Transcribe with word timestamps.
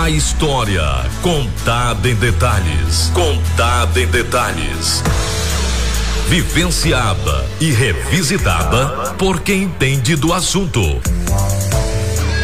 A 0.00 0.08
história 0.08 0.80
contada 1.22 2.08
em 2.08 2.14
detalhes. 2.14 3.10
Contada 3.12 4.00
em 4.00 4.06
detalhes. 4.06 5.02
Vivenciada 6.28 7.44
e 7.60 7.72
revisitada 7.72 9.14
por 9.14 9.40
quem 9.40 9.64
entende 9.64 10.14
do 10.14 10.32
assunto. 10.32 10.80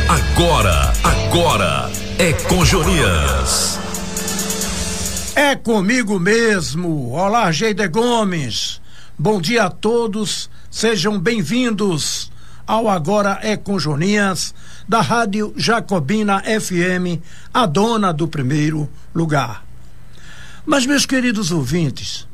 Agora, 0.08 0.92
agora 1.04 1.92
é 2.18 2.32
com 2.32 2.64
Jonias. 2.64 3.78
É 5.36 5.54
comigo 5.54 6.18
mesmo. 6.18 7.12
Olá, 7.12 7.52
Geide 7.52 7.86
Gomes. 7.86 8.80
Bom 9.16 9.40
dia 9.40 9.66
a 9.66 9.70
todos. 9.70 10.50
Sejam 10.68 11.20
bem-vindos 11.20 12.33
ao 12.66 12.88
Agora 12.88 13.38
é 13.42 13.56
com 13.56 13.78
Jonias, 13.78 14.54
da 14.88 15.00
Rádio 15.00 15.52
Jacobina 15.56 16.42
FM, 16.42 17.20
a 17.52 17.66
dona 17.66 18.12
do 18.12 18.26
primeiro 18.28 18.88
lugar. 19.14 19.64
Mas, 20.66 20.86
meus 20.86 21.04
queridos 21.04 21.50
ouvintes, 21.50 22.26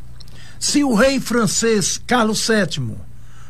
se 0.58 0.84
o 0.84 0.94
rei 0.94 1.18
francês 1.18 2.00
Carlos 2.06 2.46
VII 2.46 2.96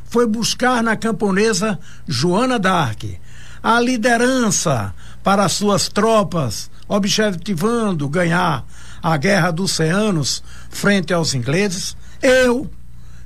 foi 0.05 0.27
buscar 0.27 0.83
na 0.83 0.97
camponesa 0.97 1.79
Joana 2.07 2.59
d'Arc 2.59 3.19
a 3.63 3.79
liderança 3.79 4.95
para 5.23 5.49
suas 5.49 5.89
tropas, 5.89 6.71
objetivando 6.89 8.09
ganhar 8.09 8.65
a 9.03 9.17
Guerra 9.17 9.51
dos 9.51 9.73
Oceanos 9.73 10.43
frente 10.71 11.13
aos 11.13 11.35
ingleses, 11.35 11.97
eu, 12.23 12.71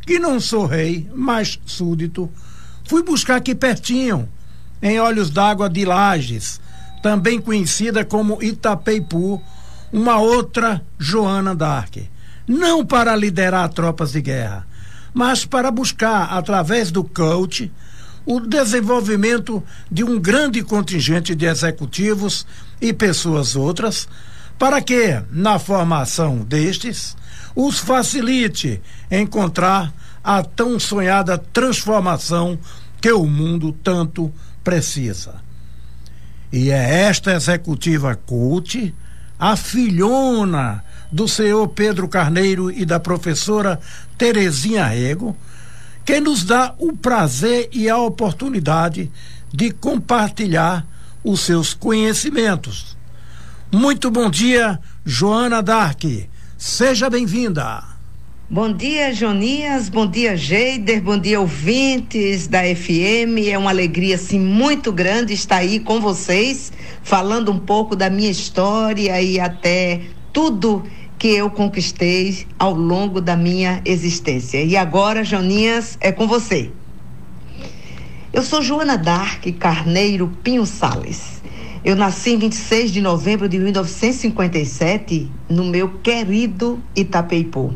que 0.03 0.19
não 0.19 0.41
sou 0.41 0.67
rei, 0.67 1.09
mas 1.15 1.59
súdito, 1.65 2.31
Fui 2.87 3.03
buscar 3.03 3.37
aqui 3.37 3.55
pertinho, 3.55 4.29
em 4.83 5.01
Olhos 5.01 5.31
d'Água 5.31 5.71
de 5.71 5.87
Lages, 5.87 6.61
também 7.03 7.41
conhecida 7.41 8.05
como 8.05 8.43
Itapeipu, 8.43 9.43
uma 9.91 10.19
outra 10.19 10.85
Joana 10.99 11.55
d'Arc. 11.55 12.11
Não 12.47 12.85
para 12.85 13.17
liderar 13.17 13.71
tropas 13.71 14.13
de 14.13 14.21
guerra, 14.21 14.67
mas 15.15 15.47
para 15.47 15.71
buscar, 15.71 16.25
através 16.25 16.91
do 16.91 17.03
coach, 17.03 17.73
o 18.27 18.39
desenvolvimento 18.39 19.63
de 19.91 20.05
um 20.05 20.21
grande 20.21 20.63
contingente 20.63 21.35
de 21.35 21.47
executivos 21.47 22.47
e 22.81 22.93
pessoas 22.93 23.57
outras, 23.57 24.07
para 24.59 24.83
que, 24.83 25.23
na 25.31 25.59
formação 25.59 26.39
destes, 26.39 27.17
os 27.57 27.79
facilite 27.79 28.83
encontrar 29.11 29.93
a 30.25 30.43
tão 30.43 30.81
sonhada 30.81 31.37
transformação 31.37 32.59
que 33.01 33.13
o 33.13 33.27
mundo 33.27 33.77
tanto 33.85 34.33
precisa. 34.65 35.35
E 36.51 36.71
é 36.71 37.03
esta 37.03 37.35
executiva 37.35 38.15
CUT, 38.15 38.95
a 39.39 39.57
filhona 39.57 40.83
do 41.13 41.29
senhor 41.29 41.69
Pedro 41.69 42.09
Carneiro 42.09 42.71
e 42.71 42.87
da 42.87 42.99
professora 42.99 43.79
Terezinha 44.17 44.87
Rego, 44.87 45.37
que 46.05 46.21
nos 46.21 46.45
dá 46.45 46.75
o 46.79 46.97
prazer 46.97 47.69
e 47.73 47.89
a 47.91 47.99
oportunidade 47.99 49.11
de 49.53 49.71
compartilhar 49.71 50.87
os 51.23 51.41
seus 51.41 51.75
conhecimentos. 51.75 52.97
Muito 53.73 54.11
bom 54.11 54.31
dia, 54.31 54.79
Joana 55.05 55.63
Dark. 55.63 56.05
Seja 56.57 57.11
bem-vinda. 57.11 57.94
Bom 58.51 58.71
dia, 58.71 59.11
Jonias. 59.11 59.89
Bom 59.89 60.07
dia, 60.07 60.37
Geider. 60.37 61.01
Bom 61.01 61.19
dia, 61.19 61.41
ouvintes 61.41 62.47
da 62.47 62.61
FM. 62.63 63.49
É 63.49 63.57
uma 63.57 63.71
alegria, 63.71 64.17
assim, 64.17 64.39
muito 64.39 64.93
grande 64.93 65.33
estar 65.33 65.57
aí 65.57 65.81
com 65.81 65.99
vocês, 65.99 66.71
falando 67.03 67.51
um 67.51 67.59
pouco 67.59 67.97
da 67.97 68.11
minha 68.11 68.31
história 68.31 69.19
e 69.23 69.41
até 69.41 70.03
tudo 70.31 70.85
que 71.19 71.29
eu 71.29 71.49
conquistei 71.49 72.47
ao 72.59 72.75
longo 72.75 73.19
da 73.19 73.35
minha 73.35 73.81
existência. 73.83 74.63
E 74.63 74.77
agora, 74.77 75.25
Jonias, 75.25 75.97
é 75.99 76.13
com 76.13 76.29
você. 76.29 76.71
Eu 78.31 78.43
sou 78.43 78.61
Joana 78.61 78.99
Dark 78.99 79.43
Carneiro 79.59 80.31
Pinho 80.43 80.67
Sales. 80.67 81.43
Eu 81.83 81.97
nasci 81.97 82.33
em 82.33 82.39
26 82.39 82.93
de 82.93 83.01
novembro 83.01 83.49
de 83.49 83.59
1957 83.59 85.31
no 85.49 85.65
meu 85.65 85.89
querido 86.01 86.79
Itapeipu. 86.95 87.75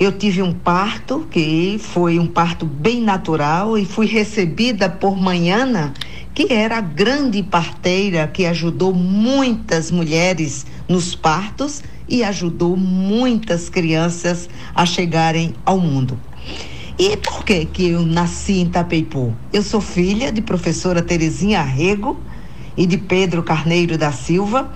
Eu 0.00 0.12
tive 0.12 0.40
um 0.40 0.54
parto, 0.54 1.28
que 1.30 1.78
foi 1.78 2.18
um 2.18 2.26
parto 2.26 2.64
bem 2.64 3.02
natural, 3.02 3.76
e 3.76 3.84
fui 3.84 4.06
recebida 4.06 4.88
por 4.88 5.14
Manhana, 5.14 5.92
que 6.32 6.50
era 6.50 6.78
a 6.78 6.80
grande 6.80 7.42
parteira 7.42 8.26
que 8.26 8.46
ajudou 8.46 8.94
muitas 8.94 9.90
mulheres 9.90 10.64
nos 10.88 11.14
partos 11.14 11.82
e 12.08 12.24
ajudou 12.24 12.78
muitas 12.78 13.68
crianças 13.68 14.48
a 14.74 14.86
chegarem 14.86 15.54
ao 15.66 15.78
mundo. 15.78 16.18
E 16.98 17.18
por 17.18 17.44
que 17.44 17.66
que 17.66 17.88
eu 17.88 18.00
nasci 18.00 18.54
em 18.54 18.70
Tapeipu? 18.70 19.34
Eu 19.52 19.62
sou 19.62 19.82
filha 19.82 20.32
de 20.32 20.40
professora 20.40 21.02
Terezinha 21.02 21.60
Arrego 21.60 22.18
e 22.74 22.86
de 22.86 22.96
Pedro 22.96 23.42
Carneiro 23.42 23.98
da 23.98 24.12
Silva, 24.12 24.72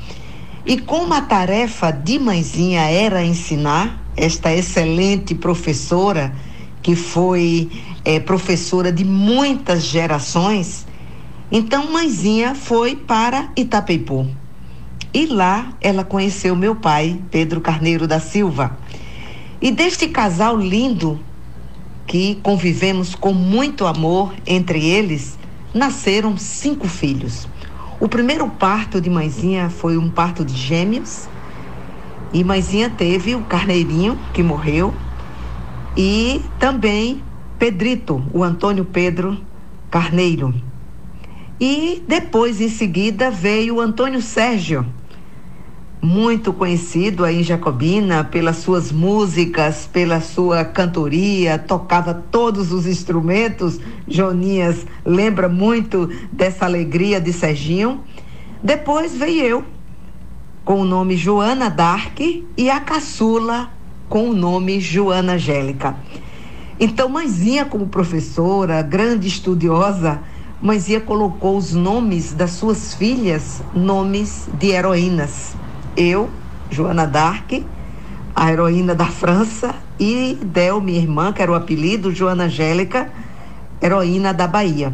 e 0.66 0.78
como 0.78 1.14
a 1.14 1.22
tarefa 1.22 1.90
de 1.90 2.18
mãezinha 2.18 2.82
era 2.82 3.24
ensinar, 3.24 4.03
esta 4.16 4.54
excelente 4.54 5.34
professora, 5.34 6.34
que 6.82 6.94
foi 6.94 7.70
é, 8.04 8.20
professora 8.20 8.92
de 8.92 9.04
muitas 9.04 9.84
gerações, 9.84 10.86
então 11.50 11.90
mãezinha 11.90 12.54
foi 12.54 12.96
para 12.96 13.50
Itapeipu. 13.56 14.28
E 15.12 15.26
lá 15.26 15.72
ela 15.80 16.04
conheceu 16.04 16.56
meu 16.56 16.74
pai, 16.74 17.20
Pedro 17.30 17.60
Carneiro 17.60 18.06
da 18.06 18.18
Silva. 18.18 18.76
E 19.62 19.70
deste 19.70 20.08
casal 20.08 20.56
lindo, 20.56 21.20
que 22.06 22.34
convivemos 22.42 23.14
com 23.14 23.32
muito 23.32 23.86
amor 23.86 24.34
entre 24.46 24.84
eles, 24.84 25.38
nasceram 25.72 26.36
cinco 26.36 26.88
filhos. 26.88 27.48
O 28.00 28.08
primeiro 28.08 28.48
parto 28.48 29.00
de 29.00 29.08
mãezinha 29.08 29.70
foi 29.70 29.96
um 29.96 30.10
parto 30.10 30.44
de 30.44 30.54
gêmeos 30.54 31.28
e 32.34 32.42
mãezinha 32.42 32.90
teve 32.90 33.36
o 33.36 33.42
Carneirinho, 33.42 34.18
que 34.32 34.42
morreu, 34.42 34.92
e 35.96 36.42
também 36.58 37.22
Pedrito, 37.58 38.24
o 38.32 38.42
Antônio 38.42 38.84
Pedro 38.84 39.38
Carneiro. 39.88 40.52
E 41.60 42.02
depois, 42.08 42.60
em 42.60 42.68
seguida, 42.68 43.30
veio 43.30 43.76
o 43.76 43.80
Antônio 43.80 44.20
Sérgio, 44.20 44.84
muito 46.02 46.52
conhecido 46.52 47.24
aí 47.24 47.40
em 47.40 47.44
Jacobina 47.44 48.24
pelas 48.24 48.56
suas 48.56 48.90
músicas, 48.90 49.88
pela 49.90 50.20
sua 50.20 50.64
cantoria, 50.64 51.56
tocava 51.56 52.12
todos 52.12 52.72
os 52.72 52.84
instrumentos. 52.86 53.80
Jonias 54.06 54.84
lembra 55.04 55.48
muito 55.48 56.10
dessa 56.32 56.66
alegria 56.66 57.20
de 57.20 57.32
Serginho. 57.32 58.00
Depois 58.62 59.16
veio 59.16 59.44
eu, 59.44 59.64
com 60.64 60.80
o 60.80 60.84
nome 60.84 61.16
Joana 61.16 61.68
Dark 61.68 62.18
e 62.20 62.70
a 62.70 62.80
caçula 62.80 63.70
com 64.08 64.30
o 64.30 64.34
nome 64.34 64.80
Joana 64.80 65.34
Angélica. 65.34 65.94
Então, 66.80 67.08
mãezinha, 67.08 67.64
como 67.64 67.86
professora, 67.86 68.80
grande 68.80 69.28
estudiosa, 69.28 70.20
mãezinha 70.62 71.00
colocou 71.00 71.56
os 71.56 71.74
nomes 71.74 72.32
das 72.32 72.52
suas 72.52 72.94
filhas, 72.94 73.62
nomes 73.74 74.48
de 74.58 74.68
heroínas. 74.68 75.54
Eu, 75.96 76.30
Joana 76.70 77.06
Dark, 77.06 77.52
a 78.34 78.50
heroína 78.50 78.94
da 78.94 79.06
França, 79.06 79.74
e 80.00 80.36
Del, 80.42 80.80
minha 80.80 80.98
irmã, 80.98 81.32
que 81.32 81.40
era 81.40 81.52
o 81.52 81.54
apelido, 81.54 82.12
Joana 82.12 82.44
Angélica, 82.44 83.12
heroína 83.80 84.34
da 84.34 84.48
Bahia. 84.48 84.92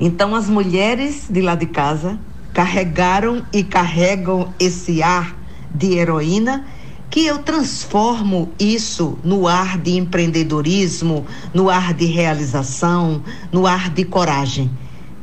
Então, 0.00 0.34
as 0.34 0.48
mulheres 0.48 1.26
de 1.30 1.40
lá 1.40 1.54
de 1.54 1.66
casa 1.66 2.18
carregaram 2.52 3.44
e 3.52 3.62
carregam 3.62 4.52
esse 4.58 5.02
ar 5.02 5.36
de 5.74 5.94
heroína 5.94 6.64
que 7.10 7.24
eu 7.24 7.38
transformo 7.38 8.52
isso 8.58 9.18
no 9.24 9.48
ar 9.48 9.78
de 9.78 9.96
empreendedorismo, 9.96 11.24
no 11.54 11.70
ar 11.70 11.94
de 11.94 12.04
realização, 12.04 13.22
no 13.50 13.66
ar 13.66 13.90
de 13.90 14.04
coragem, 14.04 14.70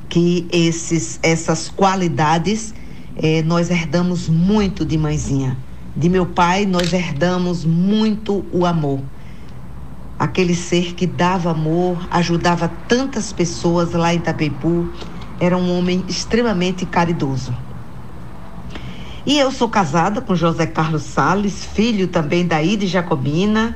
que 0.09 0.47
esses 0.51 1.19
essas 1.21 1.69
qualidades 1.69 2.73
eh, 3.17 3.43
nós 3.43 3.69
herdamos 3.69 4.27
muito 4.27 4.83
de 4.83 4.97
mãezinha. 4.97 5.57
De 5.95 6.09
meu 6.09 6.25
pai 6.25 6.65
nós 6.65 6.91
herdamos 6.91 7.63
muito 7.63 8.43
o 8.51 8.65
amor. 8.65 8.99
Aquele 10.17 10.55
ser 10.55 10.95
que 10.95 11.05
dava 11.05 11.51
amor, 11.51 12.07
ajudava 12.09 12.71
tantas 12.87 13.31
pessoas 13.31 13.91
lá 13.91 14.13
em 14.13 14.17
Itapeipu, 14.17 14.89
era 15.39 15.57
um 15.57 15.77
homem 15.77 16.03
extremamente 16.07 16.85
caridoso. 16.85 17.53
E 19.25 19.39
eu 19.39 19.51
sou 19.51 19.67
casada 19.67 20.21
com 20.21 20.35
José 20.35 20.67
Carlos 20.67 21.01
Sales, 21.01 21.65
filho 21.65 22.07
também 22.07 22.45
da 22.45 22.61
Ide 22.61 22.85
Jacobina, 22.85 23.75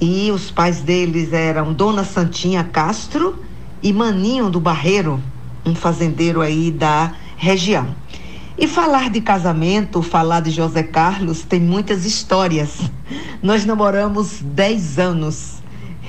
e 0.00 0.30
os 0.30 0.50
pais 0.50 0.80
deles 0.80 1.32
eram 1.32 1.72
Dona 1.72 2.04
Santinha 2.04 2.64
Castro 2.64 3.42
e 3.82 3.92
Maninho 3.92 4.50
do 4.50 4.60
Barreiro, 4.60 5.22
um 5.64 5.74
fazendeiro 5.74 6.40
aí 6.40 6.70
da 6.70 7.14
região. 7.36 7.94
E 8.58 8.66
falar 8.66 9.08
de 9.08 9.22
casamento, 9.22 10.02
falar 10.02 10.40
de 10.40 10.50
José 10.50 10.82
Carlos, 10.82 11.42
tem 11.42 11.60
muitas 11.60 12.04
histórias. 12.04 12.78
Nós 13.42 13.64
namoramos 13.64 14.40
10 14.42 14.98
anos 14.98 15.62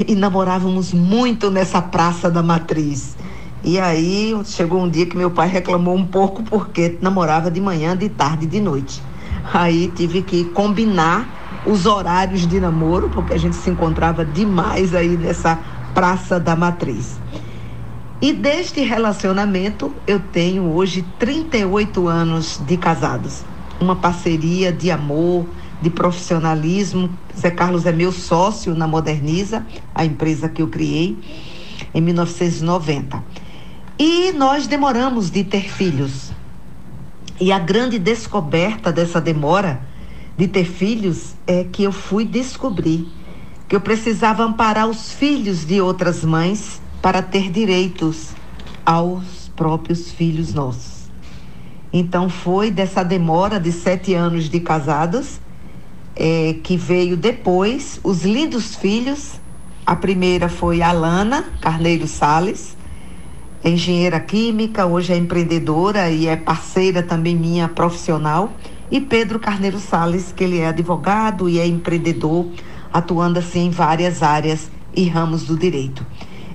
e 0.06 0.16
namorávamos 0.16 0.94
muito 0.94 1.50
nessa 1.50 1.82
Praça 1.82 2.30
da 2.30 2.44
Matriz. 2.44 3.16
E 3.64 3.80
aí 3.80 4.36
chegou 4.46 4.82
um 4.82 4.90
dia 4.90 5.06
que 5.06 5.16
meu 5.16 5.30
pai 5.30 5.48
reclamou 5.48 5.96
um 5.96 6.06
pouco 6.06 6.42
porque 6.42 6.98
namorava 7.00 7.52
de 7.52 7.62
manhã, 7.62 7.96
de 7.96 8.10
tarde 8.10 8.46
e 8.46 8.48
de 8.48 8.60
noite. 8.60 9.02
Aí 9.54 9.92
tive 9.96 10.24
que 10.24 10.46
combinar 10.46 11.62
os 11.66 11.86
horários 11.86 12.48
de 12.48 12.60
namoro, 12.60 13.10
porque 13.10 13.34
a 13.34 13.38
gente 13.38 13.56
se 13.56 13.70
encontrava 13.70 14.26
demais 14.26 14.96
aí 14.96 15.16
nessa 15.16 15.60
Praça 15.94 16.40
da 16.40 16.56
Matriz. 16.56 17.20
E 18.20 18.34
deste 18.34 18.82
relacionamento 18.82 19.94
eu 20.08 20.20
tenho 20.20 20.64
hoje 20.74 21.06
38 21.20 22.08
anos 22.08 22.60
de 22.66 22.78
casados. 22.78 23.44
Uma 23.80 23.96
parceria 23.96 24.72
de 24.72 24.90
amor, 24.90 25.46
de 25.82 25.90
profissionalismo. 25.90 27.10
Zé 27.38 27.52
Carlos 27.52 27.86
é 27.86 27.92
meu 27.92 28.12
sócio 28.12 28.74
na 28.74 28.88
Moderniza, 28.88 29.66
a 29.94 30.06
empresa 30.06 30.50
que 30.50 30.62
eu 30.62 30.68
criei 30.68 31.18
em 31.94 32.02
1990. 32.02 33.41
E 33.98 34.32
nós 34.32 34.68
demoramos 34.68 35.30
de 35.30 35.44
ter 35.44 35.70
filhos. 35.70 36.32
E 37.40 37.52
a 37.52 37.60
grande 37.60 37.98
descoberta 37.98 38.92
dessa 38.92 39.20
demora 39.20 39.82
de 40.38 40.48
ter 40.48 40.66
filhos 40.66 41.36
é 41.46 41.64
que 41.64 41.84
eu 41.84 41.92
fui 41.92 42.26
descobrir 42.26 43.08
que 43.68 43.76
eu 43.76 43.82
precisava 43.82 44.44
amparar 44.44 44.88
os 44.88 45.14
filhos 45.14 45.66
de 45.66 45.80
outras 45.80 46.26
mães 46.26 46.82
para 47.02 47.22
ter 47.22 47.50
direitos 47.50 48.32
aos 48.86 49.50
próprios 49.56 50.12
filhos 50.12 50.54
nossos. 50.54 51.10
Então 51.94 52.30
foi 52.30 52.70
dessa 52.70 53.02
demora 53.02 53.60
de 53.60 53.72
sete 53.72 54.14
anos 54.14 54.50
de 54.50 54.60
casados 54.60 55.40
é, 56.16 56.56
que 56.64 56.76
veio 56.76 57.16
depois 57.16 58.00
os 58.04 58.24
lindos 58.24 58.76
filhos. 58.76 59.40
A 59.86 59.96
primeira 59.96 60.50
foi 60.50 60.82
a 60.82 60.92
Lana 60.92 61.46
Carneiro 61.62 62.08
Sales, 62.08 62.76
engenheira 63.70 64.20
química, 64.20 64.86
hoje 64.86 65.14
é 65.14 65.18
empreendedora 65.18 66.10
e 66.10 66.28
é 66.28 66.36
parceira 66.36 67.04
também 67.04 67.36
minha 67.36 67.68
profissional. 67.68 68.54
E 68.90 69.00
Pedro 69.00 69.40
Carneiro 69.40 69.80
Sales, 69.80 70.34
que 70.36 70.44
ele 70.44 70.60
é 70.60 70.68
advogado 70.68 71.48
e 71.48 71.60
é 71.60 71.66
empreendedor, 71.66 72.48
atuando 72.92 73.40
assim 73.40 73.68
em 73.68 73.70
várias 73.70 74.22
áreas 74.22 74.70
e 74.94 75.08
ramos 75.08 75.46
do 75.46 75.56
direito 75.56 76.06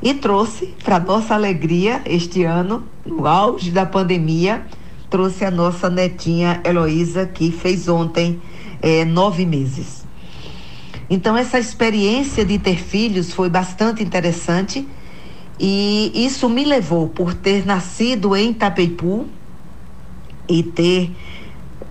e 0.03 0.15
trouxe, 0.15 0.75
para 0.85 1.01
nossa 1.01 1.35
alegria, 1.35 2.03
este 2.05 2.45
ano, 2.45 2.85
no 3.05 3.27
auge 3.27 3.71
da 3.71 3.87
pandemia, 3.87 4.65
trouxe 5.09 5.45
a 5.45 5.51
nossa 5.51 5.89
netinha 5.89 6.61
Heloísa, 6.65 7.27
que 7.27 7.51
fez 7.51 7.89
ontem 7.89 8.41
é, 8.83 9.05
nove 9.05 9.47
meses. 9.47 10.05
Então, 11.09 11.37
essa 11.37 11.59
experiência 11.59 12.45
de 12.45 12.59
ter 12.59 12.77
filhos 12.77 13.33
foi 13.33 13.49
bastante 13.49 14.03
interessante 14.03 14.87
e 15.59 16.13
isso 16.15 16.49
me 16.49 16.65
levou, 16.65 17.09
por 17.09 17.33
ter 17.33 17.65
nascido 17.65 18.37
em 18.37 18.51
Itapeipu 18.51 19.27
e 20.49 20.63
ter 20.63 21.15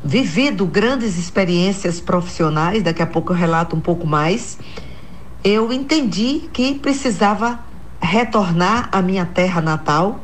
vivido 0.03 0.65
grandes 0.67 1.17
experiências 1.17 1.99
profissionais, 1.99 2.83
daqui 2.83 3.01
a 3.01 3.07
pouco 3.07 3.33
eu 3.33 3.37
relato 3.37 3.75
um 3.75 3.79
pouco 3.79 4.05
mais, 4.05 4.59
eu 5.43 5.73
entendi 5.73 6.49
que 6.53 6.75
precisava 6.75 7.59
retornar 7.99 8.87
à 8.91 9.01
minha 9.01 9.25
terra 9.25 9.61
natal, 9.61 10.19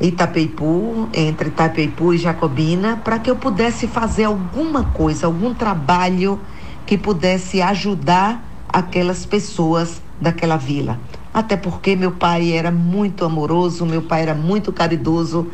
Itapeipu, 0.00 1.08
entre 1.12 1.48
Itapeipu 1.48 2.14
e 2.14 2.18
Jacobina, 2.18 3.00
para 3.04 3.18
que 3.18 3.30
eu 3.30 3.36
pudesse 3.36 3.86
fazer 3.86 4.24
alguma 4.24 4.84
coisa, 4.84 5.26
algum 5.26 5.52
trabalho 5.52 6.40
que 6.86 6.96
pudesse 6.96 7.60
ajudar 7.60 8.42
aquelas 8.68 9.26
pessoas 9.26 10.00
daquela 10.20 10.56
vila. 10.56 10.98
Até 11.32 11.56
porque 11.56 11.96
meu 11.96 12.12
pai 12.12 12.52
era 12.52 12.70
muito 12.70 13.24
amoroso, 13.24 13.86
meu 13.86 14.02
pai 14.02 14.22
era 14.22 14.34
muito 14.34 14.72
caridoso 14.72 15.50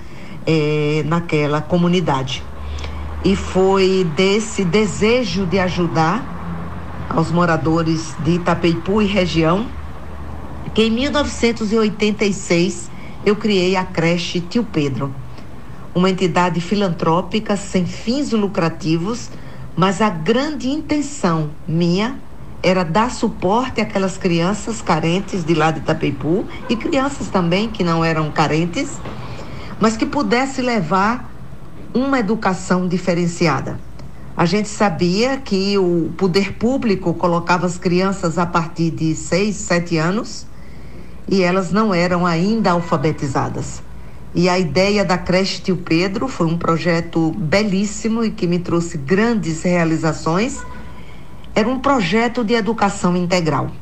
eh, 0.46 1.04
naquela 1.06 1.60
comunidade. 1.60 2.42
E 3.24 3.36
foi 3.36 4.06
desse 4.16 4.64
desejo 4.64 5.46
de 5.46 5.58
ajudar 5.58 6.24
aos 7.08 7.30
moradores 7.30 8.14
de 8.24 8.32
Itapeipu 8.32 9.00
e 9.00 9.06
região 9.06 9.66
que 10.74 10.84
em 10.84 10.90
1986 10.90 12.90
eu 13.24 13.36
criei 13.36 13.76
a 13.76 13.84
creche 13.84 14.40
Tio 14.40 14.64
Pedro, 14.64 15.12
uma 15.94 16.10
entidade 16.10 16.60
filantrópica 16.60 17.56
sem 17.56 17.86
fins 17.86 18.32
lucrativos, 18.32 19.30
mas 19.76 20.00
a 20.00 20.08
grande 20.08 20.68
intenção 20.68 21.50
minha 21.66 22.18
era 22.62 22.84
dar 22.84 23.10
suporte 23.10 23.80
àquelas 23.80 24.16
crianças 24.16 24.82
carentes 24.82 25.44
de 25.44 25.54
lá 25.54 25.70
de 25.70 25.80
Itapeipu 25.80 26.46
e 26.68 26.76
crianças 26.76 27.28
também 27.28 27.68
que 27.68 27.84
não 27.84 28.04
eram 28.04 28.30
carentes, 28.30 28.98
mas 29.80 29.96
que 29.96 30.06
pudesse 30.06 30.60
levar 30.60 31.32
uma 31.94 32.18
educação 32.18 32.88
diferenciada. 32.88 33.78
A 34.36 34.44
gente 34.44 34.68
sabia 34.68 35.36
que 35.36 35.76
o 35.78 36.12
poder 36.16 36.52
público 36.54 37.12
colocava 37.14 37.66
as 37.66 37.76
crianças 37.76 38.38
a 38.38 38.46
partir 38.46 38.90
de 38.90 39.14
6, 39.14 39.54
7 39.54 39.96
anos 39.96 40.46
e 41.28 41.42
elas 41.42 41.72
não 41.72 41.92
eram 41.92 42.24
ainda 42.24 42.70
alfabetizadas. 42.70 43.82
E 44.34 44.48
a 44.48 44.58
ideia 44.58 45.04
da 45.04 45.18
creche 45.18 45.60
Tio 45.62 45.76
Pedro 45.76 46.28
foi 46.28 46.46
um 46.46 46.56
projeto 46.56 47.32
belíssimo 47.32 48.22
e 48.22 48.30
que 48.30 48.46
me 48.46 48.58
trouxe 48.58 48.96
grandes 48.96 49.62
realizações. 49.62 50.60
Era 51.58 51.68
um 51.68 51.80
projeto 51.80 52.44
de 52.44 52.54
educação 52.54 53.16
integral, 53.16 53.72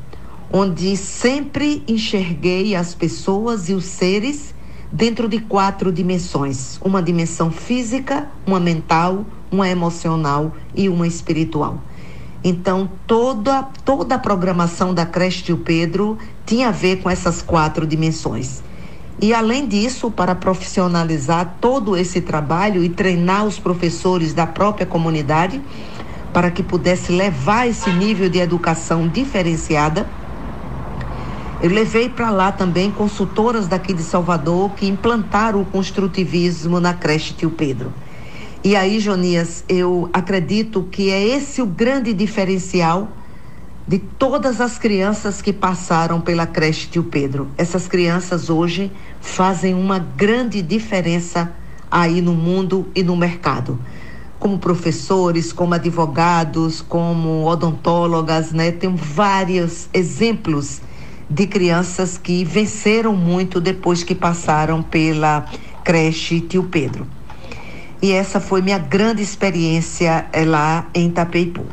onde 0.51 0.97
sempre 0.97 1.83
enxerguei 1.87 2.75
as 2.75 2.95
pessoas 2.95 3.69
e 3.69 3.73
os 3.75 3.85
seres 3.85 4.55
dentro 4.91 5.29
de 5.29 5.37
quatro 5.41 5.91
dimensões: 5.91 6.79
uma 6.83 7.03
dimensão 7.03 7.51
física, 7.51 8.31
uma 8.47 8.59
mental, 8.59 9.27
uma 9.51 9.69
emocional 9.69 10.55
e 10.73 10.89
uma 10.89 11.05
espiritual. 11.05 11.79
Então, 12.43 12.89
toda, 13.05 13.61
toda 13.85 14.15
a 14.15 14.17
programação 14.17 14.91
da 14.91 15.05
creche 15.05 15.43
Tio 15.43 15.57
Pedro 15.57 16.17
tinha 16.47 16.69
a 16.69 16.71
ver 16.71 17.03
com 17.03 17.11
essas 17.11 17.43
quatro 17.43 17.85
dimensões. 17.85 18.63
E, 19.21 19.35
além 19.35 19.67
disso, 19.67 20.09
para 20.09 20.33
profissionalizar 20.33 21.57
todo 21.61 21.95
esse 21.95 22.21
trabalho 22.21 22.83
e 22.83 22.89
treinar 22.89 23.45
os 23.45 23.59
professores 23.59 24.33
da 24.33 24.47
própria 24.47 24.87
comunidade, 24.87 25.61
para 26.33 26.51
que 26.51 26.61
pudesse 26.61 27.11
levar 27.11 27.67
esse 27.67 27.89
nível 27.91 28.29
de 28.29 28.39
educação 28.39 29.07
diferenciada, 29.07 30.07
eu 31.59 31.71
levei 31.71 32.07
para 32.07 32.29
lá 32.29 32.51
também 32.51 32.91
consultoras 32.91 33.67
daqui 33.67 33.91
de 33.91 34.03
Salvador 34.03 34.71
que 34.75 34.87
implantaram 34.87 35.61
o 35.61 35.65
construtivismo 35.65 36.79
na 36.79 36.93
creche 36.93 37.33
Tio 37.33 37.49
Pedro. 37.49 37.91
E 38.63 38.75
aí, 38.75 38.99
Jonias, 38.99 39.63
eu 39.67 40.09
acredito 40.13 40.83
que 40.91 41.09
é 41.09 41.23
esse 41.23 41.61
o 41.61 41.65
grande 41.65 42.13
diferencial 42.13 43.09
de 43.87 43.97
todas 43.97 44.59
as 44.59 44.77
crianças 44.77 45.41
que 45.41 45.53
passaram 45.53 46.19
pela 46.19 46.45
creche 46.45 46.87
Tio 46.89 47.05
Pedro. 47.05 47.47
Essas 47.57 47.87
crianças 47.87 48.49
hoje 48.49 48.91
fazem 49.21 49.73
uma 49.73 49.97
grande 49.97 50.61
diferença 50.61 51.53
aí 51.89 52.21
no 52.21 52.33
mundo 52.33 52.87
e 52.93 53.01
no 53.01 53.15
mercado. 53.15 53.79
Como 54.39 54.59
professores, 54.59 55.51
como 55.51 55.73
advogados, 55.73 56.81
como 56.81 57.45
odontólogas, 57.45 58.51
né? 58.51 58.71
Tem 58.71 58.95
vários 58.95 59.89
exemplos 59.93 60.81
de 61.29 61.47
crianças 61.47 62.17
que 62.17 62.45
venceram 62.45 63.15
muito 63.15 63.59
depois 63.59 64.03
que 64.03 64.15
passaram 64.15 64.81
pela 64.81 65.45
creche 65.83 66.39
Tio 66.39 66.63
Pedro. 66.63 67.16
E 67.99 68.11
essa 68.11 68.39
foi 68.39 68.61
minha 68.61 68.77
grande 68.77 69.23
experiência 69.23 70.27
é, 70.31 70.45
lá 70.45 70.87
em 70.93 71.07
Itapeipu. 71.07 71.65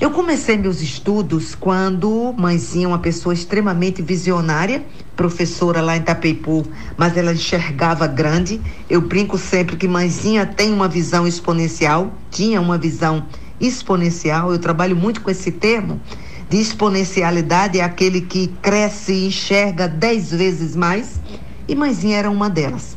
Eu 0.00 0.12
comecei 0.12 0.56
meus 0.56 0.80
estudos 0.80 1.56
quando 1.56 2.32
mãezinha, 2.38 2.86
uma 2.86 3.00
pessoa 3.00 3.34
extremamente 3.34 4.00
visionária, 4.00 4.84
professora 5.16 5.80
lá 5.80 5.96
em 5.96 6.00
Itapeipu, 6.00 6.64
mas 6.96 7.16
ela 7.16 7.32
enxergava 7.32 8.06
grande. 8.06 8.60
Eu 8.88 9.00
brinco 9.00 9.36
sempre 9.36 9.76
que 9.76 9.88
mãezinha 9.88 10.46
tem 10.46 10.72
uma 10.72 10.86
visão 10.86 11.26
exponencial, 11.26 12.14
tinha 12.30 12.60
uma 12.60 12.78
visão 12.78 13.26
exponencial. 13.60 14.52
Eu 14.52 14.60
trabalho 14.60 14.94
muito 14.94 15.22
com 15.22 15.30
esse 15.30 15.50
termo 15.50 16.00
de 16.48 16.60
exponencialidade, 16.60 17.80
é 17.80 17.82
aquele 17.82 18.20
que 18.20 18.46
cresce 18.62 19.12
e 19.12 19.26
enxerga 19.26 19.88
dez 19.88 20.30
vezes 20.30 20.76
mais. 20.76 21.20
E 21.66 21.74
mãezinha 21.74 22.18
era 22.18 22.30
uma 22.30 22.48
delas. 22.48 22.96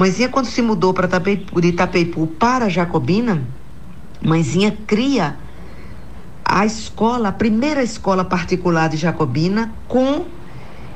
Mãezinha, 0.00 0.30
quando 0.30 0.46
se 0.46 0.62
mudou 0.62 0.94
para 0.94 1.06
Itapeipu, 1.06 1.60
de 1.60 1.68
Itapeipu 1.68 2.26
para 2.26 2.70
Jacobina, 2.70 3.42
mãezinha 4.24 4.74
cria 4.86 5.36
a 6.42 6.64
escola, 6.64 7.28
a 7.28 7.32
primeira 7.32 7.82
escola 7.82 8.24
particular 8.24 8.88
de 8.88 8.96
Jacobina, 8.96 9.74
com 9.86 10.24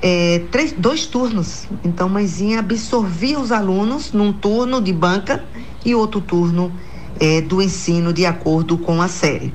é, 0.00 0.44
três, 0.50 0.72
dois 0.72 1.04
turnos. 1.04 1.68
Então, 1.84 2.08
mãezinha 2.08 2.60
absorvia 2.60 3.38
os 3.38 3.52
alunos 3.52 4.10
num 4.14 4.32
turno 4.32 4.80
de 4.80 4.90
banca 4.90 5.44
e 5.84 5.94
outro 5.94 6.22
turno 6.22 6.72
é, 7.20 7.42
do 7.42 7.60
ensino 7.60 8.10
de 8.10 8.24
acordo 8.24 8.78
com 8.78 9.02
a 9.02 9.08
série. 9.08 9.52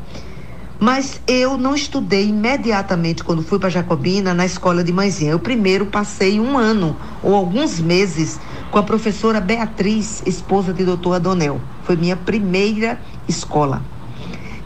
Mas 0.80 1.20
eu 1.28 1.58
não 1.58 1.74
estudei 1.74 2.30
imediatamente 2.30 3.24
quando 3.24 3.42
fui 3.42 3.58
para 3.58 3.68
Jacobina 3.68 4.32
na 4.32 4.46
escola 4.46 4.84
de 4.84 4.94
mãezinha. 4.94 5.32
Eu 5.32 5.40
primeiro 5.40 5.88
passei 5.88 6.40
um 6.40 6.56
ano 6.56 6.96
ou 7.24 7.34
alguns 7.34 7.80
meses 7.80 8.40
com 8.72 8.78
a 8.78 8.84
professora 8.84 9.42
Beatriz, 9.42 10.22
esposa 10.26 10.74
de 10.74 10.84
doutor 10.84 11.14
Adonel. 11.14 11.60
Foi 11.84 11.96
minha 11.96 12.16
primeira 12.16 13.00
escola. 13.28 13.82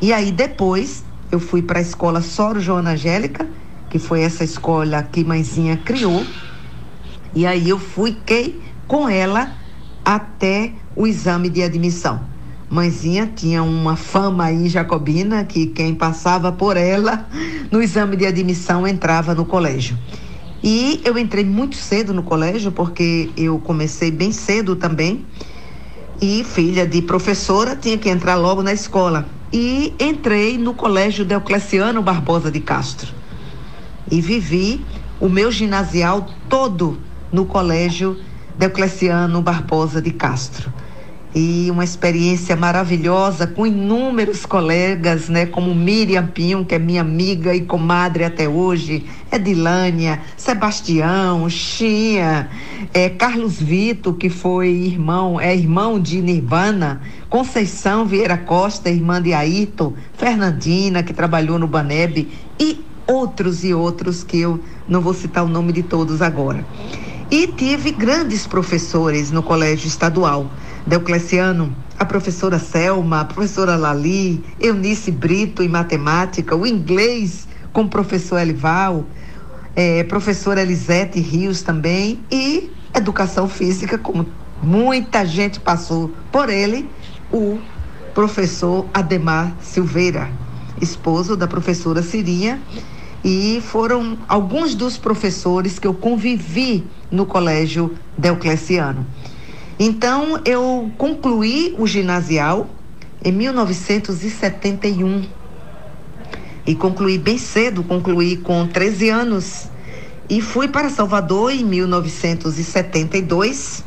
E 0.02 0.12
aí 0.12 0.32
depois 0.32 1.06
eu 1.32 1.40
fui 1.40 1.62
para 1.62 1.80
a 1.80 1.82
escola 1.82 2.22
Soro 2.22 2.60
Joana 2.60 2.92
Angélica, 2.92 3.48
que 3.90 3.98
foi 3.98 4.22
essa 4.22 4.44
escola 4.44 5.04
que 5.04 5.24
mãezinha 5.24 5.78
criou. 5.78 6.26
E 7.34 7.46
aí 7.46 7.70
eu 7.70 7.80
fiquei 7.80 8.62
com 8.88 9.08
ela 9.08 9.54
até 10.04 10.74
o 10.96 11.08
exame 11.08 11.50
de 11.50 11.64
admissão. 11.64 12.22
Mãezinha 12.70 13.32
tinha 13.34 13.64
uma 13.64 13.96
fama 13.96 14.46
aí 14.46 14.68
jacobina 14.68 15.44
que 15.46 15.68
quem 15.68 15.96
passava 15.96 16.52
por 16.52 16.76
ela 16.76 17.28
no 17.72 17.82
exame 17.82 18.18
de 18.18 18.26
admissão 18.26 18.88
entrava 18.88 19.34
no 19.34 19.46
colégio. 19.46 19.98
E 20.64 21.02
eu 21.04 21.18
entrei 21.18 21.44
muito 21.44 21.76
cedo 21.76 22.14
no 22.14 22.24
colégio 22.24 22.72
porque 22.72 23.30
eu 23.36 23.60
comecei 23.60 24.10
bem 24.10 24.32
cedo 24.32 24.78
também. 24.78 25.26
E 26.22 26.44
filha 26.46 26.88
de 26.88 27.02
professora 27.02 27.76
tinha 27.76 27.98
que 27.98 28.10
entrar 28.10 28.36
logo 28.36 28.64
na 28.64 28.72
escola 28.72 29.28
e 29.52 29.94
entrei 30.00 30.58
no 30.58 30.74
Colégio 30.74 31.26
Deocleciano 31.26 32.02
Barbosa 32.02 32.50
de 32.50 32.62
Castro. 32.62 33.14
E 34.10 34.22
vivi 34.22 34.86
o 35.20 35.28
meu 35.28 35.52
ginasial 35.52 36.30
todo 36.48 36.98
no 37.30 37.46
Colégio 37.46 38.18
Deocleciano 38.58 39.42
Barbosa 39.42 40.02
de 40.02 40.12
Castro 40.12 40.72
e 41.36 41.70
uma 41.72 41.84
experiência 41.84 42.56
maravilhosa 42.56 43.48
com 43.48 43.66
inúmeros 43.66 44.46
colegas, 44.46 45.30
né, 45.30 45.46
como 45.48 45.74
Miriam 45.74 46.28
Pinho, 46.28 46.64
que 46.64 46.76
é 46.76 46.80
minha 46.80 47.02
amiga 47.02 47.56
e 47.56 47.62
comadre 47.62 48.24
até 48.24 48.48
hoje, 48.48 49.06
Edilânia, 49.32 50.22
Sebastião, 50.38 51.50
Xia, 51.50 52.48
é, 52.94 53.10
Carlos 53.10 53.60
Vito, 53.60 54.14
que 54.14 54.30
foi 54.30 54.70
irmão, 54.70 55.40
é 55.40 55.56
irmão 55.56 56.00
de 56.00 56.22
Nirvana, 56.22 57.02
Conceição 57.30 58.06
Vieira 58.06 58.38
Costa, 58.38 58.90
irmã 58.90 59.20
de 59.20 59.34
Ayrton, 59.34 59.94
Fernandina, 60.16 61.02
que 61.02 61.14
trabalhou 61.14 61.58
no 61.58 61.68
Baneb 61.68 62.30
e 62.60 62.86
outros 63.08 63.64
e 63.64 63.74
outros 63.74 64.24
que 64.24 64.40
eu 64.40 64.60
não 64.88 65.02
vou 65.02 65.14
citar 65.14 65.44
o 65.44 65.48
nome 65.48 65.74
de 65.74 65.82
todos 65.82 66.22
agora. 66.22 66.64
E 67.32 67.48
tive 67.48 67.92
grandes 67.92 68.46
professores 68.46 69.32
no 69.32 69.42
colégio 69.42 69.88
estadual. 69.88 70.52
Deocleciano, 70.86 71.74
a 71.98 72.04
professora 72.04 72.60
Selma, 72.60 73.22
a 73.22 73.26
professora 73.26 73.76
Lali, 73.78 74.44
Eunice 74.60 75.12
Brito 75.12 75.64
em 75.64 75.70
matemática, 75.70 76.56
o 76.56 76.68
inglês 76.68 77.48
com 77.72 77.84
o 77.84 77.90
professor 77.90 78.38
Elival, 78.38 79.06
é, 79.76 80.04
professora 80.04 80.62
Elisete 80.62 81.20
Rios 81.20 81.62
também 81.62 82.20
e 82.30 82.70
educação 82.94 83.48
física, 83.48 83.98
como 83.98 84.28
muita 84.62 85.26
gente 85.26 85.60
passou 85.60 86.12
por 86.32 86.50
ele, 86.50 86.90
o 87.32 87.58
professor 88.14 88.86
Ademar 88.94 89.54
Silveira, 89.62 90.30
esposo 90.82 91.36
da 91.36 91.48
professora 91.48 92.04
Cirinha, 92.04 92.62
e 93.24 93.64
foram 93.66 94.18
alguns 94.28 94.76
dos 94.76 94.98
professores 94.98 95.80
que 95.80 95.88
eu 95.88 95.94
convivi 95.94 96.84
no 97.10 97.26
colégio 97.26 97.96
Deocleciano. 98.18 99.06
Então, 99.86 100.40
eu 100.46 100.90
concluí 100.98 101.76
o 101.78 101.86
ginasial 101.86 102.70
em 103.22 103.34
1971. 103.34 105.26
E 106.66 106.74
concluí 106.74 107.18
bem 107.18 107.38
cedo, 107.38 107.84
concluí 107.84 108.38
com 108.38 108.66
13 108.66 109.10
anos. 109.10 109.68
E 110.30 110.40
fui 110.40 110.70
para 110.70 110.90
Salvador 110.90 111.52
em 111.52 111.66
1972 111.66 113.84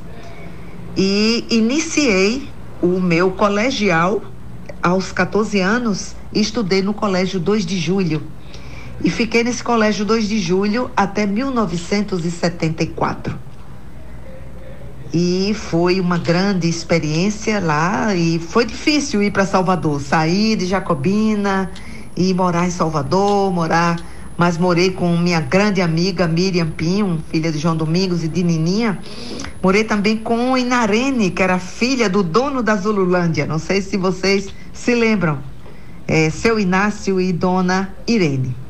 e 0.94 1.46
iniciei 1.48 2.46
o 2.82 3.00
meu 3.00 3.30
colegial 3.30 4.22
aos 4.82 5.12
14 5.12 5.60
anos 5.60 6.14
estudei 6.30 6.82
no 6.82 6.92
Colégio 6.92 7.40
2 7.40 7.64
de 7.64 7.78
Julho. 7.78 8.22
E 9.02 9.08
fiquei 9.08 9.42
nesse 9.42 9.64
Colégio 9.64 10.04
2 10.04 10.28
de 10.28 10.38
Julho 10.40 10.90
até 10.94 11.24
1974. 11.24 13.45
E 15.12 15.54
foi 15.54 16.00
uma 16.00 16.18
grande 16.18 16.68
experiência 16.68 17.60
lá 17.60 18.14
e 18.14 18.38
foi 18.38 18.64
difícil 18.64 19.22
ir 19.22 19.30
para 19.30 19.46
Salvador, 19.46 20.00
sair 20.00 20.56
de 20.56 20.66
Jacobina 20.66 21.70
e 22.16 22.34
morar 22.34 22.66
em 22.66 22.70
Salvador, 22.70 23.52
morar, 23.52 23.96
mas 24.36 24.58
morei 24.58 24.90
com 24.90 25.16
minha 25.16 25.40
grande 25.40 25.80
amiga 25.80 26.26
Miriam 26.26 26.68
Pinho, 26.70 27.22
filha 27.30 27.52
de 27.52 27.58
João 27.58 27.76
Domingos 27.76 28.24
e 28.24 28.28
de 28.28 28.42
Nininha. 28.42 28.98
Morei 29.62 29.84
também 29.84 30.16
com 30.16 30.56
Inarene, 30.56 31.30
que 31.30 31.42
era 31.42 31.58
filha 31.58 32.08
do 32.08 32.22
dono 32.22 32.62
da 32.62 32.76
Zululândia. 32.76 33.46
Não 33.46 33.58
sei 33.58 33.80
se 33.80 33.96
vocês 33.96 34.48
se 34.72 34.94
lembram. 34.94 35.38
É, 36.06 36.30
seu 36.30 36.58
Inácio 36.58 37.20
e 37.20 37.32
dona 37.32 37.94
Irene. 38.06 38.65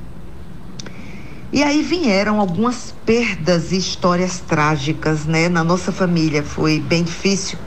E 1.57 1.63
aí 1.63 1.81
vieram 1.81 2.39
algumas 2.39 2.93
perdas 3.07 3.73
e 3.73 3.79
histórias 3.79 4.41
trágicas, 4.41 5.25
né? 5.25 5.49
Na 5.49 5.65
nossa 5.65 5.91
família 5.91 6.43
foi 6.43 6.79
bem 6.79 7.03
difícil. 7.03 7.59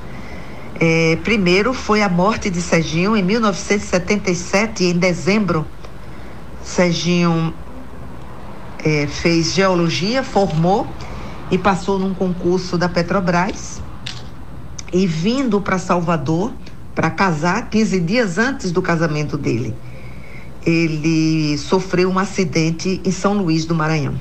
É, 0.79 1.17
primeiro 1.24 1.74
foi 1.74 2.03
a 2.03 2.08
morte 2.08 2.51
de 2.51 2.62
Serginho 2.62 3.17
em 3.17 3.24
1977, 3.24 4.84
em 4.84 4.93
dezembro. 4.93 5.65
Serginho 6.63 7.51
é, 8.86 9.08
fez 9.08 9.55
geologia, 9.55 10.22
formou 10.22 10.86
e 11.50 11.58
passou 11.58 11.98
num 11.98 12.13
concurso 12.13 12.77
da 12.77 12.88
Petrobras. 12.88 13.81
E 14.93 15.08
vindo 15.08 15.60
para 15.60 15.79
Salvador 15.79 16.53
para 16.93 17.10
casar, 17.10 17.72
15 17.72 18.00
dias 18.01 18.38
antes 18.38 18.72
do 18.72 18.84
casamento 18.84 19.36
dele 19.36 19.75
ele 20.66 21.58
sofreu 21.58 22.10
um 22.10 22.20
acidente 22.20 23.01
em 23.04 23.12
São 23.12 23.34
Luís 23.34 23.66
do 23.66 23.74
Maranhão 23.74 24.16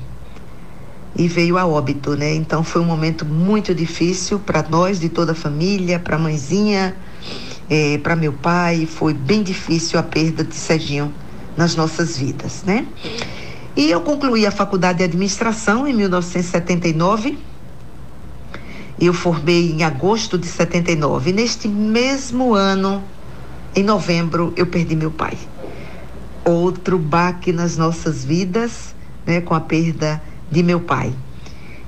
e 1.16 1.26
veio 1.26 1.58
a 1.58 1.66
óbito, 1.66 2.16
né? 2.16 2.32
Então 2.34 2.62
foi 2.62 2.80
um 2.80 2.84
momento 2.84 3.26
muito 3.26 3.74
difícil 3.74 4.38
para 4.38 4.64
nós, 4.68 5.00
de 5.00 5.08
toda 5.08 5.32
a 5.32 5.34
família, 5.34 5.98
para 5.98 6.14
a 6.14 6.18
mãezinha, 6.18 6.96
é, 7.68 7.98
para 7.98 8.14
meu 8.14 8.32
pai. 8.32 8.86
Foi 8.86 9.12
bem 9.12 9.42
difícil 9.42 9.98
a 9.98 10.02
perda 10.02 10.44
de 10.44 10.54
Serginho 10.54 11.12
nas 11.56 11.74
nossas 11.74 12.16
vidas, 12.16 12.62
né? 12.64 12.86
E 13.76 13.90
eu 13.90 14.00
concluí 14.00 14.46
a 14.46 14.50
faculdade 14.52 14.98
de 14.98 15.04
administração 15.04 15.88
em 15.88 15.92
1979. 15.92 17.36
Eu 19.00 19.12
formei 19.12 19.72
em 19.72 19.82
agosto 19.82 20.38
de 20.38 20.46
79. 20.46 21.30
E 21.30 21.32
neste 21.32 21.66
mesmo 21.66 22.54
ano, 22.54 23.02
em 23.74 23.82
novembro, 23.82 24.52
eu 24.56 24.66
perdi 24.66 24.94
meu 24.94 25.10
pai 25.10 25.36
outro 26.50 26.98
baque 26.98 27.52
nas 27.52 27.76
nossas 27.76 28.24
vidas, 28.24 28.94
né, 29.26 29.40
com 29.40 29.54
a 29.54 29.60
perda 29.60 30.22
de 30.50 30.62
meu 30.62 30.80
pai. 30.80 31.12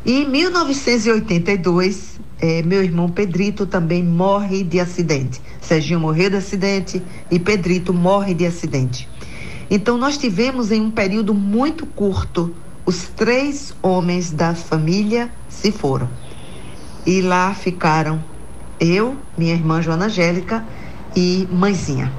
E 0.05 0.23
em 0.23 0.29
1982, 0.29 2.21
é, 2.41 2.63
meu 2.63 2.83
irmão 2.83 3.11
Pedrito 3.11 3.67
também 3.67 4.03
morre 4.03 4.65
de 4.65 4.81
acidente. 4.81 5.41
Serginho 5.61 6.01
morreu 6.01 6.31
de 6.31 6.37
acidente 6.37 7.03
e 7.31 7.39
Pedrito 7.39 7.93
morre 7.93 8.33
de 8.35 8.47
acidente. 8.47 9.09
Então, 9.71 9.97
nós 9.99 10.17
tivemos 10.19 10.73
em 10.73 10.81
um 10.81 10.91
período 10.91 11.33
muito 11.33 11.87
curto, 11.87 12.55
os 12.85 13.05
três 13.05 13.75
homens 13.83 14.33
da 14.33 14.55
família 14.55 15.31
se 15.49 15.71
foram. 15.71 16.09
E 17.07 17.21
lá 17.21 17.55
ficaram 17.55 18.23
eu, 18.81 19.17
minha 19.37 19.55
irmã 19.55 19.81
Joana 19.81 20.07
Angélica 20.07 20.65
e 21.15 21.47
mãezinha. 21.53 22.11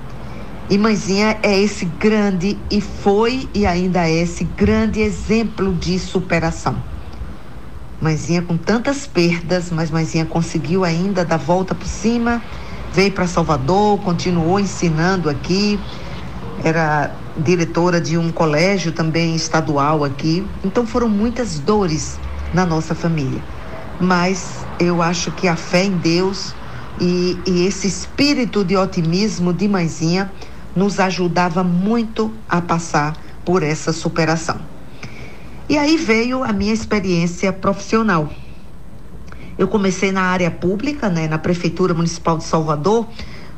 E 0.70 0.77
mãezinha 0.77 1.38
é 1.44 1.60
esse 1.60 1.86
grande 1.86 2.58
e 2.70 2.80
foi 2.80 3.50
e 3.53 3.65
ainda 3.65 4.08
é 4.08 4.22
esse 4.22 4.44
grande 4.44 5.01
exemplo 5.01 5.74
de 5.74 6.00
superação. 6.00 6.82
Mãezinha 8.01 8.41
com 8.41 8.58
tantas 8.58 9.06
perdas, 9.06 9.70
mas 9.70 9.91
mãezinha 9.91 10.25
conseguiu 10.25 10.84
ainda 10.84 11.25
dar 11.25 11.38
volta 11.38 11.75
por 11.75 11.88
cima, 11.88 12.41
veio 12.94 13.12
para 13.12 13.27
Salvador, 13.27 14.00
continuou 14.00 14.60
ensinando 14.60 15.30
aqui, 15.30 15.80
era 16.63 17.12
diretora 17.38 18.00
de 18.00 18.18
um 18.18 18.32
colégio 18.32 18.91
também 18.91 19.36
estadual 19.36 20.03
aqui. 20.03 20.46
Então 20.63 20.86
foram 20.86 21.10
muitas 21.10 21.60
dores 21.60 22.20
na 22.53 22.65
nossa 22.65 22.96
família. 22.96 23.41
Mas 24.00 24.65
eu 24.80 25.01
acho 25.01 25.32
que 25.32 25.48
a 25.48 25.56
fé 25.56 25.84
em 25.84 25.98
Deus 25.98 26.56
e, 27.00 27.38
e 27.46 27.65
esse 27.65 27.88
espírito 27.88 28.63
de 28.63 28.75
otimismo 28.75 29.53
de 29.53 29.68
mãezinha 29.68 30.32
nos 30.75 31.00
ajudava 31.00 31.63
muito 31.63 32.34
a 32.48 32.62
passar 32.62 33.16
por 33.44 33.63
essa 33.63 33.92
superação. 33.92 34.60
E 35.68 35.78
aí 35.78 35.98
veio 35.98 36.44
a 36.44 36.51
minha 36.51 36.74
experiência 36.74 37.51
profissional. 37.54 38.30
Eu 39.58 39.68
comecei 39.68 40.12
na 40.12 40.24
área 40.24 40.50
pública, 40.50 41.10
né, 41.10 41.28
na 41.28 41.38
Prefeitura 41.38 41.94
Municipal 41.94 42.38
de 42.38 42.44
Salvador, 42.44 43.08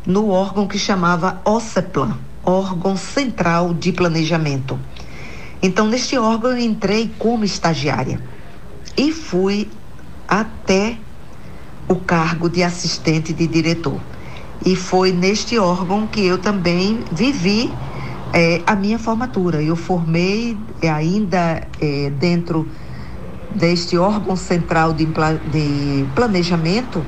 no 0.05 0.29
órgão 0.29 0.67
que 0.67 0.77
chamava 0.77 1.41
OCEPLAN, 1.45 2.17
órgão 2.43 2.97
central 2.97 3.73
de 3.73 3.91
planejamento. 3.91 4.79
Então, 5.61 5.87
neste 5.87 6.17
órgão 6.17 6.51
eu 6.51 6.57
entrei 6.57 7.09
como 7.17 7.45
estagiária 7.45 8.19
e 8.97 9.11
fui 9.11 9.69
até 10.27 10.97
o 11.87 11.95
cargo 11.95 12.49
de 12.49 12.63
assistente 12.63 13.33
de 13.33 13.47
diretor. 13.47 13.99
E 14.65 14.75
foi 14.75 15.11
neste 15.11 15.57
órgão 15.59 16.07
que 16.07 16.25
eu 16.25 16.37
também 16.37 17.03
vivi 17.11 17.71
é, 18.33 18.61
a 18.65 18.75
minha 18.75 18.97
formatura. 18.97 19.61
Eu 19.61 19.75
formei 19.75 20.57
é, 20.81 20.89
ainda 20.89 21.67
é, 21.79 22.09
dentro 22.09 22.67
deste 23.53 23.97
órgão 23.97 24.35
central 24.35 24.93
de, 24.93 25.05
de 25.05 26.05
planejamento 26.15 27.05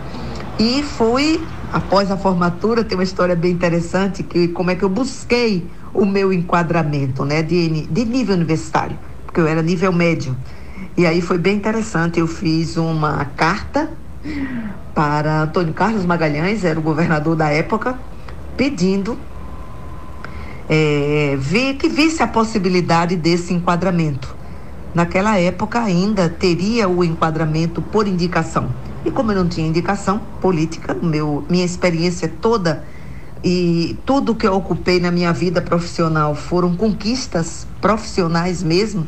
e 0.59 0.83
fui 0.83 1.45
após 1.71 2.11
a 2.11 2.17
formatura 2.17 2.83
tem 2.83 2.97
uma 2.97 3.03
história 3.03 3.35
bem 3.35 3.51
interessante 3.51 4.21
que 4.21 4.47
como 4.49 4.69
é 4.69 4.75
que 4.75 4.83
eu 4.83 4.89
busquei 4.89 5.67
o 5.93 6.05
meu 6.05 6.31
enquadramento, 6.31 7.25
né, 7.25 7.41
de, 7.41 7.87
de 7.87 8.05
nível 8.05 8.35
universitário, 8.35 8.97
porque 9.25 9.39
eu 9.39 9.47
era 9.47 9.61
nível 9.61 9.91
médio. 9.91 10.35
E 10.97 11.05
aí 11.05 11.21
foi 11.21 11.37
bem 11.37 11.55
interessante, 11.57 12.19
eu 12.19 12.27
fiz 12.27 12.77
uma 12.77 13.25
carta 13.25 13.89
para 14.93 15.41
Antônio 15.41 15.73
Carlos 15.73 16.05
Magalhães, 16.05 16.63
era 16.63 16.79
o 16.79 16.81
governador 16.81 17.35
da 17.35 17.49
época, 17.49 17.99
pedindo 18.55 19.17
é, 20.69 21.37
que 21.77 21.89
visse 21.89 22.23
a 22.23 22.27
possibilidade 22.27 23.15
desse 23.15 23.53
enquadramento. 23.53 24.35
Naquela 24.93 25.37
época 25.37 25.81
ainda 25.81 26.29
teria 26.29 26.87
o 26.87 27.03
enquadramento 27.03 27.81
por 27.81 28.07
indicação. 28.07 28.69
E 29.03 29.11
como 29.11 29.31
eu 29.31 29.35
não 29.35 29.49
tinha 29.49 29.67
indicação 29.67 30.21
política, 30.41 30.93
meu, 30.93 31.45
minha 31.49 31.65
experiência 31.65 32.31
toda 32.41 32.83
e 33.43 33.95
tudo 34.05 34.33
que 34.33 34.47
eu 34.47 34.55
ocupei 34.55 34.99
na 34.99 35.11
minha 35.11 35.31
vida 35.31 35.61
profissional 35.61 36.33
foram 36.33 36.75
conquistas 36.75 37.67
profissionais 37.79 38.63
mesmo. 38.63 39.05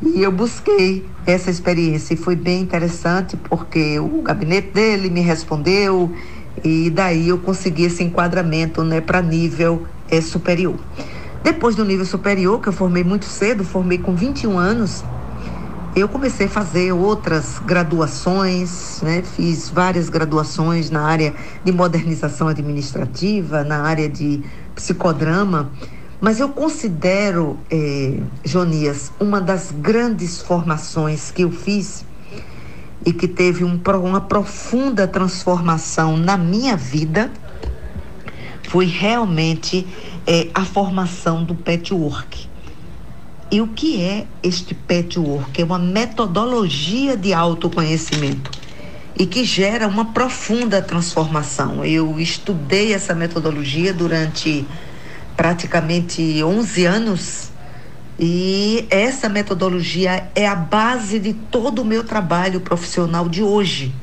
E 0.00 0.22
eu 0.22 0.30
busquei 0.30 1.04
essa 1.26 1.50
experiência 1.50 2.14
e 2.14 2.16
foi 2.16 2.36
bem 2.36 2.60
interessante 2.60 3.36
porque 3.36 3.98
o 3.98 4.22
gabinete 4.22 4.70
dele 4.70 5.10
me 5.10 5.20
respondeu 5.20 6.14
e 6.64 6.88
daí 6.90 7.28
eu 7.28 7.38
consegui 7.38 7.84
esse 7.84 8.04
enquadramento 8.04 8.84
né, 8.84 9.00
para 9.00 9.20
nível 9.20 9.86
é, 10.08 10.20
superior. 10.20 10.76
Depois 11.42 11.74
do 11.74 11.84
nível 11.84 12.04
superior, 12.04 12.60
que 12.60 12.68
eu 12.68 12.72
formei 12.72 13.02
muito 13.02 13.24
cedo, 13.24 13.64
formei 13.64 13.98
com 13.98 14.14
21 14.14 14.58
anos, 14.58 15.04
eu 15.96 16.08
comecei 16.08 16.46
a 16.46 16.48
fazer 16.48 16.92
outras 16.92 17.58
graduações, 17.64 19.00
né? 19.02 19.22
fiz 19.22 19.68
várias 19.68 20.08
graduações 20.08 20.90
na 20.90 21.02
área 21.02 21.34
de 21.64 21.72
modernização 21.72 22.46
administrativa, 22.46 23.64
na 23.64 23.82
área 23.82 24.08
de 24.08 24.42
psicodrama, 24.74 25.72
mas 26.20 26.40
eu 26.40 26.48
considero, 26.48 27.58
eh, 27.70 28.20
Jonias, 28.44 29.12
uma 29.20 29.40
das 29.40 29.70
grandes 29.70 30.42
formações 30.42 31.30
que 31.30 31.42
eu 31.42 31.50
fiz 31.50 32.04
e 33.06 33.12
que 33.12 33.28
teve 33.28 33.64
um, 33.64 33.80
uma 34.04 34.20
profunda 34.20 35.06
transformação 35.06 36.16
na 36.16 36.36
minha 36.36 36.76
vida 36.76 37.30
foi 38.68 38.84
realmente 38.84 39.86
é, 40.26 40.48
a 40.52 40.64
formação 40.64 41.42
do 41.42 41.54
patchwork. 41.54 42.48
E 43.50 43.62
o 43.62 43.68
que 43.68 44.02
é 44.02 44.26
este 44.42 44.74
patchwork? 44.74 45.60
É 45.60 45.64
uma 45.64 45.78
metodologia 45.78 47.16
de 47.16 47.32
autoconhecimento 47.32 48.50
e 49.18 49.24
que 49.24 49.42
gera 49.42 49.88
uma 49.88 50.04
profunda 50.12 50.82
transformação. 50.82 51.82
Eu 51.82 52.20
estudei 52.20 52.92
essa 52.92 53.14
metodologia 53.14 53.94
durante 53.94 54.66
praticamente 55.38 56.42
11 56.42 56.84
anos 56.84 57.52
e 58.18 58.88
essa 58.90 59.28
metodologia 59.28 60.28
é 60.34 60.48
a 60.48 60.56
base 60.56 61.20
de 61.20 61.32
todo 61.32 61.82
o 61.82 61.84
meu 61.84 62.02
trabalho 62.02 62.60
profissional 62.60 63.28
de 63.28 63.40
hoje. 63.40 63.94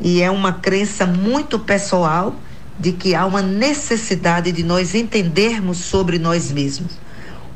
E 0.00 0.22
é 0.22 0.30
uma 0.30 0.54
crença 0.54 1.04
muito 1.04 1.58
pessoal 1.58 2.34
de 2.80 2.92
que 2.92 3.14
há 3.14 3.26
uma 3.26 3.42
necessidade 3.42 4.50
de 4.50 4.62
nós 4.62 4.94
entendermos 4.94 5.76
sobre 5.76 6.18
nós 6.18 6.50
mesmos. 6.50 6.98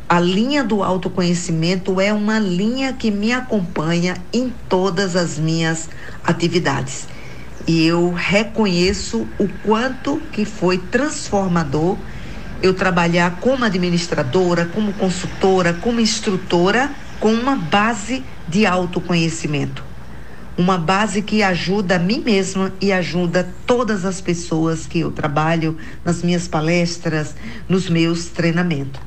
A 0.07 0.21
linha 0.21 0.63
do 0.63 0.83
autoconhecimento 0.83 1.99
é 1.99 2.13
uma 2.13 2.39
linha 2.39 2.93
que 2.93 3.11
me 3.11 3.33
acompanha 3.33 4.19
em 4.31 4.53
todas 4.69 5.17
as 5.17 5.39
minhas 5.39 5.89
atividades. 6.23 7.09
E 7.67 7.87
eu 7.87 8.13
reconheço 8.13 9.27
o 9.39 9.49
quanto 9.65 10.21
que 10.31 10.45
foi 10.45 10.77
transformador 10.77 11.97
eu 12.63 12.73
trabalhar 12.73 13.39
como 13.41 13.65
administradora, 13.65 14.67
como 14.67 14.93
consultora, 14.95 15.75
como 15.75 16.01
instrutora, 16.01 16.91
com 17.19 17.33
uma 17.33 17.57
base 17.57 18.25
de 18.49 18.65
autoconhecimento 18.65 19.93
uma 20.57 20.77
base 20.77 21.23
que 21.23 21.43
ajuda 21.43 21.97
a 21.97 21.99
mim 21.99 22.23
mesma 22.25 22.73
e 22.81 22.93
ajuda 22.93 23.53
todas 23.67 24.05
as 24.05 24.21
pessoas 24.21 24.87
que 24.87 25.01
eu 25.01 25.11
trabalho 25.11 25.77
nas 26.05 26.23
minhas 26.23 26.47
palestras, 26.47 27.35
nos 27.69 27.89
meus 27.89 28.27
treinamentos. 28.27 29.01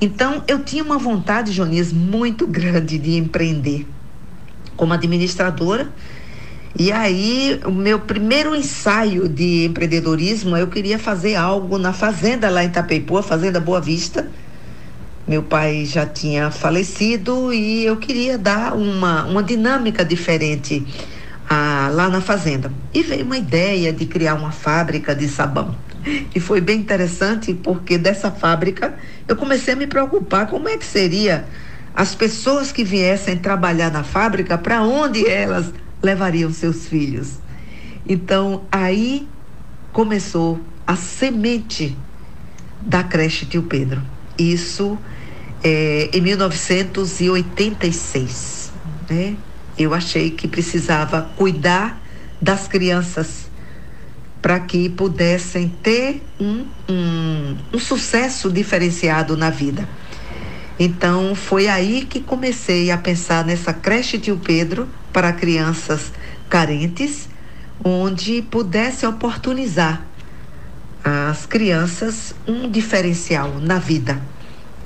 Então, 0.00 0.42
eu 0.46 0.62
tinha 0.62 0.82
uma 0.82 0.98
vontade, 0.98 1.52
Jonias, 1.52 1.92
muito 1.92 2.46
grande 2.48 2.98
de 2.98 3.16
empreender 3.16 3.86
como 4.76 4.92
administradora. 4.92 5.90
E 6.78 6.92
aí, 6.92 7.60
o 7.64 7.70
meu 7.70 7.98
primeiro 7.98 8.54
ensaio 8.54 9.28
de 9.28 9.64
empreendedorismo, 9.66 10.56
eu 10.56 10.68
queria 10.68 10.98
fazer 10.98 11.34
algo 11.34 11.78
na 11.78 11.92
fazenda 11.92 12.48
lá 12.48 12.62
em 12.62 12.68
Itapeipu, 12.68 13.18
a 13.18 13.22
Fazenda 13.22 13.58
Boa 13.58 13.80
Vista, 13.80 14.30
meu 15.26 15.42
pai 15.42 15.84
já 15.84 16.06
tinha 16.06 16.50
falecido 16.50 17.52
e 17.52 17.84
eu 17.84 17.96
queria 17.96 18.38
dar 18.38 18.74
uma, 18.74 19.24
uma 19.26 19.42
dinâmica 19.42 20.04
diferente 20.04 20.84
ah, 21.48 21.90
lá 21.92 22.08
na 22.08 22.20
fazenda. 22.20 22.72
E 22.92 23.02
veio 23.02 23.24
uma 23.24 23.36
ideia 23.36 23.92
de 23.92 24.06
criar 24.06 24.34
uma 24.34 24.50
fábrica 24.50 25.14
de 25.14 25.28
sabão. 25.28 25.76
E 26.34 26.40
foi 26.40 26.60
bem 26.60 26.80
interessante 26.80 27.52
porque 27.52 27.98
dessa 27.98 28.30
fábrica 28.30 28.94
eu 29.28 29.36
comecei 29.36 29.74
a 29.74 29.76
me 29.76 29.86
preocupar 29.86 30.46
como 30.46 30.68
é 30.68 30.76
que 30.76 30.86
seria 30.86 31.44
as 31.94 32.14
pessoas 32.14 32.72
que 32.72 32.82
viessem 32.82 33.36
trabalhar 33.36 33.90
na 33.90 34.02
fábrica, 34.02 34.56
para 34.56 34.82
onde 34.82 35.28
elas 35.28 35.72
levariam 36.02 36.52
seus 36.52 36.86
filhos. 36.86 37.38
Então 38.06 38.62
aí 38.70 39.26
começou 39.92 40.60
a 40.86 40.94
semente 40.96 41.96
da 42.80 43.04
creche 43.04 43.44
Tio 43.46 43.64
Pedro. 43.64 44.00
Isso 44.38 44.96
é, 45.62 46.08
em 46.12 46.20
1986. 46.20 48.72
Né? 49.08 49.36
Eu 49.78 49.94
achei 49.94 50.30
que 50.30 50.48
precisava 50.48 51.30
cuidar 51.36 52.02
das 52.40 52.66
crianças 52.66 53.48
para 54.40 54.58
que 54.60 54.88
pudessem 54.88 55.68
ter 55.82 56.22
um, 56.40 56.64
um, 56.88 57.56
um 57.74 57.78
sucesso 57.78 58.50
diferenciado 58.50 59.36
na 59.36 59.50
vida. 59.50 59.86
Então 60.78 61.34
foi 61.34 61.68
aí 61.68 62.06
que 62.06 62.20
comecei 62.20 62.90
a 62.90 62.96
pensar 62.96 63.44
nessa 63.44 63.74
creche 63.74 64.18
Tio 64.18 64.38
Pedro 64.38 64.88
para 65.12 65.32
crianças 65.32 66.12
carentes, 66.48 67.28
onde 67.82 68.42
pudesse 68.42 69.06
oportunizar 69.06 70.04
às 71.02 71.46
crianças 71.46 72.34
um 72.46 72.70
diferencial 72.70 73.58
na 73.60 73.78
vida 73.78 74.20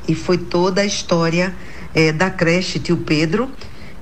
e 0.06 0.14
foi 0.14 0.38
toda 0.38 0.82
a 0.82 0.84
história 0.84 1.54
é, 1.94 2.12
da 2.12 2.30
creche 2.30 2.78
Tio 2.78 2.98
Pedro, 2.98 3.50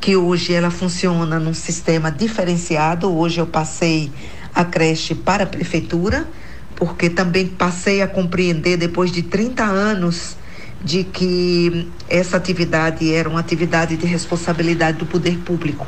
que 0.00 0.16
hoje 0.16 0.52
ela 0.52 0.70
funciona 0.70 1.38
num 1.38 1.54
sistema 1.54 2.10
diferenciado. 2.10 3.12
Hoje 3.12 3.40
eu 3.40 3.46
passei 3.46 4.10
a 4.54 4.64
creche 4.64 5.14
para 5.14 5.44
a 5.44 5.46
prefeitura, 5.46 6.26
porque 6.74 7.08
também 7.08 7.46
passei 7.46 8.02
a 8.02 8.08
compreender 8.08 8.76
depois 8.76 9.12
de 9.12 9.22
30 9.22 9.62
anos 9.62 10.36
de 10.84 11.04
que 11.04 11.88
essa 12.08 12.36
atividade 12.36 13.12
era 13.12 13.28
uma 13.28 13.38
atividade 13.38 13.96
de 13.96 14.04
responsabilidade 14.04 14.98
do 14.98 15.06
poder 15.06 15.38
público. 15.38 15.86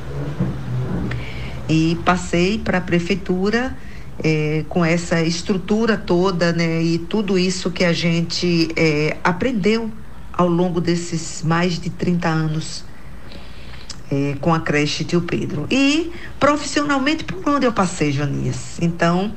E 1.68 1.98
passei 2.04 2.58
para 2.58 2.78
a 2.78 2.80
prefeitura 2.80 3.76
é, 4.22 4.64
com 4.68 4.84
essa 4.84 5.22
estrutura 5.22 5.96
toda, 5.96 6.52
né, 6.52 6.82
e 6.82 6.98
tudo 6.98 7.38
isso 7.38 7.70
que 7.70 7.84
a 7.84 7.92
gente 7.92 8.68
é, 8.76 9.16
aprendeu 9.24 9.90
ao 10.32 10.48
longo 10.48 10.80
desses 10.80 11.42
mais 11.42 11.78
de 11.78 11.90
30 11.90 12.28
anos 12.28 12.84
é, 14.10 14.36
com 14.40 14.52
a 14.52 14.60
creche 14.60 15.04
Tio 15.04 15.22
Pedro. 15.22 15.66
E 15.70 16.12
profissionalmente, 16.38 17.24
por 17.24 17.48
onde 17.48 17.66
eu 17.66 17.72
passei, 17.72 18.12
Janias? 18.12 18.78
Então, 18.80 19.32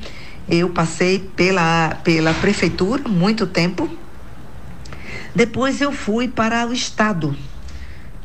eu 0.49 0.69
passei 0.69 1.19
pela, 1.19 1.95
pela 2.03 2.33
prefeitura 2.33 3.07
muito 3.07 3.45
tempo. 3.47 3.89
Depois 5.35 5.81
eu 5.81 5.91
fui 5.91 6.27
para 6.27 6.65
o 6.67 6.73
estado, 6.73 7.35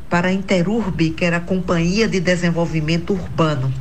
para 0.09 0.29
a 0.29 0.33
Interurb, 0.33 1.11
que 1.11 1.25
era 1.25 1.39
a 1.39 1.41
Companhia 1.41 2.09
de 2.09 2.21
Desenvolvimento 2.21 3.13
Urbano. 3.13 3.73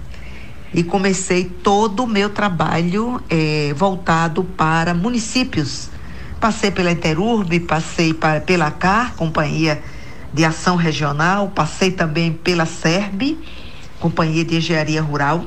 E 0.74 0.84
comecei 0.84 1.46
todo 1.46 2.04
o 2.04 2.08
meu 2.08 2.30
trabalho 2.30 3.22
eh, 3.30 3.74
voltado 3.76 4.44
para 4.44 4.94
municípios. 4.94 5.90
Passei 6.40 6.72
pela 6.72 6.92
Interurb, 6.92 7.60
passei 7.62 8.16
pela 8.46 8.72
CAR, 8.72 9.14
Companhia 9.16 9.84
de 10.34 10.46
Ação 10.46 10.76
Regional, 10.76 11.50
passei 11.50 11.92
também 11.92 12.32
pela 12.32 12.66
SERB, 12.66 13.38
Companhia 14.00 14.46
de 14.46 14.56
Engenharia 14.56 15.02
Rural. 15.02 15.46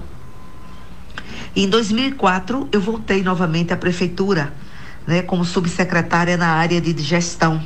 Em 1.56 1.68
2004 1.68 2.68
eu 2.70 2.80
voltei 2.80 3.22
novamente 3.22 3.72
à 3.72 3.76
prefeitura, 3.76 4.52
né, 5.06 5.22
como 5.22 5.44
subsecretária 5.44 6.36
na 6.36 6.48
área 6.48 6.80
de 6.80 7.02
gestão 7.02 7.62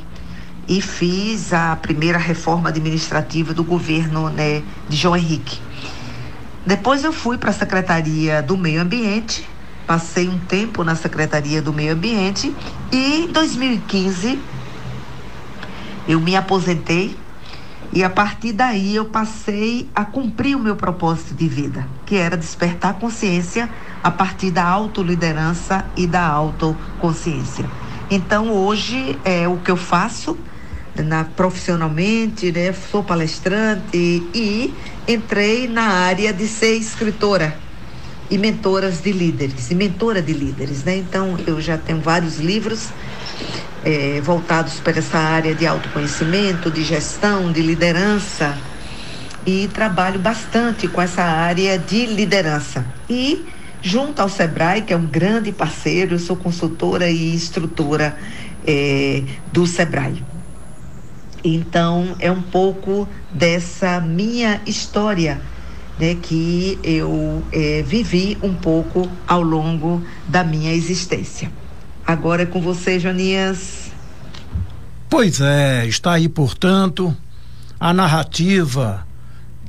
e 0.67 0.81
fiz 0.81 1.51
a 1.51 1.75
primeira 1.75 2.19
reforma 2.19 2.69
administrativa 2.69 3.53
do 3.53 3.63
governo 3.63 4.29
né, 4.29 4.61
de 4.87 4.95
João 4.95 5.17
Henrique. 5.17 5.59
Depois 6.69 7.03
eu 7.03 7.11
fui 7.11 7.35
para 7.35 7.49
a 7.49 7.53
Secretaria 7.53 8.43
do 8.43 8.55
Meio 8.55 8.79
Ambiente, 8.79 9.43
passei 9.87 10.29
um 10.29 10.37
tempo 10.37 10.83
na 10.83 10.95
Secretaria 10.95 11.63
do 11.63 11.73
Meio 11.73 11.93
Ambiente 11.93 12.55
e 12.91 13.23
em 13.23 13.27
2015 13.27 14.37
eu 16.07 16.19
me 16.19 16.35
aposentei 16.35 17.17
e 17.91 18.03
a 18.03 18.09
partir 18.11 18.53
daí 18.53 18.95
eu 18.95 19.05
passei 19.05 19.89
a 19.95 20.05
cumprir 20.05 20.55
o 20.55 20.59
meu 20.59 20.75
propósito 20.75 21.33
de 21.33 21.47
vida, 21.47 21.87
que 22.05 22.15
era 22.15 22.37
despertar 22.37 22.99
consciência 22.99 23.67
a 24.03 24.11
partir 24.11 24.51
da 24.51 24.63
autoliderança 24.63 25.87
e 25.97 26.05
da 26.05 26.23
autoconsciência. 26.23 27.65
Então 28.11 28.51
hoje 28.51 29.19
é 29.25 29.47
o 29.47 29.57
que 29.57 29.71
eu 29.71 29.77
faço 29.77 30.37
na, 30.97 31.23
profissionalmente, 31.23 32.51
né? 32.51 32.73
Sou 32.91 33.03
palestrante 33.03 34.23
e 34.33 34.73
entrei 35.07 35.67
na 35.67 35.83
área 35.83 36.33
de 36.33 36.47
ser 36.47 36.75
escritora 36.75 37.55
e 38.29 38.37
mentoras 38.37 39.01
de 39.01 39.11
líderes, 39.11 39.71
e 39.71 39.75
mentora 39.75 40.21
de 40.21 40.33
líderes, 40.33 40.83
né? 40.83 40.97
Então, 40.97 41.37
eu 41.47 41.59
já 41.59 41.77
tenho 41.77 41.99
vários 41.99 42.37
livros 42.37 42.89
é, 43.83 44.21
voltados 44.21 44.75
para 44.75 44.99
essa 44.99 45.17
área 45.17 45.55
de 45.55 45.65
autoconhecimento, 45.65 46.69
de 46.69 46.83
gestão, 46.83 47.51
de 47.51 47.61
liderança, 47.61 48.55
e 49.45 49.67
trabalho 49.69 50.19
bastante 50.19 50.87
com 50.87 51.01
essa 51.01 51.23
área 51.23 51.79
de 51.79 52.05
liderança. 52.05 52.85
E 53.09 53.45
junto 53.81 54.21
ao 54.21 54.29
Sebrae, 54.29 54.81
que 54.81 54.93
é 54.93 54.97
um 54.97 55.05
grande 55.05 55.51
parceiro, 55.51 56.15
eu 56.15 56.19
sou 56.19 56.35
consultora 56.35 57.09
e 57.09 57.33
instrutora 57.33 58.15
é, 58.67 59.23
do 59.51 59.65
Sebrae. 59.65 60.23
Então, 61.43 62.15
é 62.19 62.31
um 62.31 62.41
pouco 62.41 63.07
dessa 63.31 63.99
minha 64.01 64.61
história, 64.65 65.39
né, 65.99 66.15
que 66.15 66.77
eu 66.83 67.43
é, 67.51 67.83
vivi 67.83 68.37
um 68.41 68.53
pouco 68.53 69.09
ao 69.27 69.41
longo 69.41 70.03
da 70.27 70.43
minha 70.43 70.73
existência. 70.73 71.51
Agora 72.05 72.43
é 72.43 72.45
com 72.45 72.61
você, 72.61 72.99
Jonias. 72.99 73.91
Pois 75.09 75.41
é, 75.41 75.85
está 75.87 76.13
aí, 76.13 76.27
portanto, 76.27 77.15
a 77.79 77.93
narrativa 77.93 79.05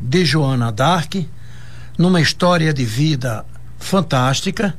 de 0.01 0.25
Joana 0.25 0.73
Dark, 0.73 1.15
numa 1.99 2.21
história 2.21 2.73
de 2.73 2.85
vida 2.85 3.45
fantástica, 3.79 4.75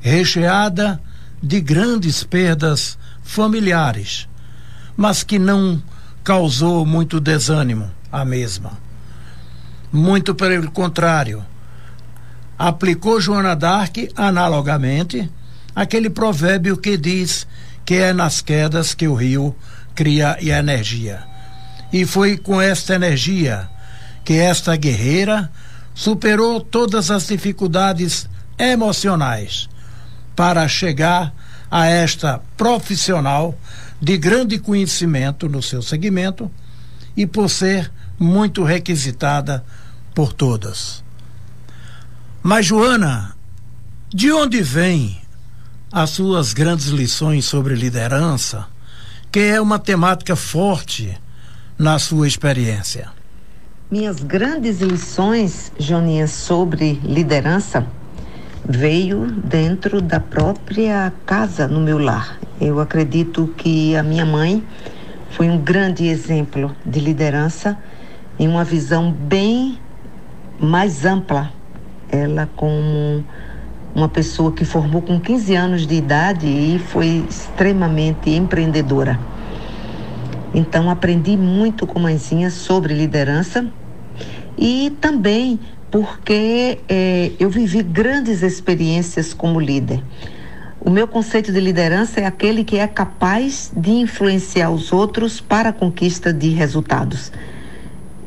recheada 0.00 1.00
de 1.42 1.60
grandes 1.60 2.24
perdas 2.24 2.98
familiares, 3.22 4.28
mas 4.96 5.22
que 5.22 5.38
não 5.38 5.82
causou 6.24 6.86
muito 6.86 7.20
desânimo 7.20 7.90
à 8.10 8.24
mesma. 8.24 8.72
Muito 9.92 10.34
pelo 10.34 10.70
contrário, 10.70 11.44
aplicou 12.58 13.20
Joana 13.20 13.54
d'Arc 13.54 14.10
analogamente 14.16 15.30
aquele 15.76 16.08
provérbio 16.08 16.78
que 16.78 16.96
diz 16.96 17.46
que 17.84 17.94
é 17.94 18.12
nas 18.12 18.40
quedas 18.40 18.94
que 18.94 19.06
o 19.06 19.14
rio 19.14 19.54
cria 19.94 20.38
energia. 20.40 21.22
E 21.92 22.06
foi 22.06 22.38
com 22.38 22.60
esta 22.60 22.94
energia 22.94 23.68
que 24.24 24.32
esta 24.32 24.74
guerreira 24.74 25.50
superou 25.94 26.58
todas 26.60 27.10
as 27.10 27.26
dificuldades 27.26 28.28
emocionais 28.58 29.68
para 30.34 30.66
chegar 30.66 31.32
a 31.70 31.86
esta 31.86 32.40
profissional 32.56 33.54
de 34.00 34.16
grande 34.16 34.58
conhecimento 34.58 35.48
no 35.48 35.62
seu 35.62 35.82
segmento 35.82 36.50
e 37.16 37.26
por 37.26 37.48
ser 37.48 37.90
muito 38.18 38.62
requisitada 38.62 39.64
por 40.14 40.32
todas. 40.32 41.02
Mas, 42.42 42.66
Joana, 42.66 43.36
de 44.12 44.30
onde 44.30 44.62
vêm 44.62 45.20
as 45.90 46.10
suas 46.10 46.52
grandes 46.52 46.86
lições 46.86 47.44
sobre 47.44 47.74
liderança, 47.74 48.66
que 49.30 49.40
é 49.40 49.60
uma 49.60 49.78
temática 49.78 50.36
forte 50.36 51.18
na 51.78 51.98
sua 51.98 52.28
experiência? 52.28 53.10
Minhas 53.90 54.20
grandes 54.20 54.80
lições, 54.80 55.72
Joninha, 55.78 56.26
sobre 56.26 57.00
liderança 57.04 57.86
veio 58.66 59.26
dentro 59.26 60.00
da 60.00 60.18
própria 60.18 61.12
casa 61.26 61.68
no 61.68 61.80
meu 61.80 61.98
lar. 61.98 62.38
Eu 62.60 62.80
acredito 62.80 63.52
que 63.56 63.94
a 63.94 64.02
minha 64.02 64.24
mãe 64.24 64.64
foi 65.30 65.50
um 65.50 65.58
grande 65.58 66.06
exemplo 66.06 66.74
de 66.84 67.00
liderança 67.00 67.76
em 68.38 68.48
uma 68.48 68.64
visão 68.64 69.12
bem 69.12 69.78
mais 70.58 71.04
ampla. 71.04 71.52
Ela 72.10 72.48
como 72.56 73.22
uma 73.94 74.08
pessoa 74.08 74.50
que 74.50 74.64
formou 74.64 75.02
com 75.02 75.20
15 75.20 75.54
anos 75.54 75.86
de 75.86 75.94
idade 75.94 76.46
e 76.46 76.78
foi 76.78 77.24
extremamente 77.28 78.30
empreendedora. 78.30 79.18
Então 80.54 80.88
aprendi 80.88 81.36
muito 81.36 81.86
com 81.86 81.98
a 81.98 82.02
mãezinha 82.02 82.50
sobre 82.50 82.94
liderança 82.94 83.66
e 84.56 84.96
também 85.00 85.58
porque 85.94 86.80
é, 86.88 87.30
eu 87.38 87.48
vivi 87.48 87.80
grandes 87.80 88.42
experiências 88.42 89.32
como 89.32 89.60
líder. 89.60 90.02
O 90.80 90.90
meu 90.90 91.06
conceito 91.06 91.52
de 91.52 91.60
liderança 91.60 92.18
é 92.18 92.26
aquele 92.26 92.64
que 92.64 92.78
é 92.78 92.86
capaz 92.88 93.70
de 93.76 93.92
influenciar 93.92 94.70
os 94.70 94.92
outros 94.92 95.40
para 95.40 95.68
a 95.68 95.72
conquista 95.72 96.32
de 96.32 96.48
resultados. 96.48 97.30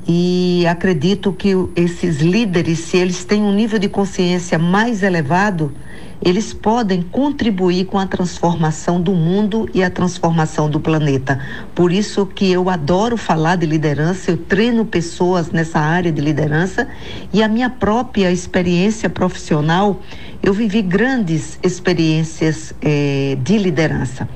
E 0.08 0.66
acredito 0.66 1.34
que 1.34 1.50
esses 1.76 2.22
líderes, 2.22 2.80
se 2.80 2.96
eles 2.96 3.26
têm 3.26 3.44
um 3.44 3.54
nível 3.54 3.80
de 3.80 3.90
consciência 3.90 4.58
mais 4.58 5.04
elevado, 5.04 5.74
eles 6.22 6.54
podem 6.54 7.02
contribuir 7.02 7.86
com 7.86 7.98
a 7.98 8.08
transformação 8.08 9.00
do 9.00 9.14
mundo 9.14 9.70
e 9.74 9.84
a 9.84 9.90
transformação 9.90 10.70
do 10.70 10.80
planeta. 10.80 11.40
Por 11.76 11.92
isso 11.92 12.26
que 12.26 12.52
eu 12.52 12.70
adoro 12.70 13.18
falar 13.18 13.56
de 13.56 13.66
liderança, 13.66 14.32
eu 14.32 14.38
treino 14.38 14.86
pessoas 14.86 15.52
nessa 15.52 15.80
área 15.80 16.12
de 16.12 16.22
liderança 16.22 16.88
e 17.32 17.44
a 17.44 17.48
minha 17.48 17.70
própria 17.70 18.32
experiência 18.32 19.10
profissional, 19.10 20.02
eu 20.42 20.54
vivi 20.54 20.82
grandes 20.82 21.60
experiências 21.64 22.74
eh, 22.82 23.38
de 23.42 23.58
liderança. 23.58 24.28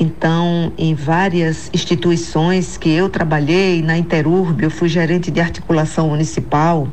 Então, 0.00 0.72
em 0.78 0.94
várias 0.94 1.70
instituições 1.74 2.78
que 2.78 2.88
eu 2.88 3.10
trabalhei, 3.10 3.82
na 3.82 3.98
Interurb, 3.98 4.62
eu 4.62 4.70
fui 4.70 4.88
gerente 4.88 5.30
de 5.30 5.40
articulação 5.40 6.08
municipal, 6.08 6.88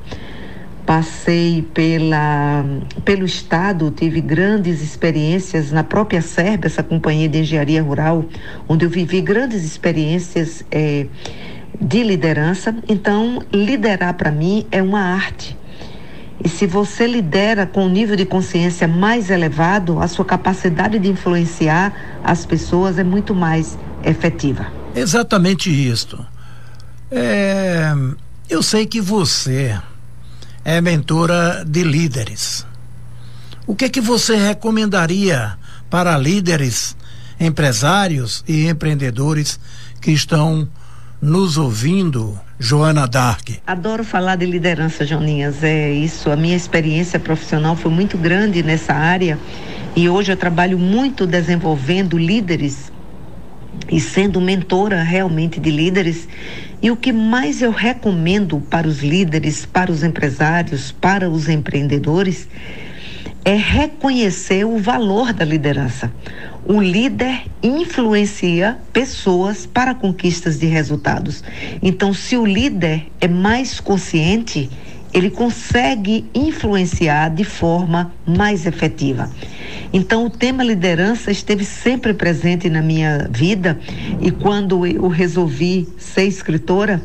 passei 0.88 1.68
pela, 1.74 2.64
pelo 3.04 3.26
Estado, 3.26 3.92
tive 3.92 4.22
grandes 4.22 4.82
experiências 4.82 5.70
na 5.70 5.84
própria 5.84 6.22
Sérvia, 6.22 6.68
essa 6.68 6.82
companhia 6.82 7.28
de 7.28 7.40
engenharia 7.40 7.84
rural, 7.84 8.24
onde 8.70 8.86
eu 8.86 8.90
vivi 8.90 9.20
grandes 9.20 9.66
experiências 9.66 10.64
é, 10.72 11.08
de 11.80 12.04
liderança. 12.04 12.74
Então, 12.88 13.44
liderar 13.52 14.14
para 14.14 14.32
mim 14.32 14.66
é 14.72 14.82
uma 14.82 15.02
arte. 15.02 15.58
E 16.42 16.48
se 16.48 16.66
você 16.66 17.06
lidera 17.06 17.66
com 17.66 17.84
um 17.84 17.90
nível 17.90 18.16
de 18.16 18.26
consciência 18.26 18.88
mais 18.88 19.30
elevado, 19.30 20.00
a 20.00 20.08
sua 20.08 20.24
capacidade 20.24 20.98
de 21.00 21.10
influenciar 21.10 22.22
as 22.24 22.46
pessoas 22.46 22.98
é 22.98 23.04
muito 23.04 23.36
mais 23.36 23.78
efetiva. 24.06 24.68
Exatamente 24.96 25.70
isso. 25.70 26.18
É, 27.12 27.94
eu 28.50 28.64
sei 28.64 28.86
que 28.86 29.02
você 29.02 29.78
é 30.68 30.82
mentora 30.82 31.64
de 31.66 31.82
líderes. 31.82 32.68
O 33.66 33.74
que 33.74 33.86
é 33.86 33.90
que 33.90 34.02
você 34.02 34.36
recomendaria 34.36 35.54
para 35.90 36.18
líderes, 36.18 36.94
empresários 37.40 38.44
e 38.46 38.68
empreendedores 38.68 39.58
que 40.02 40.12
estão 40.12 40.68
nos 41.22 41.58
ouvindo, 41.58 42.38
Joana 42.60 43.08
Dark? 43.08 43.48
Adoro 43.66 44.04
falar 44.04 44.36
de 44.36 44.46
liderança, 44.46 45.06
Joninhas. 45.06 45.64
É 45.64 45.90
isso. 45.90 46.30
A 46.30 46.36
minha 46.36 46.58
experiência 46.58 47.18
profissional 47.18 47.78
foi 47.78 47.90
muito 47.90 48.18
grande 48.18 48.62
nessa 48.62 48.94
área 48.94 49.40
e 49.96 50.10
hoje 50.10 50.34
eu 50.34 50.38
trabalho 50.38 50.78
muito 50.78 51.26
desenvolvendo 51.26 52.18
líderes 52.18 52.92
e 53.90 54.00
sendo 54.00 54.42
mentora 54.42 55.02
realmente 55.04 55.60
de 55.60 55.70
líderes. 55.70 56.28
E 56.82 56.92
o 56.92 56.96
que 56.96 57.12
mais 57.12 57.62
eu 57.62 57.72
recomendo 57.72 58.60
para 58.70 58.88
os 58.88 59.02
líderes, 59.02 59.66
para 59.66 59.92
os 59.92 60.04
empresários, 60.04 60.92
para 60.92 61.30
os 61.30 61.50
empreendedores, 61.50 62.48
é 63.44 63.56
reconhecer 63.56 64.66
o 64.66 64.78
valor 64.78 65.32
da 65.32 65.46
liderança. 65.46 66.12
O 66.66 66.82
líder 66.82 67.44
influencia 67.64 68.78
pessoas 68.92 69.66
para 69.66 69.96
conquistas 69.96 70.60
de 70.60 70.66
resultados. 70.66 71.42
Então, 71.82 72.14
se 72.14 72.36
o 72.36 72.46
líder 72.46 73.08
é 73.22 73.28
mais 73.28 73.80
consciente, 73.80 74.70
ele 75.18 75.32
consegue 75.32 76.30
influenciar 76.32 77.30
de 77.30 77.44
forma 77.44 78.14
mais 78.24 78.68
efetiva. 78.68 79.28
Então, 79.92 80.28
o 80.28 80.30
tema 80.30 80.64
liderança 80.64 81.32
esteve 81.32 81.66
sempre 81.66 82.14
presente 82.14 82.70
na 82.70 82.84
minha 82.84 83.28
vida 83.32 83.80
e 84.22 84.30
quando 84.30 84.86
eu 84.86 85.08
resolvi 85.08 85.90
ser 85.98 86.26
escritora, 86.26 87.02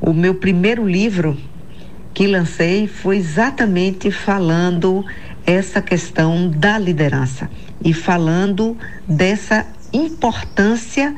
o 0.00 0.14
meu 0.14 0.36
primeiro 0.36 0.88
livro 0.88 1.36
que 2.14 2.26
lancei 2.26 2.86
foi 2.86 3.18
exatamente 3.18 4.10
falando 4.10 5.04
essa 5.44 5.82
questão 5.82 6.48
da 6.48 6.78
liderança 6.78 7.50
e 7.84 7.92
falando 7.92 8.78
dessa 9.06 9.66
importância 9.92 11.14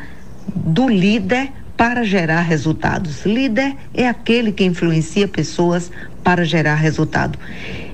do 0.53 0.89
líder 0.89 1.53
para 1.79 2.03
gerar 2.03 2.41
resultados. 2.41 3.25
Líder 3.25 3.77
é 3.95 4.09
aquele 4.09 4.51
que 4.51 4.65
influencia 4.65 5.29
pessoas 5.29 5.93
para 6.25 6.45
gerar 6.45 6.75
resultado. 6.75 7.39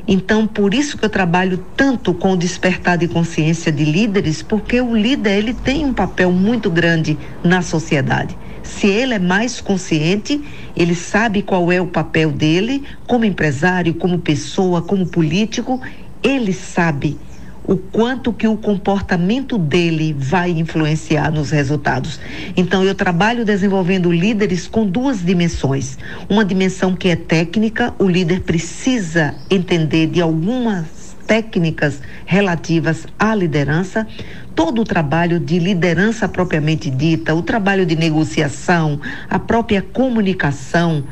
Então, 0.08 0.46
por 0.46 0.72
isso 0.72 0.96
que 0.96 1.04
eu 1.04 1.10
trabalho 1.10 1.62
tanto 1.76 2.14
com 2.14 2.32
o 2.32 2.36
despertar 2.36 2.96
de 2.96 3.06
consciência 3.06 3.70
de 3.70 3.84
líderes, 3.84 4.42
porque 4.42 4.80
o 4.80 4.96
líder 4.96 5.38
ele 5.38 5.52
tem 5.52 5.84
um 5.84 5.92
papel 5.92 6.32
muito 6.32 6.70
grande 6.70 7.18
na 7.44 7.60
sociedade. 7.60 8.36
Se 8.62 8.86
ele 8.86 9.14
é 9.14 9.18
mais 9.18 9.60
consciente, 9.60 10.42
ele 10.74 10.94
sabe 10.94 11.42
qual 11.42 11.70
é 11.70 11.78
o 11.78 11.86
papel 11.86 12.32
dele 12.32 12.84
como 13.06 13.26
empresário, 13.26 13.94
como 13.94 14.18
pessoa, 14.18 14.80
como 14.80 15.06
político, 15.06 15.78
ele 16.22 16.54
sabe 16.54 17.18
o 17.66 17.76
quanto 17.76 18.32
que 18.32 18.46
o 18.46 18.56
comportamento 18.56 19.56
dele 19.56 20.14
vai 20.16 20.50
influenciar 20.50 21.30
nos 21.32 21.50
resultados. 21.50 22.20
Então 22.56 22.84
eu 22.84 22.94
trabalho 22.94 23.44
desenvolvendo 23.44 24.12
líderes 24.12 24.66
com 24.66 24.86
duas 24.86 25.24
dimensões. 25.24 25.98
Uma 26.28 26.44
dimensão 26.44 26.94
que 26.94 27.08
é 27.08 27.16
técnica, 27.16 27.94
o 27.98 28.06
líder 28.06 28.40
precisa 28.40 29.34
entender 29.50 30.08
de 30.08 30.20
algumas 30.20 31.14
técnicas 31.26 32.00
relativas 32.26 33.06
à 33.18 33.34
liderança, 33.34 34.06
todo 34.54 34.82
o 34.82 34.84
trabalho 34.84 35.40
de 35.40 35.58
liderança 35.58 36.28
propriamente 36.28 36.90
dita, 36.90 37.34
o 37.34 37.42
trabalho 37.42 37.86
de 37.86 37.96
negociação, 37.96 39.00
a 39.28 39.38
própria 39.38 39.80
comunicação, 39.80 41.04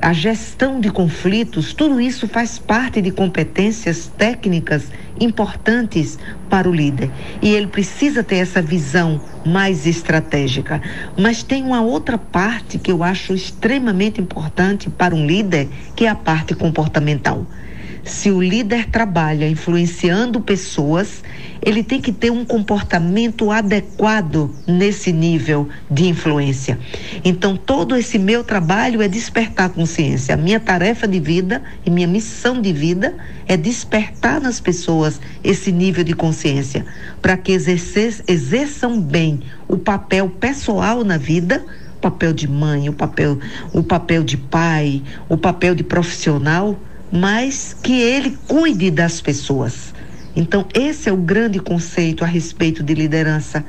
a 0.00 0.12
gestão 0.12 0.78
de 0.78 0.90
conflitos, 0.90 1.72
tudo 1.72 2.00
isso 2.00 2.28
faz 2.28 2.58
parte 2.58 3.00
de 3.00 3.10
competências 3.10 4.06
técnicas 4.06 4.90
importantes 5.18 6.18
para 6.50 6.68
o 6.68 6.72
líder. 6.72 7.10
E 7.40 7.48
ele 7.48 7.66
precisa 7.66 8.22
ter 8.22 8.36
essa 8.36 8.60
visão 8.60 9.20
mais 9.44 9.86
estratégica. 9.86 10.82
Mas 11.16 11.42
tem 11.42 11.62
uma 11.62 11.80
outra 11.80 12.18
parte 12.18 12.78
que 12.78 12.92
eu 12.92 13.02
acho 13.02 13.32
extremamente 13.32 14.20
importante 14.20 14.90
para 14.90 15.14
um 15.14 15.26
líder, 15.26 15.68
que 15.94 16.04
é 16.04 16.08
a 16.08 16.14
parte 16.14 16.54
comportamental. 16.54 17.46
Se 18.06 18.30
o 18.30 18.40
líder 18.40 18.88
trabalha 18.88 19.48
influenciando 19.48 20.40
pessoas, 20.40 21.24
ele 21.60 21.82
tem 21.82 22.00
que 22.00 22.12
ter 22.12 22.30
um 22.30 22.44
comportamento 22.44 23.50
adequado 23.50 24.54
nesse 24.64 25.10
nível 25.12 25.68
de 25.90 26.06
influência. 26.06 26.78
Então, 27.24 27.56
todo 27.56 27.96
esse 27.96 28.16
meu 28.16 28.44
trabalho 28.44 29.02
é 29.02 29.08
despertar 29.08 29.70
consciência. 29.70 30.36
A 30.36 30.38
minha 30.38 30.60
tarefa 30.60 31.08
de 31.08 31.18
vida 31.18 31.60
e 31.84 31.90
minha 31.90 32.06
missão 32.06 32.62
de 32.62 32.72
vida 32.72 33.12
é 33.44 33.56
despertar 33.56 34.40
nas 34.40 34.60
pessoas 34.60 35.20
esse 35.42 35.72
nível 35.72 36.04
de 36.04 36.14
consciência, 36.14 36.86
para 37.20 37.36
que 37.36 37.50
exerçam 37.50 39.00
bem 39.00 39.40
o 39.66 39.76
papel 39.76 40.28
pessoal 40.30 41.02
na 41.02 41.18
vida 41.18 41.64
o 41.96 41.98
papel 41.98 42.32
de 42.34 42.46
mãe, 42.46 42.88
o 42.88 42.92
papel, 42.92 43.38
o 43.72 43.82
papel 43.82 44.22
de 44.22 44.36
pai, 44.36 45.02
o 45.28 45.36
papel 45.36 45.74
de 45.74 45.82
profissional, 45.82 46.78
mas 47.12 47.76
que 47.82 48.00
ele 48.00 48.38
cuide 48.46 48.90
das 48.90 49.20
pessoas. 49.20 49.94
Então, 50.34 50.66
esse 50.74 51.08
é 51.08 51.12
o 51.12 51.16
grande 51.16 51.58
conceito 51.58 52.22
a 52.22 52.26
respeito 52.26 52.82
de 52.82 52.94
liderança. 52.94 53.64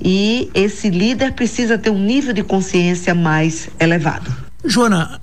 E 0.00 0.50
esse 0.54 0.90
líder 0.90 1.32
precisa 1.32 1.78
ter 1.78 1.90
um 1.90 1.98
nível 1.98 2.32
de 2.32 2.42
consciência 2.42 3.14
mais 3.14 3.68
elevado. 3.80 4.30
Joana, 4.64 5.20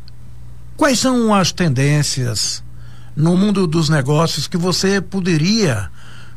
quais 0.76 1.00
são 1.00 1.34
as 1.34 1.52
tendências 1.52 2.64
no 3.16 3.38
mundo 3.38 3.68
dos 3.68 3.90
negócios 3.90 4.48
que 4.48 4.58
você 4.58 5.00
poderia 5.00 5.90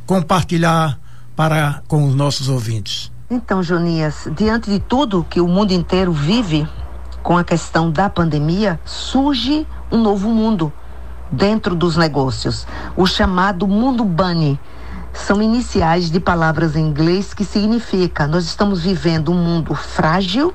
compartilhar 0.06 0.98
para 1.34 1.82
com 1.88 2.06
os 2.06 2.14
nossos 2.14 2.48
ouvintes? 2.48 3.10
Então, 3.30 3.62
Jonias, 3.62 4.28
diante 4.36 4.70
de 4.70 4.78
tudo 4.78 5.26
que 5.28 5.40
o 5.40 5.48
mundo 5.48 5.72
inteiro 5.72 6.12
vive 6.12 6.68
com 7.22 7.36
a 7.36 7.42
questão 7.42 7.90
da 7.90 8.08
pandemia, 8.08 8.78
surge 8.84 9.66
um 9.90 10.00
novo 10.00 10.28
mundo 10.28 10.72
dentro 11.30 11.74
dos 11.74 11.96
negócios, 11.96 12.66
o 12.96 13.06
chamado 13.06 13.66
mundo 13.66 14.04
bunny. 14.04 14.58
São 15.12 15.40
iniciais 15.40 16.10
de 16.10 16.18
palavras 16.18 16.74
em 16.74 16.86
inglês 16.86 17.32
que 17.32 17.44
significa 17.44 18.26
nós 18.26 18.44
estamos 18.44 18.82
vivendo 18.82 19.30
um 19.30 19.36
mundo 19.36 19.74
frágil, 19.74 20.52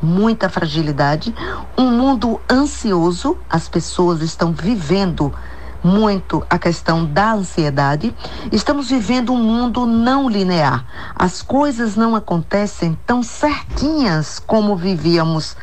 muita 0.00 0.48
fragilidade, 0.48 1.34
um 1.76 1.90
mundo 1.90 2.40
ansioso, 2.50 3.36
as 3.50 3.68
pessoas 3.68 4.22
estão 4.22 4.52
vivendo 4.52 5.34
muito 5.82 6.44
a 6.50 6.58
questão 6.58 7.04
da 7.04 7.32
ansiedade. 7.32 8.14
Estamos 8.50 8.90
vivendo 8.90 9.32
um 9.32 9.42
mundo 9.42 9.86
não 9.86 10.28
linear. 10.28 10.84
As 11.14 11.42
coisas 11.42 11.96
não 11.96 12.16
acontecem 12.16 12.98
tão 13.06 13.22
certinhas 13.22 14.38
como 14.38 14.76
vivíamos 14.76 15.56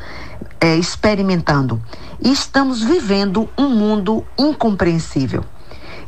é, 0.65 0.75
experimentando. 0.75 1.80
E 2.19 2.32
estamos 2.32 2.82
vivendo 2.82 3.47
um 3.56 3.69
mundo 3.69 4.25
incompreensível. 4.36 5.45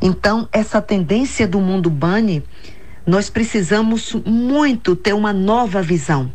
Então, 0.01 0.49
essa 0.51 0.81
tendência 0.81 1.47
do 1.47 1.59
mundo 1.59 1.91
Bunny, 1.91 2.43
nós 3.05 3.29
precisamos 3.29 4.15
muito 4.25 4.95
ter 4.95 5.13
uma 5.13 5.31
nova 5.31 5.79
visão. 5.83 6.31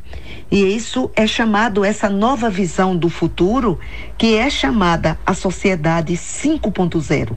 E 0.53 0.63
isso 0.63 1.11
é 1.17 1.27
chamado, 1.27 1.85
essa 1.85 2.09
nova 2.09 2.49
visão 2.49 2.97
do 2.97 3.09
futuro, 3.09 3.81
que 4.17 4.37
é 4.37 4.49
chamada 4.49 5.19
a 5.27 5.35
sociedade 5.35 6.13
5.0. 6.13 7.37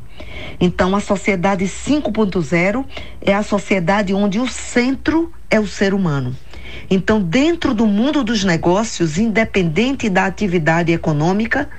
Então, 0.60 0.96
a 0.96 1.00
sociedade 1.00 1.66
5.0 1.66 2.86
é 3.22 3.34
a 3.34 3.42
sociedade 3.42 4.14
onde 4.14 4.40
o 4.40 4.48
centro 4.48 5.34
é 5.50 5.60
o 5.60 5.66
ser 5.66 5.96
humano. 5.96 6.36
Então, 6.90 7.22
dentro 7.22 7.74
do 7.74 7.86
mundo 7.86 8.24
dos 8.24 8.44
negócios, 8.44 9.18
independente 9.18 10.10
da 10.10 10.26
atividade 10.26 10.92
econômica, 10.92 11.70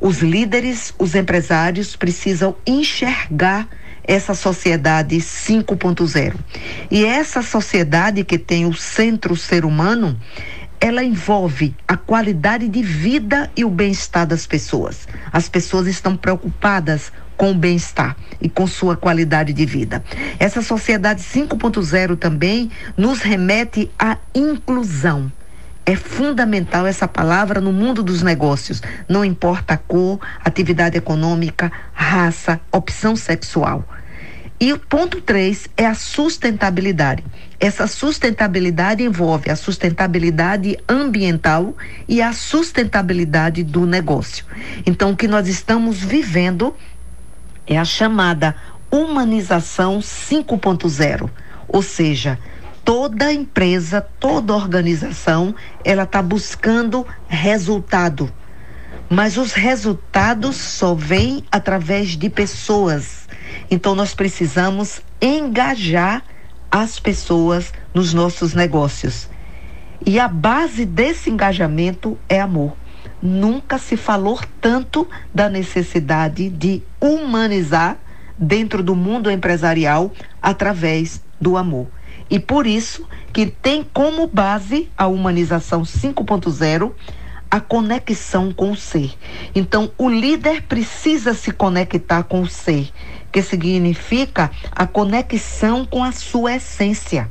os 0.00 0.18
líderes, 0.18 0.94
os 0.98 1.14
empresários 1.14 1.96
precisam 1.96 2.56
enxergar 2.66 3.68
essa 4.02 4.34
sociedade 4.34 5.16
5.0. 5.16 6.34
E 6.90 7.04
essa 7.04 7.42
sociedade 7.42 8.22
que 8.22 8.38
tem 8.38 8.66
o 8.66 8.74
centro 8.74 9.34
ser 9.34 9.64
humano, 9.64 10.18
ela 10.78 11.02
envolve 11.02 11.74
a 11.88 11.96
qualidade 11.96 12.68
de 12.68 12.82
vida 12.82 13.50
e 13.56 13.64
o 13.64 13.70
bem-estar 13.70 14.26
das 14.26 14.46
pessoas. 14.46 15.08
As 15.32 15.48
pessoas 15.48 15.86
estão 15.86 16.14
preocupadas 16.14 17.10
com 17.44 17.50
o 17.50 17.54
bem-estar 17.54 18.16
e 18.40 18.48
com 18.48 18.66
sua 18.66 18.96
qualidade 18.96 19.52
de 19.52 19.66
vida. 19.66 20.02
Essa 20.38 20.62
sociedade 20.62 21.20
5.0 21.20 22.16
também 22.16 22.70
nos 22.96 23.20
remete 23.20 23.90
à 23.98 24.16
inclusão. 24.34 25.30
É 25.84 25.94
fundamental 25.94 26.86
essa 26.86 27.06
palavra 27.06 27.60
no 27.60 27.70
mundo 27.70 28.02
dos 28.02 28.22
negócios. 28.22 28.80
Não 29.06 29.22
importa 29.22 29.74
a 29.74 29.76
cor, 29.76 30.18
atividade 30.42 30.96
econômica, 30.96 31.70
raça, 31.92 32.58
opção 32.72 33.14
sexual. 33.14 33.86
E 34.58 34.72
o 34.72 34.78
ponto 34.78 35.20
3 35.20 35.68
é 35.76 35.84
a 35.84 35.94
sustentabilidade. 35.94 37.22
Essa 37.60 37.86
sustentabilidade 37.86 39.02
envolve 39.02 39.50
a 39.50 39.56
sustentabilidade 39.56 40.78
ambiental 40.88 41.76
e 42.08 42.22
a 42.22 42.32
sustentabilidade 42.32 43.62
do 43.62 43.84
negócio. 43.84 44.46
Então, 44.86 45.10
o 45.10 45.16
que 45.16 45.28
nós 45.28 45.46
estamos 45.46 45.98
vivendo 45.98 46.74
é 47.66 47.78
a 47.78 47.84
chamada 47.84 48.54
humanização 48.90 49.98
5.0, 49.98 51.28
ou 51.66 51.82
seja, 51.82 52.38
toda 52.84 53.32
empresa, 53.32 54.00
toda 54.20 54.54
organização, 54.54 55.54
ela 55.84 56.04
está 56.04 56.22
buscando 56.22 57.06
resultado. 57.26 58.30
Mas 59.08 59.36
os 59.36 59.52
resultados 59.52 60.56
só 60.56 60.94
vêm 60.94 61.44
através 61.50 62.10
de 62.10 62.28
pessoas. 62.28 63.28
Então 63.70 63.94
nós 63.94 64.14
precisamos 64.14 65.00
engajar 65.20 66.22
as 66.70 66.98
pessoas 66.98 67.72
nos 67.92 68.12
nossos 68.12 68.54
negócios. 68.54 69.28
E 70.04 70.18
a 70.18 70.28
base 70.28 70.84
desse 70.84 71.30
engajamento 71.30 72.18
é 72.28 72.40
amor. 72.40 72.76
Nunca 73.26 73.78
se 73.78 73.96
falou 73.96 74.38
tanto 74.60 75.08
da 75.34 75.48
necessidade 75.48 76.50
de 76.50 76.82
humanizar 77.00 77.96
dentro 78.36 78.82
do 78.82 78.94
mundo 78.94 79.30
empresarial 79.30 80.12
através 80.42 81.22
do 81.40 81.56
amor. 81.56 81.86
E 82.28 82.38
por 82.38 82.66
isso 82.66 83.08
que 83.32 83.46
tem 83.46 83.82
como 83.82 84.26
base 84.26 84.90
a 84.94 85.06
humanização 85.06 85.84
5.0 85.84 86.92
a 87.50 87.60
conexão 87.60 88.52
com 88.52 88.72
o 88.72 88.76
ser. 88.76 89.16
Então, 89.54 89.90
o 89.96 90.10
líder 90.10 90.62
precisa 90.64 91.32
se 91.32 91.50
conectar 91.50 92.24
com 92.24 92.42
o 92.42 92.46
ser, 92.46 92.90
que 93.32 93.40
significa 93.40 94.50
a 94.70 94.86
conexão 94.86 95.86
com 95.86 96.04
a 96.04 96.12
sua 96.12 96.56
essência, 96.56 97.30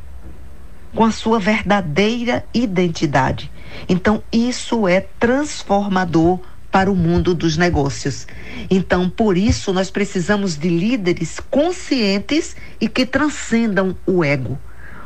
com 0.95 1.03
a 1.03 1.12
sua 1.12 1.39
verdadeira 1.39 2.43
identidade. 2.51 3.51
Então, 3.88 4.23
isso 4.31 4.88
é 4.88 5.01
transformador 5.01 6.39
para 6.71 6.91
o 6.91 6.95
mundo 6.95 7.36
dos 7.36 7.55
negócios. 7.55 8.25
Então, 8.69 9.07
por 9.07 9.38
isso, 9.38 9.71
nós 9.71 9.91
precisamos 9.91 10.57
de 10.57 10.69
líderes 10.69 11.39
conscientes 11.51 12.55
e 12.81 12.88
que 12.89 13.05
transcendam 13.05 13.95
o 14.07 14.23
ego. 14.23 14.57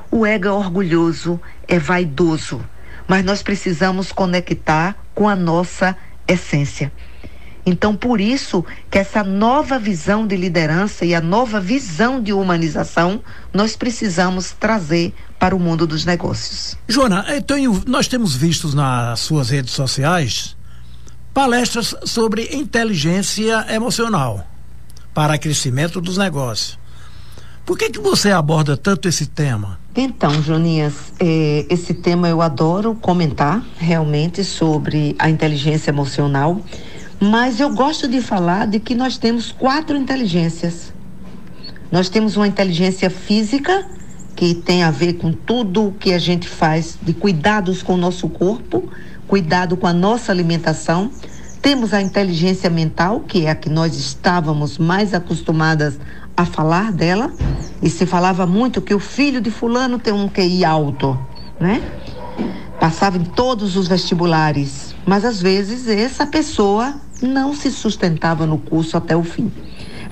O 0.10 0.25
ego 0.25 0.47
é 0.47 0.51
orgulhoso, 0.51 1.39
é 1.67 1.77
vaidoso, 1.77 2.63
mas 3.06 3.25
nós 3.25 3.43
precisamos 3.43 4.13
conectar 4.13 4.95
com 5.13 5.27
a 5.27 5.36
nossa 5.36 5.97
essência. 6.25 6.91
Então, 7.65 7.97
por 7.97 8.21
isso 8.21 8.63
que 8.89 8.97
essa 8.97 9.21
nova 9.21 9.77
visão 9.77 10.25
de 10.25 10.38
liderança 10.38 11.03
e 11.03 11.13
a 11.13 11.19
nova 11.19 11.60
visão 11.60 12.21
de 12.23 12.32
humanização 12.32 13.21
nós 13.51 13.75
precisamos 13.75 14.53
trazer 14.53 15.13
para 15.39 15.56
o 15.56 15.60
mundo 15.60 15.86
dos 15.86 16.06
negócios. 16.06 16.78
Joana, 16.88 17.26
tenho, 17.41 17.84
nós 17.86 18.08
temos 18.08 18.36
visto 18.36 18.76
nas 18.76 19.19
suas 19.19 19.50
redes 19.50 19.73
sociais 19.73 20.56
palestras 21.34 21.93
sobre 22.04 22.50
inteligência 22.56 23.65
emocional 23.69 24.47
para 25.13 25.38
crescimento 25.38 26.02
dos 26.02 26.17
negócios. 26.17 26.80
Por 27.63 27.78
que, 27.78 27.89
que 27.89 28.00
você 28.00 28.32
aborda 28.32 28.78
tanto 28.78 29.08
esse 29.08 29.26
tema? 29.26 29.78
Então, 29.95 30.41
Jonias, 30.41 30.93
eh, 31.19 31.65
esse 31.69 31.93
tema 31.93 32.30
eu 32.30 32.41
adoro 32.41 32.95
comentar 32.95 33.63
realmente 33.78 34.43
sobre 34.43 35.15
a 35.19 35.30
inteligência 35.30 35.91
emocional, 35.91 36.62
mas 37.19 37.60
eu 37.60 37.69
gosto 37.71 38.08
de 38.08 38.21
falar 38.21 38.67
de 38.67 38.80
que 38.80 38.95
nós 38.95 39.17
temos 39.17 39.52
quatro 39.52 39.97
inteligências. 39.97 40.93
Nós 41.91 42.10
temos 42.10 42.38
uma 42.38 42.47
inteligência 42.47 43.10
física, 43.10 43.86
que 44.38 44.54
tem 44.54 44.84
a 44.84 44.91
ver 44.91 45.13
com 45.13 45.34
tudo 45.34 45.88
o 45.88 45.91
que 45.91 46.13
a 46.13 46.19
gente 46.19 46.47
faz 46.47 46.95
de 47.02 47.12
cuidados 47.12 47.82
com 47.82 47.95
o 47.95 47.97
nosso 47.97 48.30
corpo, 48.30 48.88
cuidado 49.28 49.76
com 49.76 49.88
a 49.88 49.91
nossa 49.91 50.32
alimentação. 50.32 51.10
Temos 51.60 51.91
a 51.91 52.04
inteligência 52.04 52.69
mental, 52.69 53.21
que 53.21 53.47
é 53.47 53.50
a 53.50 53.56
que 53.56 53.67
nós 53.67 53.97
estávamos 53.97 54.78
mais 54.78 55.15
acostumadas 55.15 56.00
a 56.38 56.45
falar 56.45 56.91
dela 56.91 57.34
e 57.82 57.89
se 57.89 58.06
falava 58.06 58.45
muito 58.45 58.80
que 58.80 58.93
o 58.93 59.00
filho 59.00 59.41
de 59.41 59.50
fulano 59.50 59.97
tem 59.97 60.13
um 60.13 60.30
QI 60.30 60.63
alto, 60.63 61.17
né? 61.60 61.82
Passava 62.80 63.17
em 63.17 63.23
todos 63.23 63.76
os 63.76 63.88
vestibulares, 63.88 64.93
mas 65.04 65.26
às 65.26 65.41
vezes 65.41 65.88
essa 65.88 66.28
pessoa 66.28 66.93
não 67.23 67.56
se 67.56 67.71
sustentava 67.71 68.45
no 68.45 68.60
curso 68.60 68.97
até 68.97 69.17
o 69.17 69.23
fim. 69.23 69.52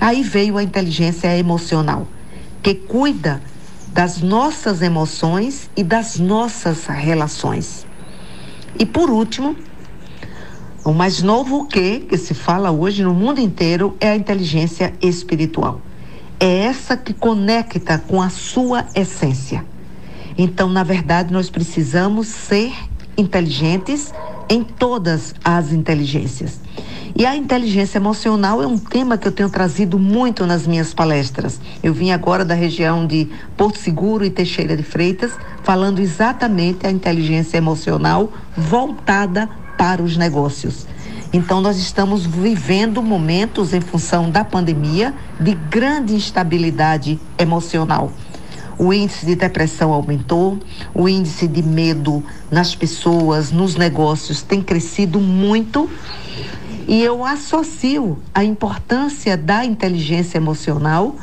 Aí 0.00 0.24
veio 0.24 0.58
a 0.58 0.64
inteligência 0.64 1.38
emocional, 1.38 2.08
que 2.60 2.74
cuida 2.74 3.40
das 3.96 4.22
nossas 4.22 4.80
emoções 4.80 5.68
e 5.76 5.82
das 5.82 6.20
nossas 6.20 6.86
relações. 6.86 7.84
E 8.78 8.86
por 8.86 9.10
último, 9.10 9.56
o 10.84 10.92
mais 10.92 11.20
novo 11.20 11.66
que, 11.66 12.00
que 12.00 12.16
se 12.16 12.34
fala 12.34 12.70
hoje 12.70 13.02
no 13.02 13.12
mundo 13.12 13.40
inteiro 13.40 13.96
é 13.98 14.10
a 14.10 14.16
inteligência 14.16 14.94
espiritual 15.02 15.80
é 16.38 16.64
essa 16.64 16.96
que 16.96 17.12
conecta 17.12 17.98
com 17.98 18.20
a 18.20 18.28
sua 18.28 18.86
essência. 18.94 19.64
Então, 20.36 20.68
na 20.68 20.82
verdade, 20.82 21.32
nós 21.32 21.48
precisamos 21.48 22.28
ser 22.28 22.72
inteligentes 23.16 24.12
em 24.48 24.62
todas 24.62 25.34
as 25.42 25.72
inteligências. 25.72 26.60
E 27.18 27.24
a 27.24 27.34
inteligência 27.34 27.96
emocional 27.96 28.62
é 28.62 28.66
um 28.66 28.76
tema 28.76 29.16
que 29.16 29.26
eu 29.26 29.32
tenho 29.32 29.48
trazido 29.48 29.98
muito 29.98 30.44
nas 30.44 30.66
minhas 30.66 30.92
palestras. 30.92 31.58
Eu 31.82 31.94
vim 31.94 32.10
agora 32.10 32.44
da 32.44 32.52
região 32.52 33.06
de 33.06 33.26
Porto 33.56 33.78
Seguro 33.78 34.22
e 34.22 34.28
Teixeira 34.28 34.76
de 34.76 34.82
Freitas, 34.82 35.32
falando 35.62 36.00
exatamente 36.00 36.86
a 36.86 36.90
inteligência 36.90 37.56
emocional 37.56 38.30
voltada 38.54 39.48
para 39.78 40.02
os 40.02 40.14
negócios. 40.18 40.86
Então, 41.32 41.62
nós 41.62 41.78
estamos 41.78 42.26
vivendo 42.26 43.02
momentos, 43.02 43.72
em 43.72 43.80
função 43.80 44.30
da 44.30 44.44
pandemia, 44.44 45.14
de 45.40 45.54
grande 45.54 46.14
instabilidade 46.14 47.18
emocional. 47.38 48.12
O 48.78 48.92
índice 48.92 49.24
de 49.24 49.34
depressão 49.34 49.90
aumentou, 49.90 50.58
o 50.92 51.08
índice 51.08 51.48
de 51.48 51.62
medo 51.62 52.22
nas 52.50 52.74
pessoas, 52.74 53.50
nos 53.50 53.74
negócios 53.74 54.42
tem 54.42 54.60
crescido 54.60 55.18
muito. 55.18 55.88
E 56.86 57.02
eu 57.02 57.24
associo 57.24 58.18
a 58.32 58.44
importância 58.44 59.36
da 59.36 59.64
inteligência 59.64 60.38
emocional 60.38 61.16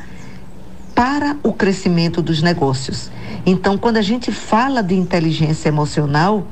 para 0.93 1.38
o 1.41 1.54
crescimento 1.54 2.21
dos 2.21 2.41
negócios. 2.41 3.10
Então, 3.45 3.78
quando 3.78 3.97
a 3.97 4.02
gente 4.02 4.32
fala 4.32 4.84
de 4.84 4.95
inteligência 4.95 5.69
emocional, 5.69 6.45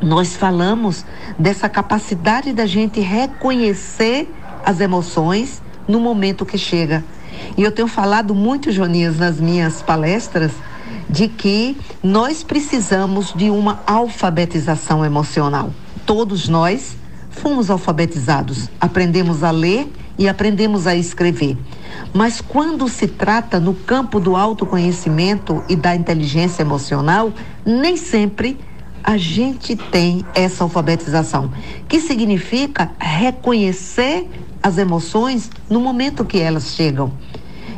nós 0.00 0.34
falamos 0.34 1.04
dessa 1.38 1.68
capacidade 1.68 2.52
da 2.52 2.66
gente 2.66 3.00
reconhecer 3.00 4.32
as 4.64 4.80
emoções 4.80 5.62
no 5.86 6.00
momento 6.00 6.46
que 6.46 6.56
chega. 6.56 7.04
E 7.56 7.62
eu 7.62 7.70
tenho 7.70 7.88
falado 7.88 8.34
muito, 8.34 8.72
Jonias, 8.72 9.18
nas 9.18 9.38
minhas 9.38 9.82
palestras, 9.82 10.52
de 11.08 11.28
que 11.28 11.76
nós 12.02 12.42
precisamos 12.42 13.32
de 13.34 13.50
uma 13.50 13.80
alfabetização 13.86 15.04
emocional. 15.04 15.70
Todos 16.06 16.48
nós 16.48 16.96
fomos 17.32 17.70
alfabetizados, 17.70 18.70
aprendemos 18.80 19.42
a 19.42 19.50
ler 19.50 19.90
e 20.18 20.28
aprendemos 20.28 20.86
a 20.86 20.94
escrever. 20.94 21.56
Mas 22.12 22.40
quando 22.40 22.88
se 22.88 23.08
trata 23.08 23.58
no 23.58 23.74
campo 23.74 24.20
do 24.20 24.36
autoconhecimento 24.36 25.64
e 25.68 25.74
da 25.74 25.96
inteligência 25.96 26.62
emocional, 26.62 27.32
nem 27.64 27.96
sempre 27.96 28.58
a 29.02 29.16
gente 29.16 29.74
tem 29.74 30.24
essa 30.34 30.62
alfabetização, 30.62 31.50
que 31.88 32.00
significa 32.00 32.92
reconhecer 33.00 34.28
as 34.62 34.78
emoções 34.78 35.50
no 35.68 35.80
momento 35.80 36.24
que 36.24 36.38
elas 36.38 36.68
chegam. 36.74 37.12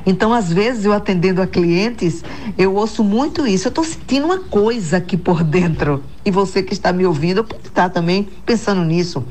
Então, 0.07 0.33
às 0.33 0.53
vezes, 0.53 0.85
eu 0.85 0.93
atendendo 0.93 1.41
a 1.41 1.47
clientes, 1.47 2.23
eu 2.59 2.75
ouço 2.75 3.03
muito 3.03 3.47
isso. 3.47 3.69
Eu 3.69 3.71
estou 3.71 3.85
sentindo 3.85 4.27
uma 4.27 4.39
coisa 4.39 4.99
aqui 4.99 5.17
por 5.17 5.43
dentro. 5.43 6.03
E 6.25 6.31
você 6.31 6.63
que 6.63 6.73
está 6.73 6.93
me 6.93 7.07
ouvindo, 7.07 7.43
pode 7.43 7.69
estar 7.69 7.89
também 7.89 8.29
pensando 8.45 8.85
nisso. 8.85 9.25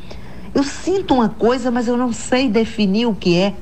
Eu 0.54 0.64
sinto 0.64 1.14
uma 1.14 1.30
coisa, 1.30 1.70
mas 1.70 1.88
eu 1.88 1.98
não 1.98 2.12
sei 2.12 2.50
definir 2.50 3.06
o 3.06 3.14
que 3.14 3.38
é. 3.38 3.54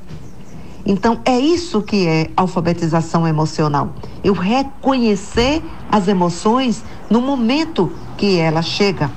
Então, 0.85 1.19
é 1.25 1.39
isso 1.39 1.81
que 1.81 2.07
é 2.07 2.29
alfabetização 2.35 3.27
emocional. 3.27 3.93
Eu 4.23 4.33
reconhecer 4.33 5.61
as 5.91 6.07
emoções 6.07 6.83
no 7.09 7.21
momento 7.21 7.91
que 8.17 8.37
ela 8.37 8.61
chega. 8.61 9.11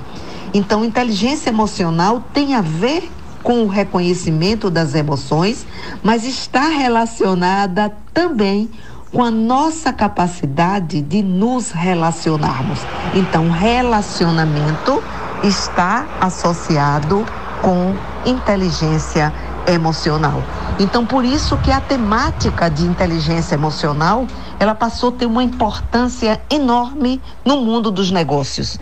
Então, 0.53 0.85
inteligência 0.85 1.49
emocional 1.49 2.23
tem 2.33 2.53
a 2.53 2.61
ver 2.61 3.09
com 3.45 3.63
o 3.63 3.67
reconhecimento 3.67 4.71
das 4.71 4.95
emoções, 4.95 5.67
mas 6.03 6.25
está 6.25 6.67
relacionada 6.67 7.93
também 8.11 8.67
com 9.13 9.23
a 9.23 9.29
nossa 9.29 9.93
capacidade 9.93 10.99
de 10.99 11.21
nos 11.21 11.69
relacionarmos. 11.69 12.79
Então, 13.13 13.51
relacionamento 13.51 15.01
está 15.43 16.07
associado 16.19 17.23
com 17.61 17.93
inteligência 18.25 19.31
emocional. 19.67 20.41
Então, 20.77 21.05
por 21.05 21.23
isso 21.23 21.57
que 21.57 21.71
a 21.71 21.79
temática 21.79 22.69
de 22.69 22.85
inteligência 22.85 23.55
emocional 23.55 24.27
ela 24.59 24.75
passou 24.75 25.09
a 25.09 25.11
ter 25.13 25.25
uma 25.25 25.41
importância 25.41 26.41
enorme 26.49 27.21
no 27.45 27.61
mundo 27.61 27.89
dos 27.89 28.11
negócios. 28.11 28.77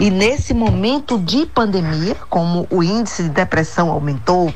E 0.00 0.10
nesse 0.10 0.52
momento 0.52 1.18
de 1.18 1.46
pandemia, 1.46 2.16
como 2.28 2.66
o 2.68 2.82
índice 2.82 3.22
de 3.22 3.28
depressão 3.28 3.90
aumentou, 3.90 4.52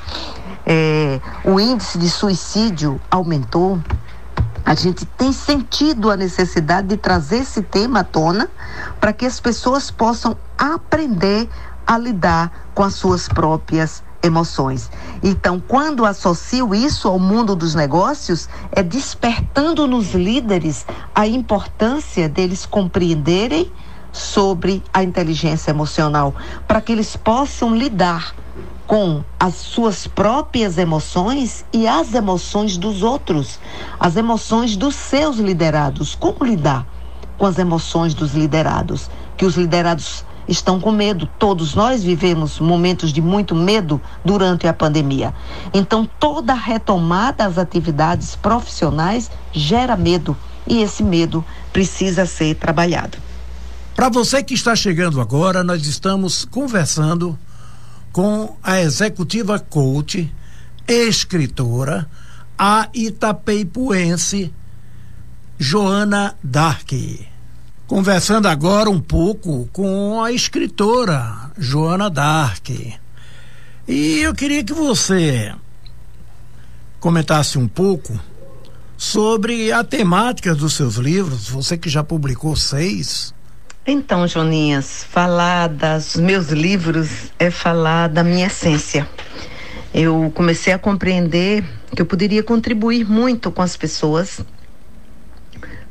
é, 0.67 1.21
o 1.45 1.61
índice 1.61 1.97
de 1.97 2.11
suicídio 2.11 3.01
aumentou, 3.09 3.81
a 4.65 4.75
gente 4.75 5.05
tem 5.05 5.33
sentido 5.33 6.11
a 6.11 6.17
necessidade 6.17 6.89
de 6.89 6.97
trazer 6.97 7.39
esse 7.39 7.63
tema 7.63 8.01
à 8.01 8.05
tona 8.05 8.51
para 9.01 9.13
que 9.13 9.25
as 9.25 9.39
pessoas 9.39 9.93
possam 9.93 10.37
aprender 10.59 11.49
a 11.87 11.97
lidar 11.97 12.69
com 12.75 12.83
as 12.83 12.95
suas 12.95 13.29
próprias 13.29 14.03
emoções. 14.23 14.91
Então, 15.23 15.63
quando 15.67 16.05
associo 16.05 16.75
isso 16.75 17.09
ao 17.09 17.19
mundo 17.19 17.55
dos 17.57 17.75
negócios, 17.75 18.49
é 18.73 18.83
despertando 18.83 19.87
nos 19.87 20.13
líderes 20.13 20.87
a 21.15 21.27
importância 21.27 22.29
deles 22.29 22.67
compreenderem 22.67 23.71
sobre 24.13 24.83
a 24.93 25.03
inteligência 25.03 25.71
emocional, 25.71 26.35
para 26.67 26.81
que 26.81 26.93
eles 26.93 27.17
possam 27.17 27.75
lidar 27.75 28.35
com 28.87 29.23
as 29.39 29.55
suas 29.55 30.09
próprias 30.09 30.77
emoções 30.77 31.65
e 31.73 31.87
as 31.87 32.13
emoções 32.13 32.77
dos 32.77 33.05
outros, 33.05 33.61
as 34.01 34.17
emoções 34.17 34.77
dos 34.77 34.97
seus 34.97 35.37
liderados. 35.37 36.17
Como 36.17 36.45
lidar 36.45 36.85
com 37.39 37.47
as 37.47 37.57
emoções 37.57 38.15
dos 38.15 38.35
liderados? 38.35 39.09
Que 39.37 39.45
os 39.45 39.55
liderados 39.55 40.25
estão 40.51 40.81
com 40.81 40.91
medo. 40.91 41.29
Todos 41.39 41.75
nós 41.75 42.03
vivemos 42.03 42.59
momentos 42.59 43.13
de 43.13 43.23
muito 43.23 43.55
medo 43.55 44.01
durante 44.25 44.67
a 44.67 44.75
pandemia. 44.75 45.33
Então, 45.73 46.09
toda 46.19 46.53
retomada 46.53 47.45
das 47.45 47.57
atividades 47.57 48.35
profissionais 48.35 49.31
gera 49.53 49.97
medo 49.97 50.37
e 50.67 50.83
esse 50.83 51.03
medo 51.03 51.45
precisa 51.73 52.27
ser 52.27 52.57
trabalhado. 52.57 53.17
Para 53.95 54.09
você 54.09 54.43
que 54.43 54.55
está 54.55 54.75
chegando 54.75 55.21
agora, 55.21 55.63
nós 55.63 55.87
estamos 55.87 56.45
conversando 56.45 57.39
com 58.13 58.57
a 58.63 58.81
executiva 58.81 59.59
coach, 59.59 60.33
escritora, 60.87 62.09
a 62.59 62.89
itapeipuense 62.93 64.53
Joana 65.59 66.35
Dark. 66.43 66.93
Conversando 67.91 68.47
agora 68.47 68.89
um 68.89 69.01
pouco 69.01 69.69
com 69.73 70.23
a 70.23 70.31
escritora 70.31 71.51
Joana 71.59 72.09
Dark. 72.09 72.69
E 73.89 74.21
eu 74.21 74.33
queria 74.33 74.63
que 74.63 74.73
você 74.73 75.53
comentasse 77.01 77.59
um 77.59 77.67
pouco 77.67 78.17
sobre 78.97 79.73
a 79.73 79.83
temática 79.83 80.55
dos 80.55 80.75
seus 80.75 80.99
livros, 80.99 81.49
você 81.49 81.77
que 81.77 81.89
já 81.89 82.05
publicou 82.05 82.55
seis. 82.55 83.35
Então, 83.85 84.25
Joninhas, 84.29 85.05
falar 85.11 85.67
dos 85.67 86.15
meus 86.15 86.51
livros 86.51 87.33
é 87.41 87.51
falar 87.51 88.09
da 88.09 88.23
minha 88.23 88.47
essência. 88.47 89.05
Eu 89.93 90.31
comecei 90.33 90.73
a 90.73 90.79
compreender 90.79 91.65
que 91.93 92.01
eu 92.01 92.07
poderia 92.07 92.45
contribuir 92.45 93.05
muito 93.05 93.51
com 93.51 93.63
as 93.63 93.77
pessoas, 93.77 94.39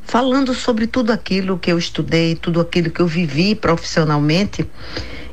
falando 0.10 0.56
sobre 0.56 0.88
tudo 0.88 1.12
aquilo 1.12 1.60
que 1.60 1.72
eu 1.72 1.78
estudei, 1.78 2.34
tudo 2.34 2.60
aquilo 2.60 2.90
que 2.90 3.00
eu 3.00 3.06
vivi 3.06 3.54
profissionalmente. 3.54 4.68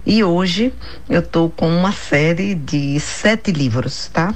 E 0.05 0.22
hoje 0.22 0.70
eu 1.09 1.20
estou 1.20 1.49
com 1.49 1.66
uma 1.66 1.93
série 1.93 2.55
de 2.55 3.01
sete 3.01 3.51
livros, 3.51 4.11
tá? 4.12 4.35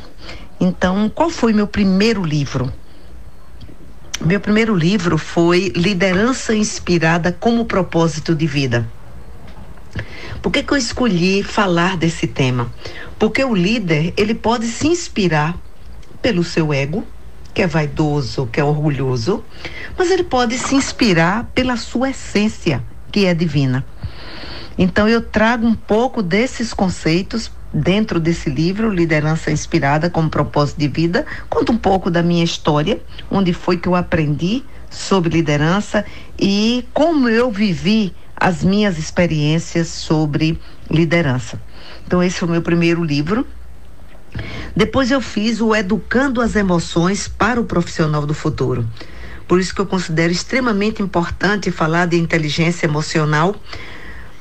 Então, 0.58 1.10
qual 1.14 1.28
foi 1.28 1.52
meu 1.52 1.66
primeiro 1.66 2.24
livro? 2.24 2.72
Meu 4.18 4.40
primeiro 4.40 4.74
livro 4.74 5.18
foi 5.18 5.74
Liderança 5.76 6.54
Inspirada 6.54 7.36
como 7.38 7.66
Propósito 7.66 8.34
de 8.34 8.46
Vida. 8.46 8.88
Por 10.40 10.50
que, 10.50 10.62
que 10.62 10.72
eu 10.72 10.78
escolhi 10.78 11.42
falar 11.42 11.98
desse 11.98 12.26
tema? 12.26 12.72
Porque 13.18 13.44
o 13.44 13.54
líder, 13.54 14.14
ele 14.16 14.34
pode 14.34 14.66
se 14.66 14.88
inspirar 14.88 15.54
pelo 16.22 16.42
seu 16.42 16.72
ego, 16.72 17.06
que 17.52 17.62
é 17.62 17.66
vaidoso, 17.66 18.48
que 18.52 18.60
é 18.60 18.64
orgulhoso, 18.64 19.44
mas 19.98 20.10
ele 20.10 20.24
pode 20.24 20.58
se 20.58 20.74
inspirar 20.74 21.50
pela 21.54 21.76
sua 21.76 22.10
essência, 22.10 22.82
que 23.10 23.26
é 23.26 23.34
divina. 23.34 23.84
Então 24.78 25.08
eu 25.08 25.20
trago 25.20 25.66
um 25.66 25.74
pouco 25.74 26.22
desses 26.22 26.72
conceitos 26.72 27.50
dentro 27.72 28.18
desse 28.18 28.50
livro, 28.50 28.90
Liderança 28.90 29.50
Inspirada 29.50 30.10
como 30.10 30.28
Propósito 30.28 30.78
de 30.78 30.88
Vida, 30.88 31.26
conta 31.48 31.70
um 31.72 31.78
pouco 31.78 32.10
da 32.10 32.22
minha 32.22 32.44
história, 32.44 33.00
onde 33.30 33.52
foi 33.52 33.76
que 33.76 33.88
eu 33.88 33.94
aprendi 33.94 34.64
sobre 34.88 35.30
liderança 35.30 36.04
e 36.38 36.84
como 36.92 37.28
eu 37.28 37.50
vivi 37.50 38.12
as 38.36 38.64
minhas 38.64 38.98
experiências 38.98 39.88
sobre 39.88 40.58
liderança. 40.90 41.60
Então, 42.06 42.22
esse 42.22 42.38
foi 42.38 42.48
o 42.48 42.50
meu 42.50 42.62
primeiro 42.62 43.04
livro. 43.04 43.46
Depois 44.74 45.10
eu 45.10 45.20
fiz 45.20 45.60
o 45.60 45.74
Educando 45.74 46.40
as 46.40 46.56
Emoções 46.56 47.28
para 47.28 47.60
o 47.60 47.64
Profissional 47.64 48.24
do 48.24 48.34
Futuro. 48.34 48.88
Por 49.48 49.58
isso 49.58 49.74
que 49.74 49.80
eu 49.80 49.86
considero 49.86 50.32
extremamente 50.32 51.02
importante 51.02 51.70
falar 51.70 52.06
de 52.06 52.16
inteligência 52.16 52.86
emocional, 52.86 53.56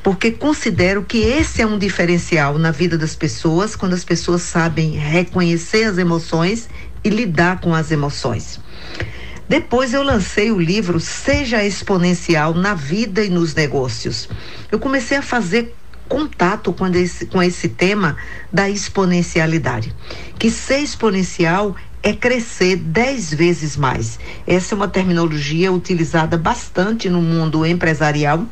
porque 0.03 0.31
considero 0.31 1.03
que 1.03 1.17
esse 1.17 1.61
é 1.61 1.65
um 1.65 1.79
diferencial 1.79 2.57
na 2.57 2.71
vida 2.71 2.97
das 2.97 3.15
pessoas, 3.15 3.75
quando 3.75 3.93
as 3.93 4.03
pessoas 4.03 4.43
sabem 4.43 4.91
reconhecer 4.91 5.85
as 5.85 5.97
emoções 5.97 6.69
e 7.03 7.09
lidar 7.09 7.59
com 7.59 7.73
as 7.73 7.91
emoções. 7.91 8.59
Depois 9.47 9.95
eu 9.95 10.03
lancei 10.03 10.51
o 10.51 10.59
livro 10.59 10.99
Seja 10.99 11.65
Exponencial 11.65 12.53
na 12.53 12.75
Vida 12.75 13.23
e 13.23 13.29
nos 13.29 13.55
Negócios. 13.55 14.29
Eu 14.71 14.77
comecei 14.77 15.17
a 15.17 15.23
fazer 15.23 15.75
contato 16.09 16.73
com 16.73 16.87
esse, 16.87 17.27
com 17.27 17.41
esse 17.41 17.69
tema 17.69 18.17
da 18.51 18.69
exponencialidade. 18.69 19.95
Que 20.37 20.51
ser 20.51 20.79
exponencial 20.79 21.75
é 22.03 22.13
crescer 22.13 22.75
dez 22.75 23.33
vezes 23.33 23.77
mais. 23.77 24.19
Essa 24.45 24.73
é 24.73 24.75
uma 24.75 24.87
terminologia 24.87 25.71
utilizada 25.71 26.37
bastante 26.37 27.09
no 27.09 27.21
mundo 27.21 27.65
empresarial 27.65 28.45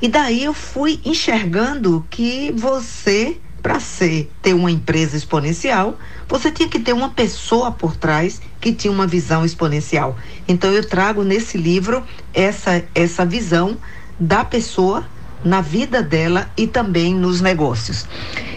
e 0.00 0.08
daí 0.08 0.44
eu 0.44 0.52
fui 0.52 1.00
enxergando 1.04 2.06
que 2.10 2.52
você, 2.54 3.38
para 3.62 3.80
ser 3.80 4.30
ter 4.42 4.52
uma 4.52 4.70
empresa 4.70 5.16
exponencial, 5.16 5.98
você 6.28 6.50
tinha 6.50 6.68
que 6.68 6.78
ter 6.78 6.92
uma 6.92 7.10
pessoa 7.10 7.70
por 7.70 7.96
trás 7.96 8.40
que 8.60 8.72
tinha 8.72 8.92
uma 8.92 9.06
visão 9.06 9.44
exponencial. 9.44 10.16
Então 10.46 10.70
eu 10.70 10.86
trago 10.86 11.22
nesse 11.22 11.56
livro 11.56 12.04
essa 12.34 12.84
essa 12.94 13.24
visão 13.24 13.78
da 14.20 14.44
pessoa 14.44 15.04
na 15.44 15.60
vida 15.60 16.02
dela 16.02 16.50
e 16.56 16.66
também 16.66 17.14
nos 17.14 17.40
negócios. 17.40 18.06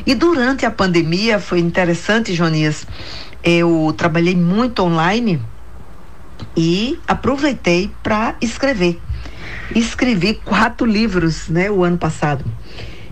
E 0.05 0.15
durante 0.15 0.65
a 0.65 0.71
pandemia 0.71 1.39
foi 1.39 1.59
interessante, 1.59 2.33
Jonias, 2.33 2.87
eu 3.43 3.93
trabalhei 3.97 4.35
muito 4.35 4.81
online 4.83 5.41
e 6.55 6.99
aproveitei 7.07 7.91
para 8.01 8.35
escrever 8.41 8.99
escrevi 9.75 10.33
quatro 10.33 10.85
livros, 10.85 11.47
né, 11.47 11.69
o 11.69 11.83
ano 11.83 11.97
passado. 11.97 12.43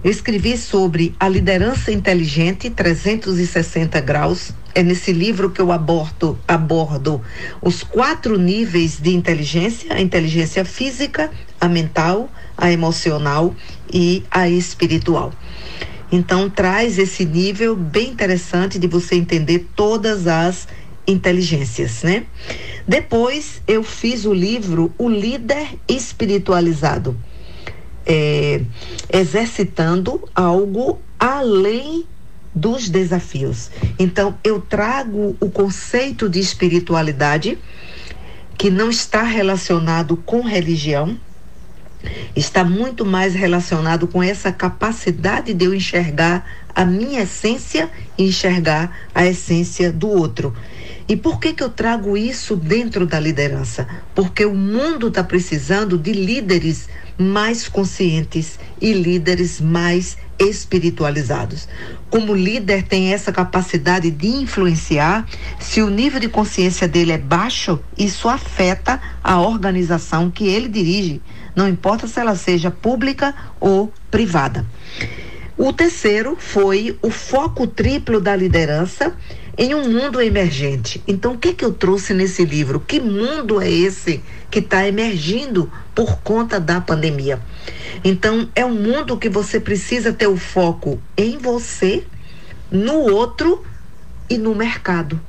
Eu 0.04 0.12
escrevi 0.12 0.58
sobre 0.58 1.16
a 1.20 1.28
liderança 1.28 1.92
inteligente 1.92 2.70
360 2.70 4.00
graus. 4.02 4.52
É 4.74 4.84
nesse 4.84 5.12
livro 5.12 5.50
que 5.50 5.60
eu 5.60 5.72
abordo, 5.72 6.38
abordo 6.48 7.20
os 7.62 7.82
quatro 7.82 8.38
níveis 8.38 9.00
de 9.00 9.14
inteligência: 9.14 9.94
a 9.94 10.00
inteligência 10.00 10.64
física, 10.64 11.32
a 11.60 11.68
mental, 11.68 12.30
a 12.58 12.72
emocional 12.72 13.56
e 13.92 14.24
a 14.32 14.50
espiritual. 14.50 15.34
Então 16.12 16.50
traz 16.50 16.98
esse 16.98 17.26
nível 17.26 17.76
bem 17.76 18.10
interessante 18.10 18.80
de 18.80 18.88
você 18.88 19.16
entender 19.16 19.68
todas 19.76 20.28
as 20.28 20.68
inteligências, 21.06 22.04
né? 22.04 22.26
Depois 22.88 23.62
eu 23.68 23.84
fiz 23.84 24.26
o 24.26 24.34
livro 24.34 24.94
O 24.98 25.10
Líder 25.10 25.78
Espiritualizado, 25.88 27.18
é, 28.06 28.62
exercitando 29.12 30.28
algo 30.36 31.00
além 31.20 32.06
dos 32.54 32.90
desafios. 32.90 33.70
Então 34.00 34.38
eu 34.44 34.60
trago 34.60 35.36
o 35.40 35.50
conceito 35.50 36.30
de 36.30 36.40
espiritualidade 36.40 37.58
que 38.58 38.70
não 38.70 38.90
está 38.90 39.22
relacionado 39.22 40.18
com 40.18 40.42
religião, 40.42 41.18
está 42.36 42.64
muito 42.64 43.06
mais 43.06 43.34
relacionado 43.34 44.08
com 44.08 44.22
essa 44.22 44.52
capacidade 44.52 45.54
de 45.54 45.66
eu 45.66 45.74
enxergar 45.74 46.46
a 46.76 46.86
minha 46.86 47.24
essência 47.24 47.90
e 48.18 48.26
enxergar 48.26 48.96
a 49.14 49.26
essência 49.26 49.92
do 49.92 50.08
outro. 50.08 50.54
E 51.10 51.16
por 51.16 51.40
que, 51.40 51.54
que 51.54 51.64
eu 51.64 51.70
trago 51.70 52.18
isso 52.18 52.56
dentro 52.56 53.06
da 53.06 53.20
liderança? 53.20 53.88
Porque 54.14 54.46
o 54.46 54.54
mundo 54.54 55.08
está 55.08 55.24
precisando 55.24 55.98
de 55.98 56.12
líderes 56.12 56.90
mais 57.18 57.68
conscientes 57.68 58.60
e 58.80 58.94
líderes 58.94 59.60
mais 59.60 60.18
espiritualizados. 60.38 61.68
Como 62.10 62.36
líder 62.36 62.84
tem 62.84 63.14
essa 63.14 63.32
capacidade 63.32 64.12
de 64.12 64.28
influenciar, 64.28 65.26
se 65.60 65.82
o 65.82 65.90
nível 65.90 66.20
de 66.20 66.30
consciência 66.30 66.88
dele 66.88 67.12
é 67.12 67.18
baixo, 67.18 67.80
isso 67.98 68.30
afeta 68.30 69.02
a 69.24 69.42
organização 69.42 70.30
que 70.30 70.48
ele 70.48 70.68
dirige, 70.68 71.22
não 71.58 71.68
importa 71.68 72.06
se 72.06 72.20
ela 72.20 72.36
seja 72.36 72.70
pública 72.70 73.34
ou 73.60 73.92
privada. 74.12 74.64
O 75.58 75.74
terceiro 75.74 76.38
foi 76.40 76.96
o 77.02 77.10
foco 77.10 77.66
triplo 77.66 78.22
da 78.22 78.36
liderança 78.36 79.16
em 79.58 79.74
um 79.74 79.90
mundo 79.90 80.22
emergente. 80.22 81.04
Então, 81.08 81.34
o 81.34 81.38
que, 81.40 81.56
que 81.56 81.66
eu 81.66 81.74
trouxe 81.74 82.14
nesse 82.14 82.46
livro? 82.46 82.80
Que 82.80 83.00
mundo 83.00 83.60
é 83.60 83.68
esse 83.68 84.24
que 84.52 84.60
está 84.60 84.88
emergindo 84.88 85.72
por 85.96 86.20
conta 86.20 86.60
da 86.60 86.80
pandemia? 86.80 87.42
Então, 88.04 88.48
é 88.54 88.64
um 88.64 88.76
mundo 88.76 89.18
que 89.18 89.28
você 89.28 89.60
precisa 89.60 90.14
ter 90.14 90.28
o 90.28 90.38
foco 90.38 91.02
em 91.18 91.40
você, 91.40 92.06
no 92.70 93.00
outro 93.12 93.66
e 94.30 94.38
no 94.38 94.54
mercado. 94.54 95.20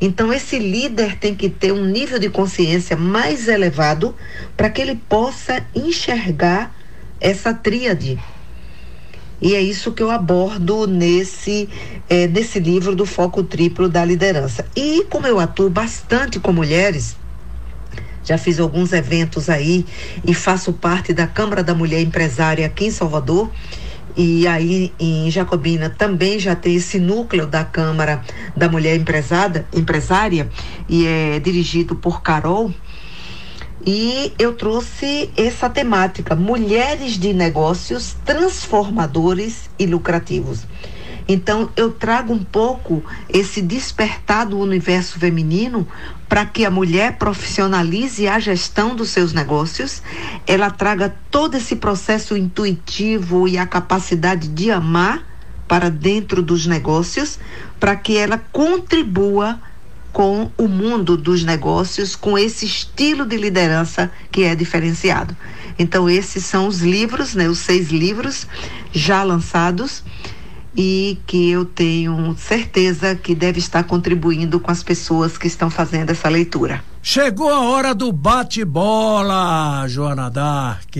Então, 0.00 0.32
esse 0.32 0.58
líder 0.58 1.16
tem 1.16 1.34
que 1.34 1.48
ter 1.48 1.72
um 1.72 1.84
nível 1.84 2.18
de 2.18 2.30
consciência 2.30 2.96
mais 2.96 3.48
elevado 3.48 4.14
para 4.56 4.70
que 4.70 4.80
ele 4.80 4.94
possa 5.08 5.66
enxergar 5.74 6.74
essa 7.20 7.52
tríade. 7.52 8.18
E 9.40 9.54
é 9.54 9.60
isso 9.60 9.92
que 9.92 10.02
eu 10.02 10.10
abordo 10.10 10.86
nesse, 10.86 11.68
é, 12.08 12.26
nesse 12.26 12.58
livro 12.58 12.94
do 12.94 13.06
Foco 13.06 13.42
Triplo 13.42 13.88
da 13.88 14.04
Liderança. 14.04 14.66
E 14.74 15.04
como 15.04 15.26
eu 15.26 15.38
atuo 15.38 15.70
bastante 15.70 16.40
com 16.40 16.52
mulheres, 16.52 17.16
já 18.24 18.36
fiz 18.36 18.58
alguns 18.58 18.92
eventos 18.92 19.48
aí 19.48 19.86
e 20.24 20.34
faço 20.34 20.72
parte 20.72 21.12
da 21.12 21.26
Câmara 21.26 21.62
da 21.62 21.74
Mulher 21.74 22.00
Empresária 22.00 22.66
aqui 22.66 22.86
em 22.86 22.90
Salvador. 22.90 23.50
E 24.20 24.48
aí 24.48 24.92
em 24.98 25.30
Jacobina 25.30 25.88
também 25.88 26.40
já 26.40 26.56
tem 26.56 26.74
esse 26.74 26.98
núcleo 26.98 27.46
da 27.46 27.64
Câmara 27.64 28.20
da 28.56 28.68
Mulher 28.68 28.96
Empresada, 28.96 29.64
Empresária 29.72 30.50
e 30.88 31.06
é 31.06 31.38
dirigido 31.38 31.94
por 31.94 32.20
Carol. 32.20 32.74
E 33.86 34.32
eu 34.36 34.54
trouxe 34.54 35.30
essa 35.36 35.70
temática: 35.70 36.34
mulheres 36.34 37.12
de 37.12 37.32
negócios 37.32 38.16
transformadores 38.24 39.70
e 39.78 39.86
lucrativos. 39.86 40.66
Então, 41.30 41.68
eu 41.76 41.92
trago 41.92 42.32
um 42.32 42.42
pouco 42.42 43.04
esse 43.28 43.60
despertar 43.60 44.46
do 44.46 44.58
universo 44.58 45.18
feminino 45.18 45.86
para 46.26 46.46
que 46.46 46.64
a 46.64 46.70
mulher 46.70 47.18
profissionalize 47.18 48.26
a 48.26 48.38
gestão 48.38 48.96
dos 48.96 49.10
seus 49.10 49.34
negócios, 49.34 50.02
ela 50.46 50.70
traga 50.70 51.14
todo 51.30 51.54
esse 51.56 51.76
processo 51.76 52.34
intuitivo 52.34 53.46
e 53.46 53.58
a 53.58 53.66
capacidade 53.66 54.48
de 54.48 54.70
amar 54.70 55.22
para 55.68 55.90
dentro 55.90 56.42
dos 56.42 56.66
negócios, 56.66 57.38
para 57.78 57.94
que 57.94 58.16
ela 58.16 58.38
contribua 58.50 59.60
com 60.10 60.50
o 60.56 60.66
mundo 60.66 61.14
dos 61.14 61.44
negócios, 61.44 62.16
com 62.16 62.38
esse 62.38 62.64
estilo 62.64 63.26
de 63.26 63.36
liderança 63.36 64.10
que 64.32 64.44
é 64.44 64.54
diferenciado. 64.54 65.36
Então, 65.78 66.08
esses 66.08 66.44
são 66.46 66.66
os 66.66 66.80
livros, 66.80 67.34
né, 67.34 67.48
os 67.48 67.58
seis 67.58 67.90
livros 67.90 68.46
já 68.92 69.22
lançados 69.22 70.02
e 70.76 71.18
que 71.26 71.50
eu 71.50 71.64
tenho 71.64 72.36
certeza 72.36 73.14
que 73.14 73.34
deve 73.34 73.58
estar 73.58 73.84
contribuindo 73.84 74.60
com 74.60 74.70
as 74.70 74.82
pessoas 74.82 75.38
que 75.38 75.46
estão 75.46 75.70
fazendo 75.70 76.10
essa 76.10 76.28
leitura. 76.28 76.82
Chegou 77.02 77.48
a 77.48 77.60
hora 77.60 77.94
do 77.94 78.12
bate-bola, 78.12 79.86
Joana 79.88 80.30
Dark. 80.30 80.94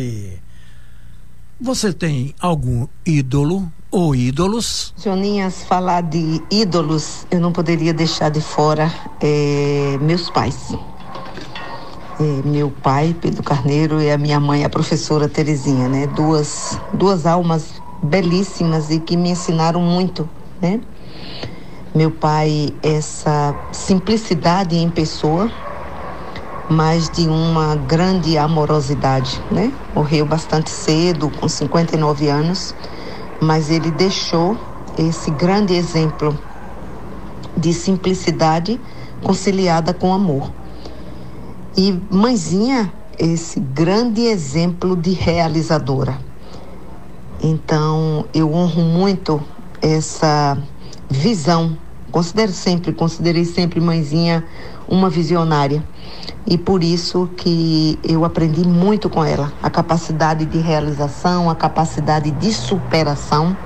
Você 1.60 1.92
tem 1.92 2.34
algum 2.40 2.86
ídolo 3.04 3.70
ou 3.90 4.14
ídolos? 4.14 4.94
Joninhas, 4.96 5.64
falar 5.64 6.02
de 6.02 6.42
ídolos, 6.50 7.26
eu 7.30 7.40
não 7.40 7.52
poderia 7.52 7.92
deixar 7.92 8.30
de 8.30 8.40
fora 8.40 8.92
é, 9.20 9.98
meus 10.00 10.30
pais. 10.30 10.72
É, 12.20 12.48
meu 12.48 12.70
pai, 12.70 13.14
Pedro 13.20 13.42
Carneiro, 13.42 14.00
e 14.00 14.10
a 14.10 14.18
minha 14.18 14.40
mãe, 14.40 14.64
a 14.64 14.68
professora 14.68 15.28
Terezinha, 15.28 15.88
né? 15.88 16.06
Duas, 16.08 16.78
duas 16.92 17.26
almas 17.26 17.80
belíssimas 18.02 18.90
e 18.90 19.00
que 19.00 19.16
me 19.16 19.30
ensinaram 19.30 19.80
muito, 19.80 20.28
né? 20.60 20.80
Meu 21.94 22.10
pai, 22.10 22.74
essa 22.82 23.54
simplicidade 23.72 24.76
em 24.76 24.88
pessoa, 24.88 25.50
mas 26.68 27.08
de 27.08 27.26
uma 27.26 27.74
grande 27.74 28.36
amorosidade, 28.38 29.42
né? 29.50 29.72
Morreu 29.94 30.24
bastante 30.26 30.70
cedo, 30.70 31.30
com 31.30 31.48
59 31.48 32.28
anos, 32.28 32.74
mas 33.40 33.70
ele 33.70 33.90
deixou 33.90 34.56
esse 34.96 35.30
grande 35.30 35.74
exemplo 35.74 36.38
de 37.56 37.72
simplicidade 37.72 38.80
conciliada 39.22 39.92
com 39.92 40.12
amor. 40.12 40.52
E 41.76 42.00
mãezinha, 42.10 42.92
esse 43.18 43.58
grande 43.58 44.22
exemplo 44.22 44.94
de 44.94 45.12
realizadora 45.12 46.27
então, 47.42 48.26
eu 48.34 48.52
honro 48.52 48.82
muito 48.82 49.40
essa 49.80 50.58
visão. 51.08 51.76
Considero 52.10 52.52
sempre, 52.52 52.92
considerei 52.92 53.44
sempre 53.44 53.80
mãezinha 53.80 54.44
uma 54.88 55.08
visionária. 55.08 55.84
E 56.46 56.56
por 56.56 56.82
isso 56.82 57.28
que 57.36 57.98
eu 58.02 58.24
aprendi 58.24 58.66
muito 58.66 59.08
com 59.10 59.24
ela, 59.24 59.52
a 59.62 59.68
capacidade 59.68 60.46
de 60.46 60.58
realização, 60.58 61.50
a 61.50 61.54
capacidade 61.54 62.30
de 62.30 62.52
superação, 62.52 63.56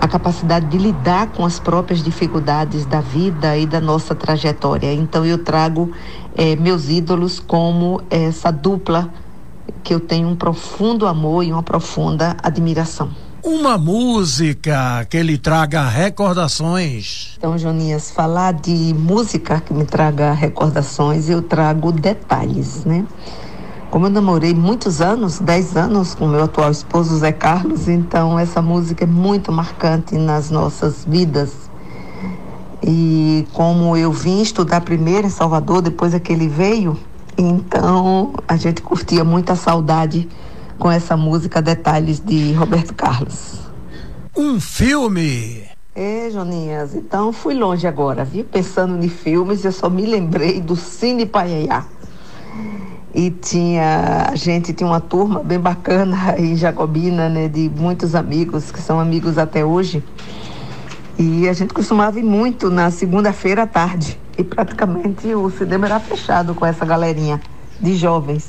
a 0.00 0.08
capacidade 0.08 0.66
de 0.66 0.78
lidar 0.78 1.28
com 1.32 1.44
as 1.44 1.60
próprias 1.60 2.02
dificuldades 2.02 2.86
da 2.86 3.00
vida 3.00 3.56
e 3.58 3.66
da 3.66 3.80
nossa 3.80 4.14
trajetória. 4.14 4.92
Então 4.92 5.24
eu 5.26 5.38
trago 5.38 5.92
eh, 6.36 6.56
meus 6.56 6.88
ídolos 6.88 7.38
como 7.38 8.00
essa 8.10 8.50
dupla 8.50 9.12
que 9.82 9.94
eu 9.94 10.00
tenho 10.00 10.28
um 10.28 10.36
profundo 10.36 11.06
amor 11.06 11.44
e 11.44 11.52
uma 11.52 11.62
profunda 11.62 12.36
admiração. 12.42 13.10
Uma 13.42 13.78
música 13.78 15.06
que 15.08 15.22
lhe 15.22 15.38
traga 15.38 15.88
recordações. 15.88 17.34
Então, 17.38 17.56
Jonias, 17.56 18.10
falar 18.10 18.52
de 18.52 18.92
música 18.94 19.60
que 19.60 19.72
me 19.72 19.84
traga 19.84 20.32
recordações, 20.32 21.30
eu 21.30 21.40
trago 21.40 21.92
detalhes, 21.92 22.84
né? 22.84 23.06
Como 23.90 24.06
eu 24.06 24.10
namorei 24.10 24.52
muitos 24.52 25.00
anos, 25.00 25.38
10 25.38 25.76
anos 25.76 26.14
com 26.14 26.26
meu 26.26 26.44
atual 26.44 26.70
esposo 26.70 27.16
Zé 27.16 27.32
Carlos, 27.32 27.88
então 27.88 28.38
essa 28.38 28.60
música 28.60 29.04
é 29.04 29.06
muito 29.06 29.50
marcante 29.50 30.14
nas 30.16 30.50
nossas 30.50 31.06
vidas. 31.06 31.70
E 32.82 33.46
como 33.54 33.96
eu 33.96 34.12
vim 34.12 34.42
estudar 34.42 34.82
primeiro 34.82 35.26
em 35.26 35.30
Salvador, 35.30 35.80
depois 35.80 36.12
é 36.12 36.20
que 36.20 36.32
ele 36.32 36.48
veio, 36.48 36.98
então, 37.38 38.34
a 38.48 38.56
gente 38.56 38.82
curtia 38.82 39.22
muita 39.22 39.54
saudade 39.54 40.28
com 40.76 40.90
essa 40.90 41.16
música 41.16 41.62
Detalhes 41.62 42.18
de 42.18 42.52
Roberto 42.52 42.92
Carlos. 42.94 43.60
Um 44.36 44.60
filme. 44.60 45.62
É, 45.94 46.28
Joninhas, 46.30 46.94
então 46.94 47.32
fui 47.32 47.54
longe 47.54 47.86
agora, 47.86 48.24
viu? 48.24 48.44
Pensando 48.44 49.04
em 49.04 49.08
filmes, 49.08 49.64
eu 49.64 49.72
só 49.72 49.88
me 49.88 50.04
lembrei 50.04 50.60
do 50.60 50.74
Cine 50.74 51.26
Paiaiá. 51.26 51.84
E 53.14 53.30
tinha, 53.30 54.28
a 54.30 54.36
gente 54.36 54.72
tinha 54.72 54.88
uma 54.88 55.00
turma 55.00 55.40
bem 55.42 55.58
bacana 55.58 56.34
em 56.38 56.56
Jacobina, 56.56 57.28
né, 57.28 57.48
de 57.48 57.68
muitos 57.68 58.14
amigos, 58.14 58.70
que 58.72 58.80
são 58.80 58.98
amigos 58.98 59.38
até 59.38 59.64
hoje. 59.64 60.02
E 61.18 61.48
a 61.48 61.52
gente 61.52 61.74
costumava 61.74 62.20
ir 62.20 62.22
muito 62.22 62.70
na 62.70 62.92
segunda-feira 62.92 63.64
à 63.64 63.66
tarde 63.66 64.18
e 64.38 64.44
praticamente 64.44 65.34
o 65.34 65.50
cinema 65.50 65.86
era 65.86 65.98
fechado 65.98 66.54
com 66.54 66.64
essa 66.64 66.84
galerinha 66.84 67.40
de 67.80 67.96
jovens. 67.96 68.46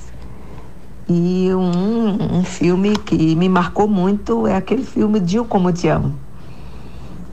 E 1.08 1.50
um, 1.52 2.38
um 2.38 2.44
filme 2.44 2.96
que 2.96 3.36
me 3.36 3.50
marcou 3.50 3.88
muito 3.88 4.46
é 4.46 4.56
aquele 4.56 4.84
filme 4.84 5.20
Dio 5.20 5.46
Como 5.46 5.74
Te 5.74 5.88
Amo. 5.88 6.16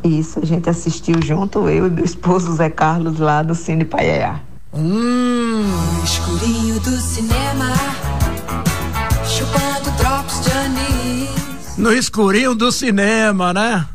Isso, 0.03 0.41
a 0.41 0.47
gente 0.47 0.71
assistiu 0.71 1.17
junto, 1.23 1.69
eu 1.69 1.87
e 1.87 1.91
meu 1.91 2.05
esposo 2.05 2.55
Zé 2.55 2.71
Carlos, 2.71 3.19
lá 3.19 3.43
no 3.43 3.55
Cine 3.55 3.85
Paiaiá. 3.85 4.41
Hum. 4.73 5.65
No 5.99 6.05
escurinho 6.05 6.81
do 6.81 6.91
cinema, 6.93 7.75
chupando 9.27 9.91
drops 9.99 10.41
de 10.41 10.53
anis. 10.53 11.77
No 11.77 11.93
escurinho 11.93 12.55
do 12.55 12.73
cinema, 12.73 13.53
né? 13.53 13.87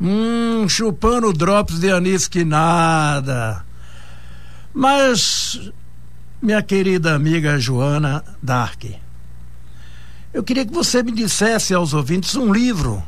Hum, 0.00 0.68
chupando 0.68 1.32
drops 1.32 1.80
de 1.80 1.90
anis 1.90 2.28
que 2.28 2.44
nada. 2.44 3.64
Mas, 4.72 5.72
minha 6.42 6.62
querida 6.62 7.14
amiga 7.14 7.58
Joana 7.58 8.22
Dark, 8.42 8.84
eu 10.34 10.42
queria 10.42 10.66
que 10.66 10.74
você 10.74 11.02
me 11.02 11.12
dissesse 11.12 11.72
aos 11.72 11.94
ouvintes 11.94 12.36
um 12.36 12.52
livro 12.52 13.02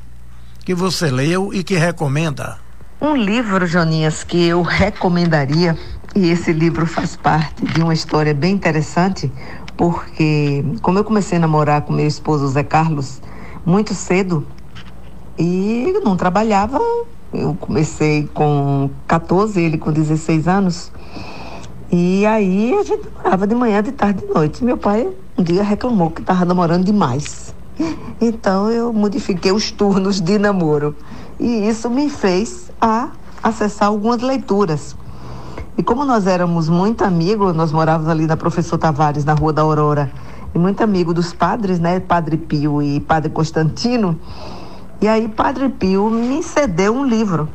que 0.64 0.74
você 0.74 1.10
leu 1.10 1.52
e 1.52 1.62
que 1.62 1.76
recomenda. 1.76 2.58
Um 3.00 3.14
livro, 3.14 3.66
Joninhas, 3.66 4.24
que 4.24 4.46
eu 4.46 4.62
recomendaria, 4.62 5.76
e 6.16 6.30
esse 6.30 6.52
livro 6.52 6.86
faz 6.86 7.16
parte 7.16 7.66
de 7.66 7.82
uma 7.82 7.92
história 7.92 8.32
bem 8.32 8.54
interessante, 8.54 9.30
porque 9.76 10.64
como 10.80 10.98
eu 10.98 11.04
comecei 11.04 11.36
a 11.36 11.40
namorar 11.42 11.82
com 11.82 11.92
meu 11.92 12.06
esposo 12.06 12.48
Zé 12.48 12.62
Carlos 12.62 13.20
muito 13.64 13.94
cedo 13.94 14.46
e 15.38 15.94
não 16.04 16.16
trabalhava, 16.16 16.80
eu 17.32 17.56
comecei 17.60 18.28
com 18.34 18.90
14, 19.06 19.60
ele 19.60 19.78
com 19.78 19.92
16 19.92 20.48
anos. 20.48 20.90
E 21.90 22.26
aí 22.26 22.74
a 22.74 22.82
gente 22.82 23.08
namorava 23.16 23.46
de 23.46 23.54
manhã, 23.54 23.82
de 23.82 23.92
tarde, 23.92 24.26
de 24.26 24.32
noite. 24.32 24.64
Meu 24.64 24.76
pai 24.76 25.08
um 25.38 25.42
dia 25.44 25.62
reclamou 25.62 26.10
que 26.10 26.20
estava 26.20 26.44
namorando 26.44 26.84
demais. 26.84 27.54
Então 28.20 28.68
eu 28.68 28.92
modifiquei 28.92 29.52
os 29.52 29.70
turnos 29.70 30.20
de 30.20 30.36
namoro. 30.36 30.96
E 31.38 31.68
isso 31.68 31.88
me 31.88 32.10
fez 32.10 32.72
a 32.80 33.10
acessar 33.40 33.88
algumas 33.88 34.20
leituras. 34.20 34.96
E 35.76 35.82
como 35.84 36.04
nós 36.04 36.26
éramos 36.26 36.68
muito 36.68 37.04
amigos, 37.04 37.54
nós 37.54 37.70
morávamos 37.70 38.10
ali 38.10 38.26
na 38.26 38.36
Professor 38.36 38.76
Tavares, 38.76 39.24
na 39.24 39.34
Rua 39.34 39.52
da 39.52 39.62
Aurora, 39.62 40.10
e 40.52 40.58
muito 40.58 40.82
amigo 40.82 41.14
dos 41.14 41.32
padres, 41.32 41.78
né? 41.78 42.00
Padre 42.00 42.36
Pio 42.36 42.82
e 42.82 42.98
Padre 42.98 43.30
Constantino. 43.30 44.18
E 45.00 45.06
aí 45.06 45.28
Padre 45.28 45.68
Pio 45.68 46.10
me 46.10 46.42
cedeu 46.42 46.92
um 46.92 47.04
livro. 47.04 47.48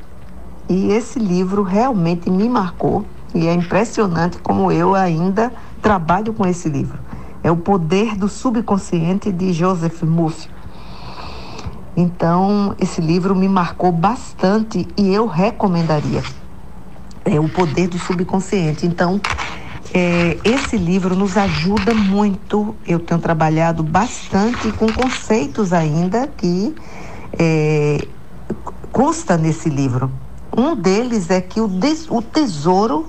E 0.69 0.91
esse 0.91 1.19
livro 1.19 1.61
realmente 1.61 2.29
me 2.29 2.47
marcou 2.47 3.05
e 3.35 3.47
é 3.47 3.53
impressionante 3.53 4.37
como 4.37 4.71
eu 4.71 4.95
ainda 4.95 5.51
trabalho 5.81 6.33
com 6.33 6.45
esse 6.45 6.69
livro. 6.69 6.97
É 7.43 7.51
O 7.51 7.57
Poder 7.57 8.15
do 8.15 8.29
Subconsciente 8.29 9.29
de 9.31 9.51
Joseph 9.51 10.03
Murphy. 10.03 10.49
Então, 11.97 12.75
esse 12.79 13.01
livro 13.01 13.35
me 13.35 13.49
marcou 13.49 13.91
bastante 13.91 14.87
e 14.95 15.13
eu 15.13 15.27
recomendaria. 15.27 16.23
É 17.25 17.39
O 17.39 17.49
Poder 17.49 17.89
do 17.89 17.99
Subconsciente. 17.99 18.85
Então, 18.85 19.19
é, 19.93 20.37
esse 20.43 20.77
livro 20.77 21.15
nos 21.15 21.35
ajuda 21.35 21.93
muito. 21.93 22.75
Eu 22.87 22.99
tenho 22.99 23.19
trabalhado 23.19 23.83
bastante 23.83 24.71
com 24.71 24.87
conceitos 24.91 25.73
ainda 25.73 26.25
que 26.25 26.73
é, 27.37 28.07
consta 28.91 29.37
nesse 29.37 29.69
livro. 29.69 30.11
Um 30.55 30.75
deles 30.75 31.29
é 31.29 31.41
que 31.41 31.59
o, 31.59 31.67
des, 31.67 32.09
o 32.09 32.21
tesouro, 32.21 33.07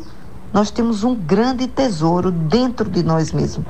nós 0.53 0.71
temos 0.71 1.05
um 1.05 1.15
grande 1.15 1.67
tesouro 1.67 2.31
dentro 2.31 2.89
de 2.89 3.03
nós 3.03 3.33
mesmos. 3.33 3.67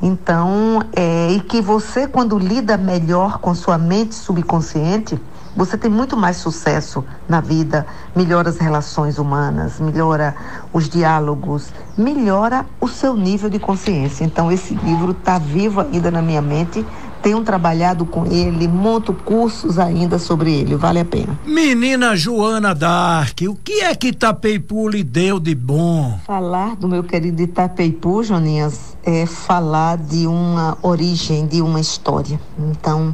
Então, 0.00 0.82
é, 0.94 1.30
e 1.32 1.40
que 1.40 1.60
você, 1.60 2.06
quando 2.06 2.38
lida 2.38 2.76
melhor 2.76 3.38
com 3.38 3.54
sua 3.54 3.78
mente 3.78 4.14
subconsciente, 4.14 5.18
você 5.56 5.78
tem 5.78 5.90
muito 5.90 6.18
mais 6.18 6.36
sucesso 6.36 7.02
na 7.26 7.40
vida, 7.40 7.86
melhora 8.14 8.50
as 8.50 8.58
relações 8.58 9.18
humanas, 9.18 9.80
melhora 9.80 10.34
os 10.70 10.86
diálogos, 10.86 11.72
melhora 11.96 12.66
o 12.78 12.86
seu 12.86 13.16
nível 13.16 13.48
de 13.48 13.58
consciência. 13.58 14.22
Então, 14.22 14.52
esse 14.52 14.74
livro 14.74 15.12
está 15.12 15.38
vivo 15.38 15.80
ainda 15.80 16.10
na 16.10 16.20
minha 16.20 16.42
mente 16.42 16.86
tenho 17.26 17.42
trabalhado 17.42 18.06
com 18.06 18.24
ele, 18.24 18.68
monto 18.68 19.12
cursos 19.12 19.80
ainda 19.80 20.16
sobre 20.16 20.54
ele, 20.54 20.76
vale 20.76 21.00
a 21.00 21.04
pena. 21.04 21.36
Menina 21.44 22.14
Joana 22.14 22.72
Dark, 22.72 23.40
o 23.48 23.56
que 23.56 23.80
é 23.80 23.92
que 23.96 24.10
Itapeipu 24.10 24.88
lhe 24.88 25.02
deu 25.02 25.40
de 25.40 25.52
bom? 25.52 26.20
Falar 26.24 26.76
do 26.76 26.86
meu 26.86 27.02
querido 27.02 27.42
Itapeipu, 27.42 28.22
Joninhas, 28.22 28.96
é 29.02 29.26
falar 29.26 29.98
de 29.98 30.24
uma 30.28 30.78
origem, 30.82 31.48
de 31.48 31.60
uma 31.60 31.80
história. 31.80 32.38
Então, 32.56 33.12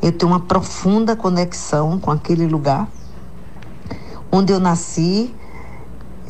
eu 0.00 0.10
tenho 0.10 0.32
uma 0.32 0.40
profunda 0.40 1.14
conexão 1.14 1.98
com 1.98 2.10
aquele 2.10 2.46
lugar 2.46 2.88
onde 4.32 4.54
eu 4.54 4.58
nasci, 4.58 5.34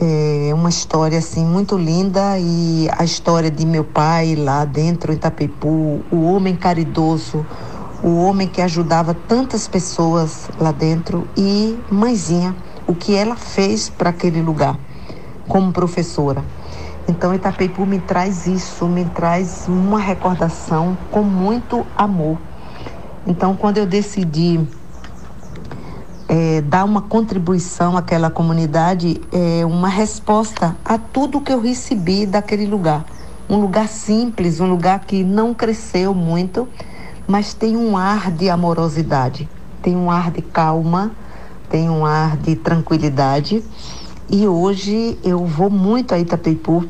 é 0.02 0.54
uma 0.54 0.70
história 0.70 1.18
assim 1.18 1.44
muito 1.44 1.76
linda 1.76 2.38
e 2.38 2.88
a 2.96 3.04
história 3.04 3.50
de 3.50 3.66
meu 3.66 3.84
pai 3.84 4.34
lá 4.34 4.64
dentro 4.64 5.12
em 5.12 5.20
o 6.10 6.22
homem 6.22 6.56
caridoso, 6.56 7.44
o 8.02 8.24
homem 8.24 8.48
que 8.48 8.62
ajudava 8.62 9.12
tantas 9.12 9.68
pessoas 9.68 10.48
lá 10.58 10.72
dentro 10.72 11.28
e 11.36 11.78
mãezinha, 11.90 12.56
o 12.86 12.94
que 12.94 13.14
ela 13.14 13.36
fez 13.36 13.90
para 13.90 14.08
aquele 14.08 14.40
lugar 14.40 14.78
como 15.46 15.70
professora. 15.70 16.42
Então 17.06 17.34
Itapeipu 17.34 17.84
me 17.84 17.98
traz 17.98 18.46
isso, 18.46 18.86
me 18.86 19.04
traz 19.04 19.66
uma 19.68 20.00
recordação 20.00 20.96
com 21.10 21.22
muito 21.22 21.86
amor. 21.94 22.38
Então 23.26 23.54
quando 23.54 23.76
eu 23.76 23.86
decidi 23.86 24.66
é, 26.30 26.60
dar 26.60 26.84
uma 26.84 27.02
contribuição 27.02 27.96
àquela 27.96 28.30
comunidade, 28.30 29.20
é, 29.32 29.66
uma 29.66 29.88
resposta 29.88 30.76
a 30.84 30.96
tudo 30.96 31.40
que 31.40 31.52
eu 31.52 31.60
recebi 31.60 32.24
daquele 32.24 32.66
lugar. 32.66 33.04
Um 33.48 33.56
lugar 33.56 33.88
simples, 33.88 34.60
um 34.60 34.70
lugar 34.70 35.00
que 35.00 35.24
não 35.24 35.52
cresceu 35.52 36.14
muito, 36.14 36.68
mas 37.26 37.52
tem 37.52 37.76
um 37.76 37.96
ar 37.96 38.30
de 38.30 38.48
amorosidade, 38.48 39.48
tem 39.82 39.96
um 39.96 40.08
ar 40.08 40.30
de 40.30 40.40
calma, 40.40 41.10
tem 41.68 41.90
um 41.90 42.06
ar 42.06 42.36
de 42.36 42.54
tranquilidade. 42.54 43.64
E 44.30 44.46
hoje 44.46 45.18
eu 45.24 45.44
vou 45.44 45.68
muito 45.68 46.14
a 46.14 46.18
Itapeipu 46.20 46.84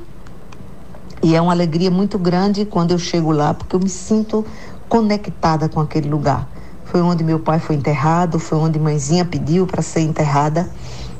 e 1.22 1.34
é 1.34 1.40
uma 1.40 1.52
alegria 1.52 1.90
muito 1.90 2.18
grande 2.18 2.66
quando 2.66 2.90
eu 2.90 2.98
chego 2.98 3.32
lá, 3.32 3.54
porque 3.54 3.74
eu 3.74 3.80
me 3.80 3.88
sinto 3.88 4.44
conectada 4.86 5.66
com 5.66 5.80
aquele 5.80 6.10
lugar 6.10 6.46
foi 6.90 7.00
onde 7.00 7.22
meu 7.22 7.38
pai 7.38 7.60
foi 7.60 7.76
enterrado, 7.76 8.40
foi 8.40 8.58
onde 8.58 8.78
mãezinha 8.78 9.24
pediu 9.24 9.64
para 9.64 9.80
ser 9.80 10.00
enterrada. 10.00 10.68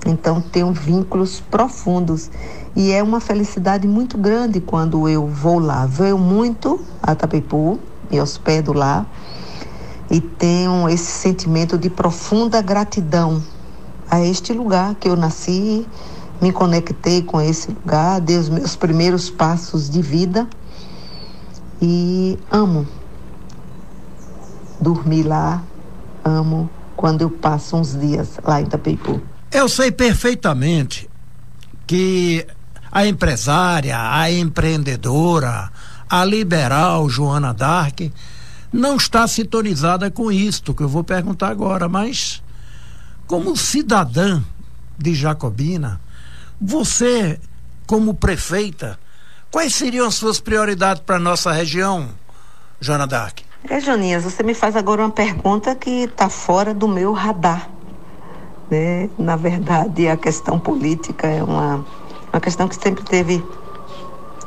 Então 0.05 0.41
tenho 0.41 0.73
vínculos 0.73 1.41
profundos 1.41 2.29
e 2.75 2.91
é 2.91 3.01
uma 3.03 3.21
felicidade 3.21 3.87
muito 3.87 4.19
grande 4.19 4.61
quando 4.61 5.09
eu 5.09 5.29
vou 5.29 5.61
lá. 5.61 5.87
Venho 5.87 6.19
muito 6.19 6.81
a 7.01 7.15
Tapipu, 7.15 7.79
me 8.11 8.21
hospedo 8.21 8.73
lá 8.73 9.07
e 10.11 10.21
tenho 10.21 10.89
esse 10.89 11.13
sentimento 11.13 11.79
de 11.79 11.89
profunda 11.89 12.61
gratidão 12.61 13.41
a 14.11 14.21
este 14.21 14.53
lugar 14.53 14.97
que 14.97 15.09
eu 15.09 15.15
nasci, 15.15 15.87
me 16.41 16.51
conectei 16.51 17.23
com 17.23 17.41
esse 17.41 17.71
lugar, 17.71 18.21
dei 18.21 18.37
os 18.39 18.49
meus 18.49 18.75
primeiros 18.75 19.31
passos 19.31 19.89
de 19.89 20.03
vida 20.03 20.49
e 21.81 22.37
amo 22.51 22.85
dormir 24.81 25.25
lá, 25.25 25.63
amo 26.25 26.71
quando 26.97 27.23
eu 27.23 27.31
passo 27.31 27.77
uns 27.77 27.99
dias 27.99 28.39
lá 28.45 28.61
em 28.61 28.65
Itapeipu. 28.65 29.21
Eu 29.51 29.69
sei 29.69 29.91
perfeitamente 29.91 31.09
que 31.87 32.47
a 32.91 33.07
empresária, 33.07 33.97
a 33.99 34.31
empreendedora, 34.31 35.71
a 36.09 36.25
liberal 36.25 37.09
Joana 37.09 37.53
Dark 37.53 38.01
não 38.73 38.97
está 38.97 39.27
sintonizada 39.27 40.11
com 40.11 40.31
isto 40.31 40.75
que 40.75 40.83
eu 40.83 40.89
vou 40.89 41.03
perguntar 41.03 41.49
agora, 41.49 41.89
mas 41.89 42.43
como 43.27 43.57
cidadã 43.57 44.43
de 44.99 45.15
Jacobina, 45.15 46.01
você, 46.61 47.41
como 47.87 48.15
prefeita, 48.15 48.99
quais 49.51 49.75
seriam 49.75 50.07
as 50.07 50.15
suas 50.15 50.41
prioridades 50.41 51.03
para 51.05 51.17
a 51.17 51.21
nossa 51.21 51.51
região, 51.53 52.09
Joana 52.81 53.07
Dark? 53.07 53.50
É, 53.69 54.19
você 54.19 54.43
me 54.43 54.55
faz 54.55 54.75
agora 54.75 55.03
uma 55.03 55.11
pergunta 55.11 55.75
que 55.75 56.05
está 56.05 56.29
fora 56.29 56.73
do 56.73 56.89
meu 56.89 57.13
radar. 57.13 57.71
Né? 58.71 59.11
Na 59.19 59.37
verdade, 59.37 60.09
a 60.09 60.17
questão 60.17 60.59
política 60.59 61.27
é 61.27 61.43
uma, 61.43 61.85
uma 62.33 62.41
questão 62.41 62.67
que 62.67 62.75
sempre 62.75 63.05
teve 63.05 63.45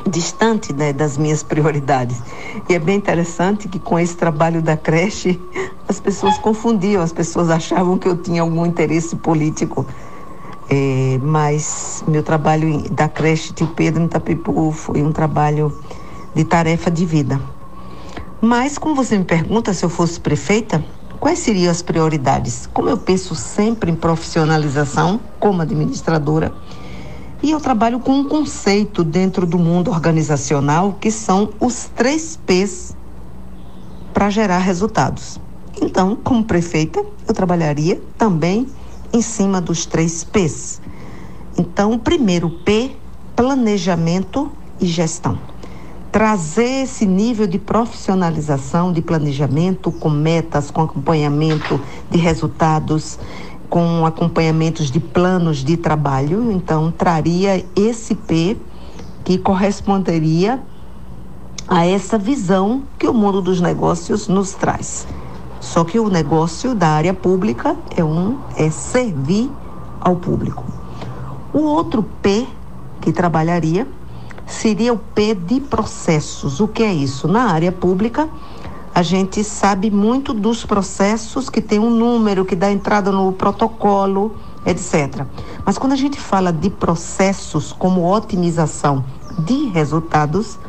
distante 0.10 0.74
né, 0.74 0.92
das 0.92 1.18
minhas 1.18 1.44
prioridades. 1.44 2.22
E 2.68 2.74
é 2.74 2.80
bem 2.80 2.98
interessante 2.98 3.68
que 3.68 3.80
com 3.80 4.00
esse 4.00 4.18
trabalho 4.18 4.62
da 4.62 4.76
creche, 4.76 5.40
as 5.88 6.00
pessoas 6.00 6.38
confundiam, 6.40 7.02
as 7.02 7.14
pessoas 7.14 7.50
achavam 7.50 7.98
que 7.98 8.08
eu 8.08 8.18
tinha 8.18 8.42
algum 8.42 8.66
interesse 8.66 9.16
político. 9.16 9.86
É, 10.70 11.20
mas 11.22 12.04
meu 12.08 12.24
trabalho 12.24 12.90
da 12.90 13.08
creche 13.08 13.54
Tio 13.54 13.68
Pedro 13.68 14.02
em 14.02 14.08
Tapipu 14.08 14.72
foi 14.72 15.04
um 15.04 15.12
trabalho 15.12 15.72
de 16.34 16.44
tarefa 16.44 16.90
de 16.90 17.06
vida. 17.06 17.40
Mas, 18.46 18.78
como 18.78 18.94
você 18.94 19.18
me 19.18 19.24
pergunta 19.24 19.74
se 19.74 19.86
eu 19.86 19.90
fosse 19.90 20.20
prefeita, 20.20 20.84
quais 21.18 21.40
seriam 21.40 21.72
as 21.72 21.82
prioridades? 21.82 22.68
Como 22.74 22.90
eu 22.90 22.98
penso 22.98 23.34
sempre 23.36 23.90
em 23.90 23.96
profissionalização, 23.96 25.18
como 25.40 25.62
administradora, 25.62 26.54
e 27.42 27.52
eu 27.52 27.62
trabalho 27.62 28.02
com 28.02 28.12
um 28.12 28.28
conceito 28.28 29.02
dentro 29.02 29.46
do 29.46 29.58
mundo 29.58 29.90
organizacional 29.90 30.98
que 31.00 31.10
são 31.10 31.52
os 31.58 31.90
três 31.96 32.38
P's 32.46 32.94
para 34.14 34.30
gerar 34.30 34.58
resultados. 34.58 35.40
Então, 35.82 36.14
como 36.14 36.44
prefeita, 36.44 37.02
eu 37.26 37.34
trabalharia 37.34 38.02
também 38.18 38.68
em 39.14 39.22
cima 39.22 39.62
dos 39.62 39.86
três 39.86 40.26
P's. 40.26 40.82
Então, 41.58 41.94
o 41.94 42.00
primeiro 42.00 42.50
P, 42.50 42.92
planejamento 43.38 44.52
e 44.82 44.86
gestão 44.86 45.53
trazer 46.14 46.84
esse 46.84 47.08
nível 47.08 47.48
de 47.48 47.58
profissionalização, 47.58 48.94
de 48.94 49.02
planejamento, 49.02 49.92
com 49.92 50.12
metas, 50.12 50.70
com 50.70 50.84
acompanhamento 50.84 51.82
de 52.12 52.20
resultados, 52.20 53.18
com 53.68 54.06
acompanhamentos 54.06 54.92
de 54.92 55.00
planos 55.00 55.64
de 55.64 55.76
trabalho. 55.76 56.52
Então, 56.52 56.92
traria 56.96 57.66
esse 57.76 58.14
P 58.14 58.56
que 59.26 59.40
corresponderia 59.40 60.62
a 61.68 61.84
essa 61.84 62.16
visão 62.16 62.84
que 63.00 63.08
o 63.08 63.14
mundo 63.14 63.42
dos 63.42 63.60
negócios 63.60 64.28
nos 64.28 64.54
traz. 64.54 65.08
Só 65.60 65.84
que 65.84 66.00
o 66.00 66.10
negócio 66.10 66.76
da 66.76 66.90
área 66.90 67.16
pública 67.16 67.76
é 67.98 68.04
um 68.04 68.38
é 68.56 68.70
servir 68.70 69.50
ao 70.00 70.16
público. 70.18 70.64
O 71.52 71.62
outro 71.62 72.04
P 72.22 72.46
que 73.02 73.12
trabalharia 73.12 73.88
seria 74.54 74.94
o 74.94 74.98
P 74.98 75.36
de 75.36 75.60
processos. 75.60 76.60
O 76.60 76.68
que 76.68 76.84
é 76.84 76.94
isso? 76.94 77.28
Na 77.28 77.52
área 77.52 77.72
pública, 77.72 78.30
a 78.94 79.02
gente 79.02 79.44
sabe 79.44 79.90
muito 79.90 80.34
dos 80.34 80.66
processos 80.66 81.50
que 81.50 81.62
tem 81.62 81.80
um 81.80 81.90
número, 81.90 82.46
que 82.46 82.56
dá 82.56 82.72
entrada 82.72 83.12
no 83.12 83.32
protocolo, 83.34 84.36
etc. 84.66 85.26
Mas 85.66 85.78
quando 85.78 85.94
a 85.94 85.98
gente 85.98 86.20
fala 86.20 86.54
de 86.54 86.70
processos 86.70 87.74
como 87.74 88.08
otimização 88.08 89.04
de 89.40 89.66
resultados, 89.66 90.60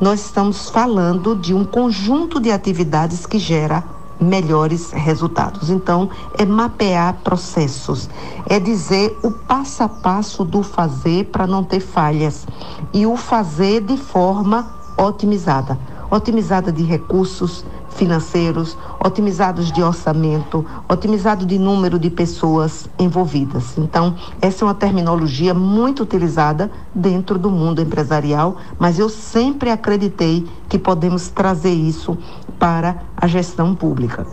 nós 0.00 0.20
estamos 0.20 0.68
falando 0.68 1.34
de 1.34 1.54
um 1.54 1.64
conjunto 1.64 2.38
de 2.38 2.50
atividades 2.50 3.26
que 3.26 3.38
gera 3.38 3.82
melhores 4.20 4.90
resultados. 4.90 5.70
Então, 5.70 6.10
é 6.36 6.44
mapear 6.44 7.14
processos, 7.24 8.08
é 8.48 8.60
dizer 8.60 9.18
o 9.22 9.30
passo 9.30 9.82
a 9.82 9.88
passo 9.88 10.44
do 10.44 10.62
fazer 10.62 11.26
para 11.26 11.46
não 11.46 11.64
ter 11.64 11.80
falhas 11.80 12.46
e 12.92 13.06
o 13.06 13.16
fazer 13.16 13.80
de 13.80 13.96
forma 13.96 14.70
otimizada 14.96 15.78
otimizada 16.10 16.72
de 16.72 16.82
recursos 16.82 17.64
financeiros, 18.00 18.78
otimizados 18.98 19.70
de 19.70 19.82
orçamento, 19.82 20.64
otimizado 20.88 21.44
de 21.44 21.58
número 21.58 21.98
de 21.98 22.08
pessoas 22.08 22.88
envolvidas. 22.98 23.76
Então, 23.76 24.14
essa 24.40 24.64
é 24.64 24.66
uma 24.66 24.74
terminologia 24.74 25.52
muito 25.52 26.02
utilizada 26.02 26.70
dentro 26.94 27.38
do 27.38 27.50
mundo 27.50 27.82
empresarial, 27.82 28.56
mas 28.78 28.98
eu 28.98 29.10
sempre 29.10 29.70
acreditei 29.70 30.48
que 30.66 30.78
podemos 30.78 31.28
trazer 31.28 31.74
isso 31.74 32.16
para 32.58 33.02
a 33.14 33.26
gestão 33.26 33.74
pública. 33.74 34.26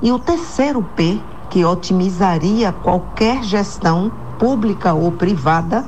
E 0.00 0.10
o 0.10 0.18
terceiro 0.18 0.82
P, 0.96 1.20
que 1.50 1.62
otimizaria 1.62 2.72
qualquer 2.72 3.42
gestão 3.42 4.10
pública 4.38 4.94
ou 4.94 5.12
privada, 5.12 5.84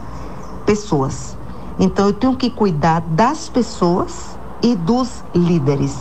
pessoas. 0.66 1.34
Então, 1.78 2.08
eu 2.08 2.12
tenho 2.12 2.36
que 2.36 2.50
cuidar 2.50 3.00
das 3.00 3.48
pessoas 3.48 4.36
e 4.62 4.74
dos 4.74 5.24
líderes. 5.34 5.96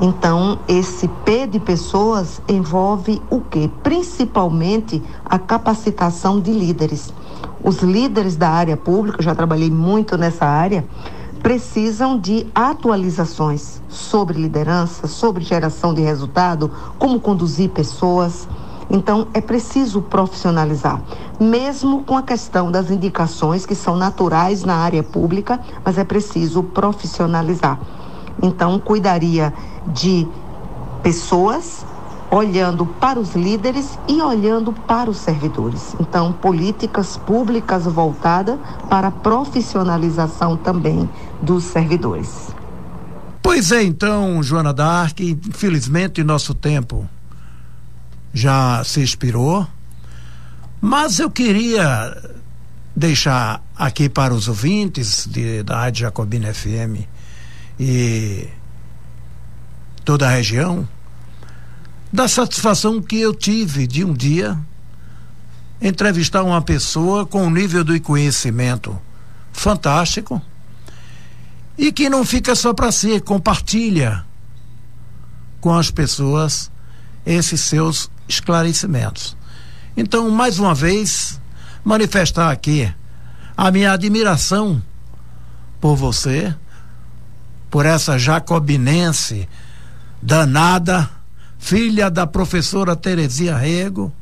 Então, 0.00 0.58
esse 0.68 1.08
P 1.08 1.46
de 1.46 1.58
pessoas 1.58 2.42
envolve 2.46 3.22
o 3.30 3.40
quê? 3.40 3.70
Principalmente 3.82 5.02
a 5.24 5.38
capacitação 5.38 6.38
de 6.38 6.52
líderes. 6.52 7.12
Os 7.64 7.78
líderes 7.78 8.36
da 8.36 8.50
área 8.50 8.76
pública, 8.76 9.22
já 9.22 9.34
trabalhei 9.34 9.70
muito 9.70 10.18
nessa 10.18 10.44
área, 10.44 10.86
precisam 11.42 12.18
de 12.18 12.46
atualizações 12.54 13.80
sobre 13.88 14.38
liderança, 14.38 15.06
sobre 15.06 15.42
geração 15.42 15.94
de 15.94 16.02
resultado, 16.02 16.70
como 16.98 17.18
conduzir 17.18 17.70
pessoas. 17.70 18.46
Então, 18.90 19.28
é 19.32 19.40
preciso 19.40 20.02
profissionalizar, 20.02 21.00
mesmo 21.40 22.04
com 22.04 22.16
a 22.16 22.22
questão 22.22 22.70
das 22.70 22.90
indicações 22.90 23.64
que 23.64 23.74
são 23.74 23.96
naturais 23.96 24.62
na 24.62 24.76
área 24.76 25.02
pública, 25.02 25.58
mas 25.82 25.96
é 25.96 26.04
preciso 26.04 26.62
profissionalizar. 26.62 27.80
Então, 28.42 28.78
cuidaria 28.78 29.52
de 29.86 30.26
pessoas 31.02 31.84
olhando 32.30 32.84
para 32.84 33.18
os 33.18 33.34
líderes 33.34 33.98
e 34.08 34.20
olhando 34.20 34.72
para 34.72 35.08
os 35.10 35.18
servidores. 35.18 35.94
Então, 36.00 36.32
políticas 36.32 37.16
públicas 37.16 37.84
voltadas 37.84 38.58
para 38.88 39.08
a 39.08 39.12
profissionalização 39.12 40.56
também 40.56 41.08
dos 41.40 41.64
servidores. 41.64 42.54
Pois 43.42 43.70
é, 43.70 43.82
então, 43.82 44.42
Joana 44.42 44.72
Dark, 44.72 45.20
infelizmente 45.20 46.24
nosso 46.24 46.52
tempo 46.52 47.08
já 48.34 48.82
se 48.84 49.02
expirou, 49.02 49.66
mas 50.80 51.20
eu 51.20 51.30
queria 51.30 52.14
deixar 52.94 53.62
aqui 53.76 54.08
para 54.08 54.34
os 54.34 54.48
ouvintes 54.48 55.26
de, 55.26 55.62
da 55.62 55.76
Rádio 55.76 56.00
Jacobina 56.02 56.52
FM 56.52 57.06
e 57.78 58.48
toda 60.04 60.26
a 60.26 60.30
região, 60.30 60.88
da 62.12 62.28
satisfação 62.28 63.02
que 63.02 63.20
eu 63.20 63.34
tive 63.34 63.86
de 63.86 64.04
um 64.04 64.14
dia 64.14 64.58
entrevistar 65.80 66.42
uma 66.42 66.62
pessoa 66.62 67.26
com 67.26 67.44
um 67.44 67.50
nível 67.50 67.84
de 67.84 68.00
conhecimento 68.00 68.98
fantástico 69.52 70.40
e 71.76 71.92
que 71.92 72.08
não 72.08 72.24
fica 72.24 72.54
só 72.54 72.72
para 72.72 72.90
si, 72.90 73.20
compartilha 73.20 74.24
com 75.60 75.74
as 75.74 75.90
pessoas 75.90 76.70
esses 77.24 77.60
seus 77.60 78.10
esclarecimentos. 78.28 79.36
Então, 79.96 80.30
mais 80.30 80.58
uma 80.58 80.74
vez, 80.74 81.40
manifestar 81.84 82.50
aqui 82.50 82.92
a 83.56 83.70
minha 83.70 83.92
admiração 83.92 84.82
por 85.80 85.96
você, 85.96 86.54
por 87.70 87.84
essa 87.86 88.18
jacobinense 88.18 89.48
danada, 90.22 91.10
filha 91.58 92.10
da 92.10 92.26
professora 92.26 92.96
Terezinha 92.96 93.56
Rego 93.56 94.12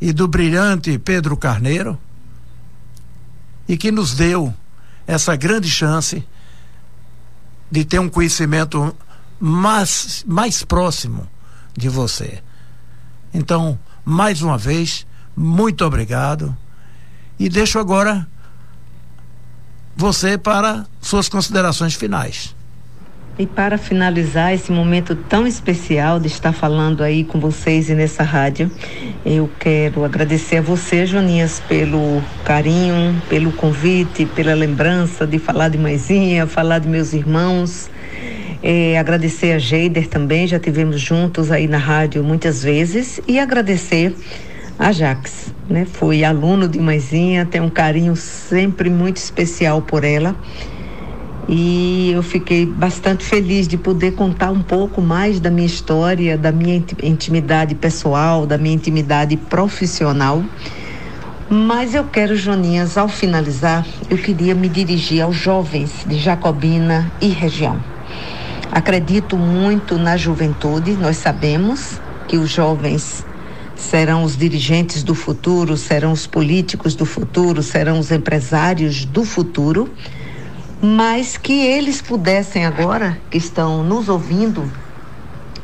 e 0.00 0.12
do 0.12 0.26
brilhante 0.26 0.98
Pedro 0.98 1.36
Carneiro, 1.36 1.98
e 3.68 3.76
que 3.76 3.92
nos 3.92 4.14
deu 4.14 4.52
essa 5.06 5.36
grande 5.36 5.70
chance 5.70 6.26
de 7.70 7.84
ter 7.84 7.98
um 7.98 8.08
conhecimento 8.08 8.94
mais, 9.40 10.24
mais 10.26 10.62
próximo 10.62 11.26
de 11.76 11.88
você. 11.88 12.42
Então, 13.32 13.78
mais 14.04 14.42
uma 14.42 14.58
vez, 14.58 15.06
muito 15.36 15.84
obrigado 15.84 16.56
e 17.38 17.48
deixo 17.48 17.78
agora 17.78 18.28
você 19.96 20.38
para 20.38 20.84
suas 21.00 21.28
considerações 21.28 21.94
finais. 21.94 22.54
E 23.38 23.46
para 23.46 23.78
finalizar 23.78 24.52
esse 24.52 24.70
momento 24.70 25.16
tão 25.16 25.46
especial 25.46 26.20
de 26.20 26.26
estar 26.26 26.52
falando 26.52 27.02
aí 27.02 27.24
com 27.24 27.40
vocês 27.40 27.88
e 27.88 27.94
nessa 27.94 28.22
rádio, 28.22 28.70
eu 29.24 29.50
quero 29.58 30.04
agradecer 30.04 30.58
a 30.58 30.60
você, 30.60 31.06
Joninhas, 31.06 31.58
pelo 31.66 32.22
carinho, 32.44 33.20
pelo 33.30 33.50
convite, 33.52 34.26
pela 34.26 34.52
lembrança 34.52 35.26
de 35.26 35.38
falar 35.38 35.70
de 35.70 35.78
mãezinha, 35.78 36.46
falar 36.46 36.78
de 36.78 36.88
meus 36.88 37.14
irmãos. 37.14 37.90
É, 38.62 38.98
agradecer 38.98 39.52
a 39.52 39.58
Geider 39.58 40.08
também, 40.08 40.46
já 40.46 40.60
tivemos 40.60 41.00
juntos 41.00 41.50
aí 41.50 41.66
na 41.66 41.78
rádio 41.78 42.22
muitas 42.22 42.62
vezes. 42.62 43.18
E 43.26 43.40
agradecer 43.40 44.14
a 44.78 44.92
Jax, 44.92 45.51
né? 45.68 45.84
Fui 45.84 46.24
aluno 46.24 46.68
de 46.68 46.78
mãezinha, 46.78 47.46
tenho 47.46 47.64
um 47.64 47.70
carinho 47.70 48.16
sempre 48.16 48.90
muito 48.90 49.16
especial 49.16 49.82
por 49.82 50.04
ela. 50.04 50.34
E 51.48 52.12
eu 52.14 52.22
fiquei 52.22 52.64
bastante 52.64 53.24
feliz 53.24 53.66
de 53.66 53.76
poder 53.76 54.12
contar 54.12 54.50
um 54.50 54.62
pouco 54.62 55.02
mais 55.02 55.40
da 55.40 55.50
minha 55.50 55.66
história, 55.66 56.38
da 56.38 56.52
minha 56.52 56.82
intimidade 57.02 57.74
pessoal, 57.74 58.46
da 58.46 58.56
minha 58.56 58.74
intimidade 58.74 59.36
profissional. 59.36 60.42
Mas 61.50 61.94
eu 61.94 62.04
quero, 62.04 62.36
Joninhas, 62.36 62.96
ao 62.96 63.08
finalizar, 63.08 63.84
eu 64.08 64.16
queria 64.16 64.54
me 64.54 64.68
dirigir 64.68 65.20
aos 65.20 65.36
jovens 65.36 66.04
de 66.06 66.18
Jacobina 66.18 67.10
e 67.20 67.28
região. 67.28 67.78
Acredito 68.70 69.36
muito 69.36 69.98
na 69.98 70.16
juventude, 70.16 70.92
nós 70.92 71.18
sabemos 71.18 72.00
que 72.26 72.38
os 72.38 72.48
jovens 72.48 73.26
serão 73.82 74.24
os 74.24 74.36
dirigentes 74.36 75.02
do 75.02 75.14
futuro, 75.14 75.76
serão 75.76 76.12
os 76.12 76.26
políticos 76.26 76.94
do 76.94 77.04
futuro, 77.04 77.62
serão 77.62 77.98
os 77.98 78.10
empresários 78.10 79.04
do 79.04 79.24
futuro 79.24 79.90
mas 80.82 81.36
que 81.36 81.64
eles 81.64 82.02
pudessem 82.02 82.66
agora, 82.66 83.16
que 83.30 83.38
estão 83.38 83.84
nos 83.84 84.08
ouvindo, 84.08 84.68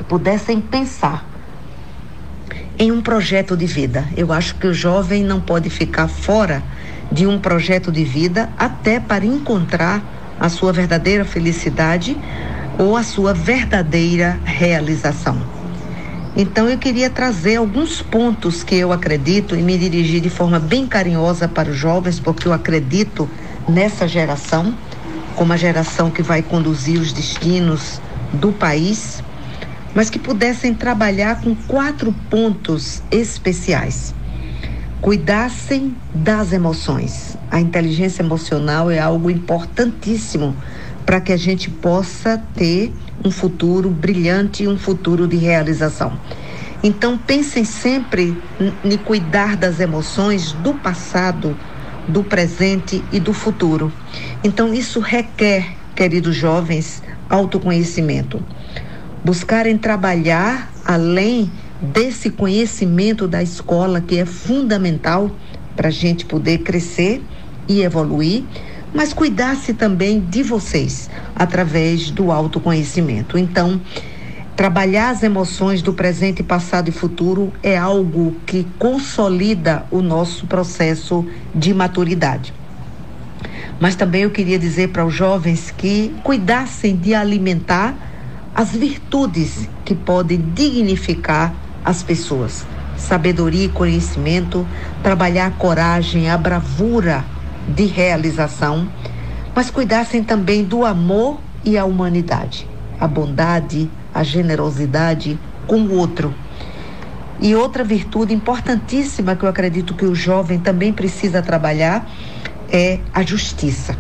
pudessem 0.09 0.61
pensar 0.61 1.27
em 2.79 2.93
um 2.93 3.03
projeto 3.03 3.57
de 3.57 3.67
vida. 3.67 4.07
Eu 4.17 4.33
acho 4.33 4.55
que 4.55 4.69
o 4.69 4.73
jovem 4.73 5.25
não 5.25 5.41
pode 5.41 5.69
ficar 5.69 6.07
fora 6.07 6.63
de 7.11 7.27
um 7.27 7.41
projeto 7.41 7.91
de 7.91 8.05
vida 8.05 8.49
até 8.57 9.01
para 9.01 9.27
encontrar 9.27 10.01
a 10.39 10.49
sua 10.49 10.73
verdadeira 10.73 11.25
felicidade 11.25 12.17
ou 12.79 12.97
a 12.97 13.03
sua 13.03 13.35
verdadeira 13.35 14.39
realização. 14.45 15.58
Então 16.41 16.69
eu 16.69 16.79
queria 16.79 17.11
trazer 17.11 17.57
alguns 17.57 18.01
pontos 18.01 18.63
que 18.63 18.77
eu 18.77 18.93
acredito 18.93 19.57
e 19.57 19.63
me 19.63 19.77
dirigir 19.77 20.21
de 20.21 20.31
forma 20.31 20.61
bem 20.61 20.87
carinhosa 20.87 21.49
para 21.49 21.69
os 21.69 21.77
jovens, 21.77 22.21
porque 22.21 22.47
eu 22.47 22.53
acredito 22.53 23.29
nessa 23.69 24.07
geração 24.07 24.73
como 25.35 25.53
a 25.53 25.57
geração 25.57 26.13
que 26.13 26.23
vai 26.23 26.41
conduzir 26.41 27.01
os 27.01 27.13
destinos 27.13 28.01
do 28.33 28.53
país, 28.53 29.21
mas 29.93 30.09
que 30.09 30.19
pudessem 30.19 30.73
trabalhar 30.73 31.41
com 31.41 31.57
quatro 31.57 32.15
pontos 32.31 33.03
especiais. 33.11 34.15
Cuidassem 35.01 35.97
das 36.15 36.53
emoções. 36.53 37.37
A 37.51 37.61
inteligência 37.61 38.23
emocional 38.23 38.93
é 38.93 39.01
algo 39.01 39.29
importantíssimo 39.29 40.55
para 41.05 41.21
que 41.21 41.33
a 41.33 41.37
gente 41.37 41.69
possa 41.69 42.41
ter 42.55 42.93
um 43.25 43.31
futuro 43.31 43.91
brilhante 43.91 44.65
e 44.65 44.69
um 44.69 44.79
futuro 44.79 45.27
de 45.27 45.37
realização. 45.37 46.19
Então 46.83 47.19
pensem 47.19 47.65
sempre 47.65 48.37
em 48.85 48.97
cuidar 48.99 49.57
das 49.57 49.81
emoções 49.81 50.53
do 50.53 50.75
passado, 50.75 51.57
do 52.09 52.25
presente 52.25 53.05
e 53.13 53.21
do 53.21 53.33
futuro. 53.33 53.93
Então, 54.43 54.73
isso 54.73 54.99
requer, 55.01 55.75
queridos 55.95 56.35
jovens, 56.35 57.03
autoconhecimento. 57.29 58.43
Buscarem 59.25 59.77
trabalhar 59.77 60.73
além 60.85 61.51
desse 61.81 62.31
conhecimento 62.31 63.29
da 63.29 63.43
escola, 63.43 64.01
que 64.01 64.19
é 64.19 64.25
fundamental 64.25 65.31
para 65.77 65.89
a 65.89 65.93
gente 65.93 66.25
poder 66.25 66.59
crescer 66.59 67.23
e 67.69 67.83
evoluir, 67.83 68.43
mas 68.93 69.13
cuidasse 69.13 69.75
também 69.75 70.21
de 70.21 70.43
vocês 70.43 71.11
através 71.35 72.11
do 72.11 72.33
autoconhecimento. 72.33 73.39
Então, 73.39 73.81
trabalhar 74.57 75.11
as 75.11 75.23
emoções 75.23 75.83
do 75.83 75.93
presente, 75.93 76.43
passado 76.43 76.89
e 76.89 76.93
futuro 76.93 77.53
é 77.63 77.77
algo 77.77 78.37
que 78.47 78.67
consolida 78.79 79.87
o 79.91 80.03
nosso 80.03 80.47
processo 80.47 81.25
de 81.55 81.73
maturidade. 81.73 82.53
Mas 83.81 83.95
também 83.95 84.23
eu 84.23 84.31
queria 84.31 84.59
dizer 84.59 84.89
para 84.89 85.05
os 85.05 85.15
jovens 85.15 85.71
que 85.71 86.13
cuidassem 86.25 86.97
de 86.97 87.15
alimentar 87.15 87.95
as 88.55 88.71
virtudes 88.71 89.69
que 89.85 89.95
podem 89.95 90.41
dignificar 90.53 91.55
as 91.85 92.03
pessoas. 92.03 92.67
Sabedoria 92.97 93.67
e 93.67 93.69
conhecimento, 93.69 94.67
trabalhar 95.01 95.47
a 95.47 95.51
coragem, 95.53 96.29
a 96.29 96.37
bravura 96.37 97.25
de 97.69 97.85
realização, 97.85 98.89
mas 99.55 99.71
cuidassem 99.71 100.23
também 100.23 100.65
do 100.65 100.85
amor 100.85 101.41
e 101.65 101.77
a 101.77 101.85
humanidade, 101.85 102.67
a 102.99 103.07
bondade, 103.07 103.91
a 104.15 104.23
generosidade 104.23 105.39
com 105.67 105.81
o 105.81 105.95
outro. 105.97 106.35
E 107.41 107.55
outra 107.55 107.85
virtude 107.85 108.35
importantíssima 108.35 109.37
que 109.37 109.45
eu 109.45 109.49
acredito 109.49 109.95
que 109.95 110.05
o 110.05 110.15
jovem 110.15 110.59
também 110.59 110.93
precisa 110.93 111.41
trabalhar 111.41 112.09
é 112.71 112.99
a 113.15 113.23
justiça. 113.23 113.97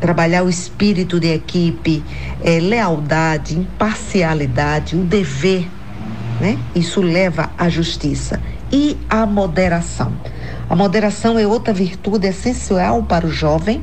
Trabalhar 0.00 0.44
o 0.44 0.48
espírito 0.48 1.18
de 1.18 1.32
equipe, 1.32 2.04
é, 2.44 2.60
lealdade, 2.60 3.58
imparcialidade, 3.58 4.94
o 4.94 5.00
dever, 5.00 5.68
né? 6.40 6.56
Isso 6.74 7.00
leva 7.00 7.50
à 7.58 7.68
justiça 7.68 8.40
e 8.70 8.96
à 9.08 9.26
moderação. 9.26 10.12
A 10.68 10.76
moderação 10.76 11.38
é 11.38 11.46
outra 11.46 11.72
virtude 11.72 12.26
essencial 12.26 13.02
para 13.02 13.26
o 13.26 13.30
jovem, 13.30 13.82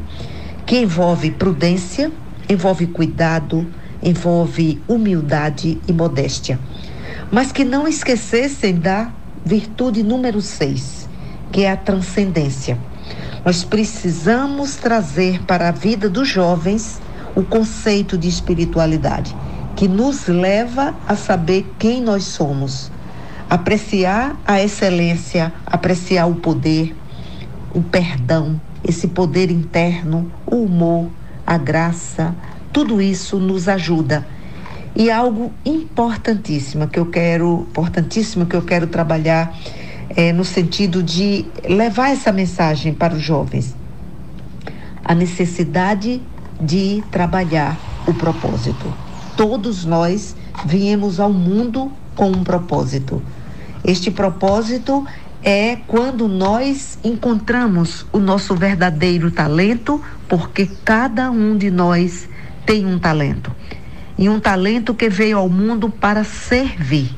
que 0.68 0.78
envolve 0.78 1.32
prudência, 1.32 2.12
envolve 2.48 2.86
cuidado, 2.86 3.66
envolve 4.04 4.80
humildade 4.88 5.82
e 5.88 5.92
modéstia. 5.92 6.60
Mas 7.32 7.52
que 7.52 7.64
não 7.64 7.88
esquecessem 7.88 8.76
da 8.76 9.12
virtude 9.44 10.04
número 10.04 10.40
seis, 10.42 11.10
que 11.52 11.64
é 11.64 11.72
a 11.72 11.78
transcendência. 11.78 12.78
Nós 13.44 13.64
precisamos 13.64 14.76
trazer 14.76 15.42
para 15.44 15.70
a 15.70 15.72
vida 15.72 16.08
dos 16.08 16.28
jovens 16.28 17.02
o 17.36 17.42
conceito 17.42 18.16
de 18.16 18.28
espiritualidade, 18.28 19.36
que 19.76 19.88
nos 19.88 20.28
leva 20.28 20.94
a 21.08 21.16
saber 21.16 21.74
quem 21.80 22.00
nós 22.00 22.26
somos, 22.26 22.92
apreciar 23.56 24.36
a 24.46 24.62
excelência, 24.62 25.54
apreciar 25.66 26.26
o 26.26 26.36
poder, 26.36 26.94
o 27.74 27.82
perdão, 27.82 28.60
esse 28.84 29.08
poder 29.08 29.50
interno, 29.50 30.30
o 30.46 30.58
humor, 30.58 31.08
a 31.48 31.58
graça, 31.58 32.36
tudo 32.74 33.02
isso 33.02 33.40
nos 33.40 33.70
ajuda. 33.70 34.28
E 34.94 35.10
algo 35.10 35.54
importantíssimo 35.66 36.90
que 36.90 37.00
eu 37.00 37.06
quero, 37.06 37.66
importantíssimo 37.70 38.46
que 38.46 38.58
eu 38.58 38.62
quero 38.62 38.88
trabalhar 38.88 39.58
é, 40.10 40.34
no 40.34 40.44
sentido 40.44 41.02
de 41.02 41.46
levar 41.66 42.10
essa 42.10 42.34
mensagem 42.34 42.94
para 42.94 43.14
os 43.14 43.22
jovens. 43.22 43.74
A 45.02 45.16
necessidade 45.16 46.22
de 46.60 47.02
trabalhar 47.10 47.80
o 48.06 48.14
propósito. 48.14 48.94
Todos 49.38 49.86
nós 49.86 50.36
viemos 50.66 51.22
ao 51.22 51.32
mundo 51.32 51.90
com 52.18 52.30
um 52.30 52.44
propósito. 52.44 53.22
Este 53.86 54.10
propósito 54.10 55.06
é 55.44 55.78
quando 55.88 56.28
nós 56.28 56.98
encontramos 57.04 58.06
o 58.12 58.20
nosso 58.20 58.56
verdadeiro 58.56 59.30
talento, 59.30 60.02
porque 60.28 60.70
cada 60.84 61.30
um 61.30 61.56
de 61.56 61.70
nós 61.70 62.28
tem 62.66 62.86
um 62.86 62.98
talento. 62.98 63.56
E 64.18 64.28
um 64.28 64.40
talento 64.40 64.94
que 64.94 65.10
veio 65.10 65.38
ao 65.38 65.48
mundo 65.48 65.90
para 65.90 66.24
servir 66.24 67.16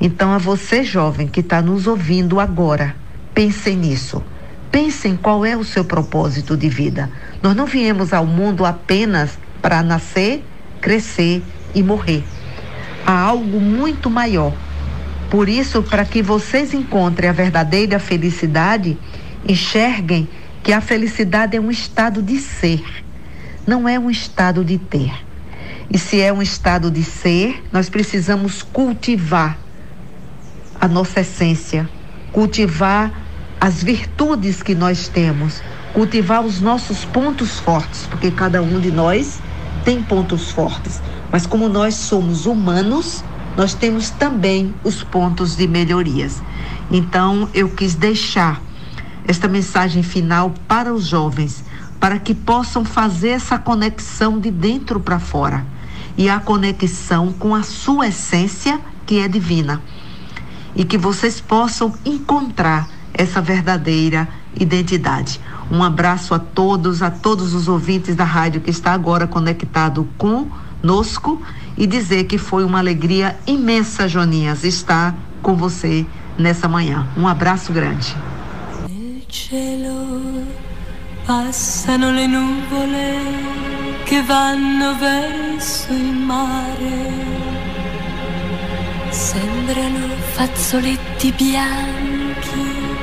então, 0.00 0.32
a 0.32 0.38
você, 0.38 0.84
jovem, 0.84 1.26
que 1.26 1.40
está 1.40 1.60
nos 1.60 1.88
ouvindo 1.88 2.38
agora, 2.38 2.94
pense 3.34 3.74
nisso. 3.74 4.22
Pense 4.70 5.08
em 5.08 5.16
qual 5.16 5.44
é 5.44 5.56
o 5.56 5.64
seu 5.64 5.84
propósito 5.84 6.56
de 6.56 6.68
vida. 6.68 7.10
Nós 7.42 7.56
não 7.56 7.66
viemos 7.66 8.12
ao 8.12 8.24
mundo 8.24 8.64
apenas 8.64 9.38
para 9.60 9.82
nascer, 9.82 10.44
crescer 10.80 11.42
e 11.74 11.82
morrer. 11.82 12.22
Há 13.04 13.18
algo 13.18 13.60
muito 13.60 14.08
maior. 14.08 14.52
Por 15.30 15.48
isso, 15.48 15.82
para 15.82 16.04
que 16.04 16.22
vocês 16.22 16.72
encontrem 16.72 17.28
a 17.28 17.32
verdadeira 17.32 17.98
felicidade, 17.98 18.96
enxerguem 19.46 20.28
que 20.62 20.72
a 20.72 20.80
felicidade 20.80 21.56
é 21.56 21.60
um 21.60 21.70
estado 21.70 22.22
de 22.22 22.38
ser, 22.38 22.84
não 23.66 23.88
é 23.88 23.98
um 23.98 24.10
estado 24.10 24.64
de 24.64 24.78
ter. 24.78 25.12
E 25.90 25.98
se 25.98 26.20
é 26.20 26.32
um 26.32 26.42
estado 26.42 26.90
de 26.90 27.02
ser, 27.02 27.62
nós 27.72 27.88
precisamos 27.88 28.62
cultivar 28.62 29.58
a 30.80 30.86
nossa 30.86 31.20
essência, 31.20 31.88
cultivar 32.32 33.12
as 33.60 33.82
virtudes 33.82 34.62
que 34.62 34.74
nós 34.74 35.08
temos, 35.08 35.62
cultivar 35.92 36.44
os 36.44 36.60
nossos 36.60 37.04
pontos 37.04 37.58
fortes, 37.58 38.06
porque 38.06 38.30
cada 38.30 38.62
um 38.62 38.78
de 38.80 38.90
nós 38.90 39.40
tem 39.84 40.02
pontos 40.02 40.50
fortes. 40.50 41.00
Mas 41.30 41.46
como 41.46 41.68
nós 41.68 41.94
somos 41.94 42.46
humanos, 42.46 43.24
nós 43.58 43.74
temos 43.74 44.08
também 44.08 44.72
os 44.84 45.02
pontos 45.02 45.56
de 45.56 45.66
melhorias. 45.66 46.40
Então, 46.92 47.48
eu 47.52 47.68
quis 47.68 47.96
deixar 47.96 48.62
esta 49.26 49.48
mensagem 49.48 50.00
final 50.04 50.54
para 50.68 50.94
os 50.94 51.04
jovens, 51.04 51.64
para 51.98 52.20
que 52.20 52.36
possam 52.36 52.84
fazer 52.84 53.30
essa 53.30 53.58
conexão 53.58 54.38
de 54.38 54.52
dentro 54.52 55.00
para 55.00 55.18
fora 55.18 55.66
e 56.16 56.28
a 56.28 56.38
conexão 56.38 57.32
com 57.32 57.52
a 57.52 57.64
sua 57.64 58.06
essência, 58.06 58.80
que 59.04 59.18
é 59.18 59.26
divina 59.26 59.82
e 60.76 60.84
que 60.84 60.96
vocês 60.96 61.40
possam 61.40 61.92
encontrar 62.04 62.88
essa 63.12 63.40
verdadeira 63.40 64.28
identidade. 64.54 65.40
Um 65.68 65.82
abraço 65.82 66.32
a 66.32 66.38
todos, 66.38 67.02
a 67.02 67.10
todos 67.10 67.54
os 67.54 67.66
ouvintes 67.66 68.14
da 68.14 68.22
rádio 68.22 68.60
que 68.60 68.70
está 68.70 68.92
agora 68.92 69.26
conectado 69.26 70.08
conosco 70.16 71.42
e 71.78 71.86
dizer 71.86 72.24
que 72.24 72.36
foi 72.36 72.64
uma 72.64 72.78
alegria 72.78 73.38
imensa, 73.46 74.08
Joninhas, 74.08 74.64
estar 74.64 75.14
com 75.40 75.54
você 75.54 76.04
nessa 76.36 76.68
manhã. 76.68 77.06
Um 77.16 77.26
abraço 77.26 77.72
grande. 77.72 78.14
passano 81.28 82.10
le 82.10 82.26
nuvole 82.26 83.18
che 84.04 84.22
vanno 84.22 84.96
verso 84.96 85.92
il 85.92 86.14
mare. 86.14 87.12
Sembrano 89.10 90.06
fazzoletti 90.32 91.30
bianchi 91.32 92.96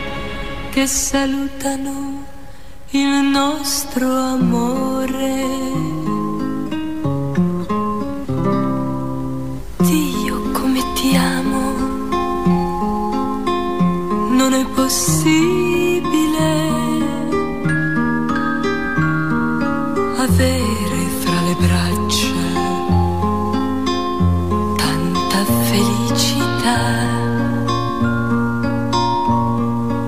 che 0.72 0.88
salutano 0.88 2.26
il 2.90 3.30
nostro 3.32 4.10
amore. 4.12 5.95
Possibile 14.86 16.52
avere 20.26 21.02
fra 21.22 21.40
le 21.48 21.56
braccia 21.64 22.44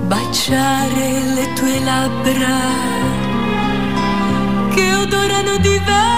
baciare 0.05 1.07
le 1.37 1.53
tue 1.55 1.79
labbra 1.79 2.57
che 4.75 4.93
odorano 4.93 5.57
di 5.57 5.69
vento. 5.69 6.16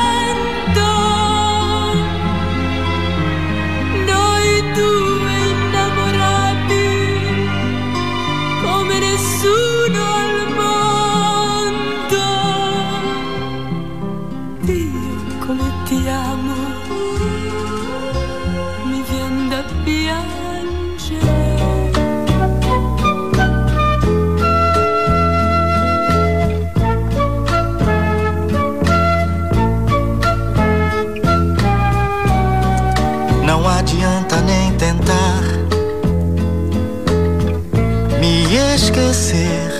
Esquecer. 38.89 39.79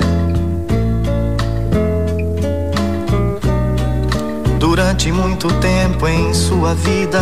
durante 4.59 5.11
muito 5.11 5.47
tempo 5.55 6.07
em 6.07 6.33
sua 6.33 6.75
vida. 6.75 7.21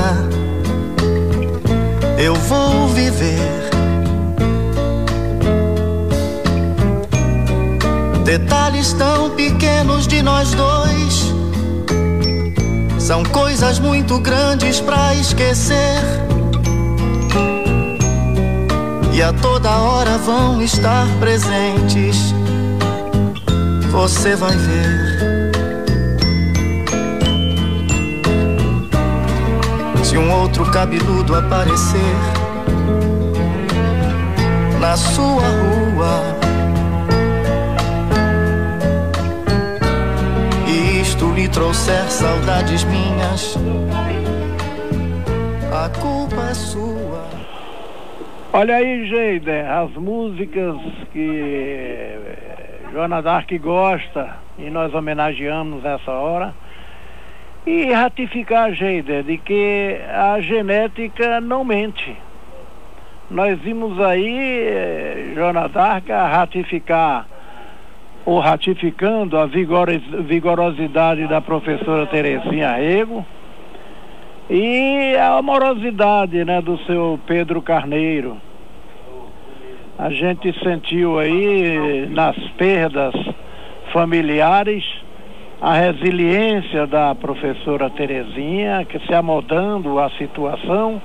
Eu 2.18 2.36
vou 2.36 2.88
viver. 2.90 3.70
Detalhes 8.26 8.92
tão 8.94 9.30
pequenos 9.32 10.08
de 10.08 10.22
nós 10.22 10.52
dois 10.54 11.34
são 13.00 13.24
coisas 13.24 13.80
muito 13.80 14.20
grandes 14.20 14.82
pra 14.82 15.16
esquecer. 15.16 16.02
E 19.18 19.22
a 19.24 19.34
toda 19.34 19.76
hora 19.80 20.16
vão 20.20 20.62
estar 20.62 21.08
presentes. 21.20 22.36
Você 23.90 24.36
vai 24.36 24.56
ver. 24.56 25.52
Se 30.04 30.16
um 30.20 30.32
outro 30.32 30.70
cabeludo 30.70 31.34
aparecer 31.34 32.16
na 34.80 34.96
sua 34.96 35.42
rua. 35.42 36.38
lhe 41.38 41.48
trouxer 41.48 42.10
saudades 42.10 42.84
minhas, 42.86 43.56
a 45.72 45.88
culpa 45.90 46.50
é 46.50 46.54
sua. 46.56 47.37
Olha 48.60 48.78
aí, 48.78 49.06
Geide, 49.06 49.52
as 49.52 49.92
músicas 49.92 50.78
que 51.14 51.30
eh, 51.30 52.80
Joana 52.92 53.22
Dark 53.22 53.52
gosta 53.62 54.36
e 54.58 54.72
nós 54.72 54.92
homenageamos 54.96 55.84
nessa 55.84 56.12
hora. 56.12 56.56
E 57.68 57.92
ratificar, 57.92 58.74
Geide, 58.74 59.22
de 59.22 59.38
que 59.38 60.00
a 60.10 60.42
genética 60.42 61.40
não 61.40 61.64
mente. 61.64 62.18
Nós 63.30 63.60
vimos 63.60 64.02
aí, 64.02 64.36
eh, 64.36 65.34
Joana 65.36 65.70
Dark, 65.70 66.10
ratificar 66.10 67.28
ou 68.26 68.40
ratificando 68.40 69.38
a 69.38 69.46
vigorosidade 69.46 71.28
da 71.28 71.40
professora 71.40 72.08
Terezinha 72.08 72.72
Rego 72.72 73.24
e 74.50 75.16
a 75.16 75.38
amorosidade 75.38 76.44
né, 76.44 76.60
do 76.60 76.76
seu 76.86 77.20
Pedro 77.28 77.62
Carneiro. 77.62 78.47
A 79.98 80.12
gente 80.12 80.54
sentiu 80.64 81.18
aí 81.18 82.08
nas 82.12 82.38
perdas 82.52 83.16
familiares 83.92 84.86
a 85.60 85.74
resiliência 85.74 86.86
da 86.86 87.16
professora 87.16 87.90
Terezinha, 87.90 88.86
que 88.86 89.00
se 89.00 89.14
amodando 89.16 89.98
à 89.98 90.12
situação 90.12 91.02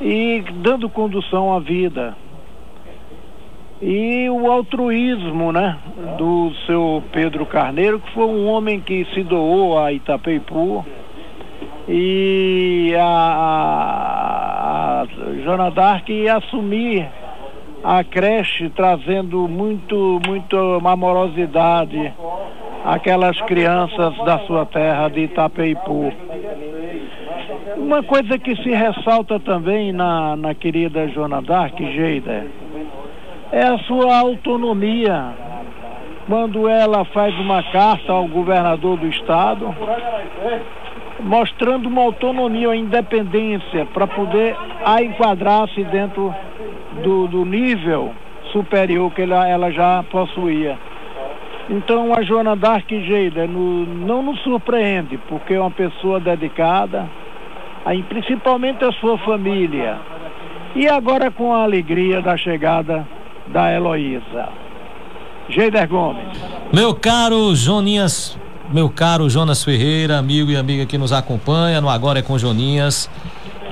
e 0.00 0.42
dando 0.62 0.88
condução 0.88 1.52
à 1.54 1.60
vida. 1.60 2.16
E 3.82 4.26
o 4.30 4.50
altruísmo, 4.50 5.52
né, 5.52 5.76
do 6.16 6.50
seu 6.64 7.02
Pedro 7.12 7.44
Carneiro, 7.44 8.00
que 8.00 8.10
foi 8.12 8.24
um 8.24 8.48
homem 8.48 8.80
que 8.80 9.06
se 9.12 9.22
doou 9.22 9.78
a 9.78 9.92
Itapeipu. 9.92 10.82
E 11.86 12.94
a, 12.98 13.04
a, 13.04 15.02
a 15.02 15.06
Joana 15.44 15.70
assumir 16.34 17.06
a 17.82 18.02
creche 18.02 18.68
trazendo 18.70 19.48
muito, 19.48 20.20
muito 20.26 20.56
amorosidade 20.84 22.12
àquelas 22.84 23.40
crianças 23.42 24.16
da 24.24 24.38
sua 24.40 24.66
terra 24.66 25.08
de 25.08 25.20
Itapeipu. 25.20 26.12
Uma 27.76 28.02
coisa 28.02 28.38
que 28.38 28.56
se 28.56 28.70
ressalta 28.70 29.38
também 29.40 29.92
na, 29.92 30.36
na 30.36 30.54
querida 30.54 31.08
Joana 31.08 31.40
Dark, 31.40 31.78
Geida, 31.78 32.46
é 33.52 33.62
a 33.62 33.78
sua 33.78 34.18
autonomia. 34.18 35.32
Quando 36.26 36.68
ela 36.68 37.04
faz 37.06 37.34
uma 37.38 37.62
carta 37.62 38.12
ao 38.12 38.28
governador 38.28 38.98
do 38.98 39.06
estado, 39.06 39.74
mostrando 41.20 41.88
uma 41.88 42.02
autonomia, 42.02 42.68
uma 42.68 42.76
independência 42.76 43.86
para 43.86 44.06
poder 44.06 44.54
enquadrar-se 45.02 45.82
dentro 45.84 46.34
do, 47.02 47.26
do, 47.26 47.44
nível 47.44 48.14
superior 48.52 49.12
que 49.12 49.22
ela, 49.22 49.46
ela, 49.48 49.70
já 49.70 50.04
possuía. 50.10 50.78
Então 51.68 52.14
a 52.14 52.22
Joana 52.22 52.56
Dark 52.56 52.88
Geida 52.88 53.46
no, 53.46 53.84
não 53.84 54.22
nos 54.22 54.40
surpreende, 54.40 55.18
porque 55.28 55.54
é 55.54 55.60
uma 55.60 55.70
pessoa 55.70 56.18
dedicada, 56.18 57.08
principalmente 58.08 58.84
a 58.84 58.92
sua 58.92 59.18
família. 59.18 59.98
E 60.74 60.88
agora 60.88 61.30
com 61.30 61.52
a 61.52 61.62
alegria 61.62 62.20
da 62.20 62.36
chegada 62.36 63.06
da 63.48 63.72
Heloísa. 63.72 64.48
Geider 65.48 65.88
Gomes. 65.88 66.38
Meu 66.72 66.94
caro 66.94 67.54
Joninhas, 67.54 68.38
meu 68.70 68.90
caro 68.90 69.30
Jonas 69.30 69.64
Ferreira, 69.64 70.18
amigo 70.18 70.50
e 70.50 70.56
amiga 70.56 70.84
que 70.84 70.98
nos 70.98 71.10
acompanha 71.10 71.80
no 71.80 71.88
Agora 71.88 72.18
é 72.18 72.22
com 72.22 72.36
Joninhas. 72.36 73.10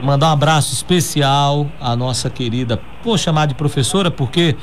Mandar 0.02 0.28
um 0.28 0.32
abraço 0.32 0.72
especial 0.72 1.66
à 1.80 1.96
nossa 1.96 2.28
querida, 2.28 2.80
vou 3.02 3.16
chamar 3.16 3.46
de 3.46 3.54
professora, 3.54 4.10
porque 4.10 4.54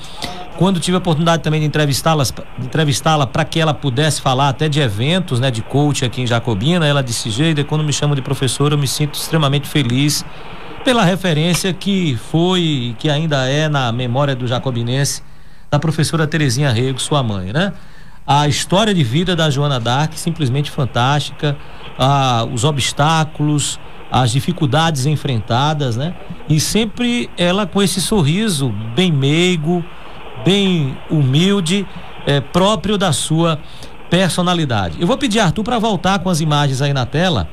quando 0.58 0.80
tive 0.80 0.96
a 0.96 1.00
oportunidade 1.00 1.42
também 1.42 1.60
de 1.60 1.66
entrevistá-la 1.66 2.24
entrevistá-la 2.62 3.26
para 3.26 3.44
que 3.44 3.60
ela 3.60 3.74
pudesse 3.74 4.22
falar 4.22 4.50
até 4.50 4.70
de 4.70 4.80
eventos, 4.80 5.40
né, 5.40 5.50
de 5.50 5.62
coach 5.62 6.06
aqui 6.06 6.22
em 6.22 6.28
Jacobina, 6.28 6.86
ela 6.86 7.02
disse: 7.02 7.30
"Geida, 7.30 7.64
quando 7.64 7.84
me 7.84 7.92
chamam 7.92 8.16
de 8.16 8.22
professora, 8.22 8.76
eu 8.76 8.78
me 8.78 8.88
sinto 8.88 9.16
extremamente 9.16 9.68
feliz 9.68 10.24
pela 10.84 11.04
referência 11.04 11.74
que 11.74 12.18
foi 12.30 12.60
e 12.62 12.96
que 13.00 13.10
ainda 13.10 13.50
é 13.50 13.68
na 13.68 13.92
memória 13.92 14.36
do 14.36 14.46
jacobinense 14.46 15.24
da 15.72 15.80
professora 15.80 16.28
Terezinha 16.28 16.72
Rego, 16.72 17.00
sua 17.02 17.24
mãe, 17.24 17.52
né? 17.52 17.74
A 18.26 18.48
história 18.48 18.94
de 18.94 19.04
vida 19.04 19.36
da 19.36 19.50
Joana 19.50 19.80
Dark 19.80 20.14
simplesmente 20.16 20.70
fantástica, 20.70 21.58
ah, 21.98 22.48
os 22.54 22.64
obstáculos, 22.64 23.80
as 24.14 24.30
dificuldades 24.30 25.08
enfrentadas, 25.08 25.98
né? 25.98 26.14
E 26.48 26.60
sempre 26.60 27.32
ela 27.36 27.66
com 27.66 27.82
esse 27.82 28.00
sorriso 28.00 28.72
bem 28.96 29.12
meigo, 29.12 29.84
bem 30.46 30.96
humilde, 31.10 31.88
é, 32.28 32.40
próprio 32.40 32.96
da 32.96 33.12
sua 33.12 33.58
personalidade. 34.12 35.02
Eu 35.02 35.08
vou 35.08 35.18
pedir 35.18 35.40
Arthur 35.40 35.64
para 35.64 35.80
voltar 35.80 36.20
com 36.20 36.30
as 36.30 36.42
imagens 36.42 36.80
aí 36.80 36.94
na 36.94 37.08
tela 37.08 37.50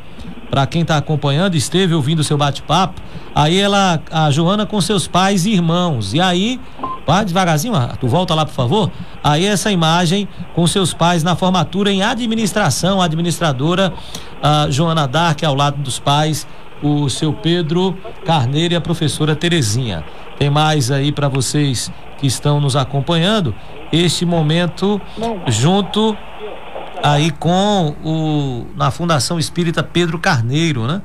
para 0.51 0.67
quem 0.67 0.83
está 0.83 0.99
acompanhando, 0.99 1.55
esteve 1.55 1.95
ouvindo 1.95 2.19
o 2.19 2.25
seu 2.25 2.37
bate-papo, 2.37 3.01
aí 3.35 3.59
ela, 3.59 4.03
a 4.11 4.31
Joana 4.31 4.67
com 4.67 4.81
seus 4.81 5.07
pais 5.07 5.47
e 5.47 5.53
irmãos. 5.53 6.13
E 6.13 6.21
aí, 6.21 6.61
vai 7.11 7.25
devagarzinho, 7.25 7.75
tu 7.99 8.07
volta 8.07 8.37
lá, 8.37 8.47
por 8.47 8.55
favor. 8.55 8.91
Aí 9.23 9.45
essa 9.45 9.73
imagem 9.73 10.29
com 10.55 10.65
seus 10.65 10.95
pais 10.95 11.25
na 11.25 11.35
formatura 11.35 11.91
em 11.91 12.03
administração, 12.03 13.03
a 13.03 13.07
administradora 13.07 13.93
a 14.41 14.71
Joana 14.71 15.09
Dark 15.09 15.43
ao 15.43 15.55
lado 15.55 15.83
dos 15.83 15.99
pais, 15.99 16.47
o 16.81 17.09
seu 17.09 17.33
Pedro 17.33 17.99
Carneiro 18.25 18.75
e 18.75 18.77
a 18.77 18.81
professora 18.81 19.35
Terezinha. 19.35 20.05
Tem 20.39 20.49
mais 20.49 20.91
aí 20.91 21.11
para 21.11 21.27
vocês 21.27 21.91
que 22.19 22.29
estão 22.29 22.61
nos 22.61 22.77
acompanhando 22.77 23.53
este 23.93 24.25
momento 24.25 25.01
junto 25.49 26.17
aí 27.03 27.33
com 27.33 27.97
o 28.05 28.67
na 28.77 28.93
Fundação 28.93 29.37
Espírita 29.37 29.83
Pedro 29.83 30.17
Carneiro, 30.19 30.87
né? 30.87 31.03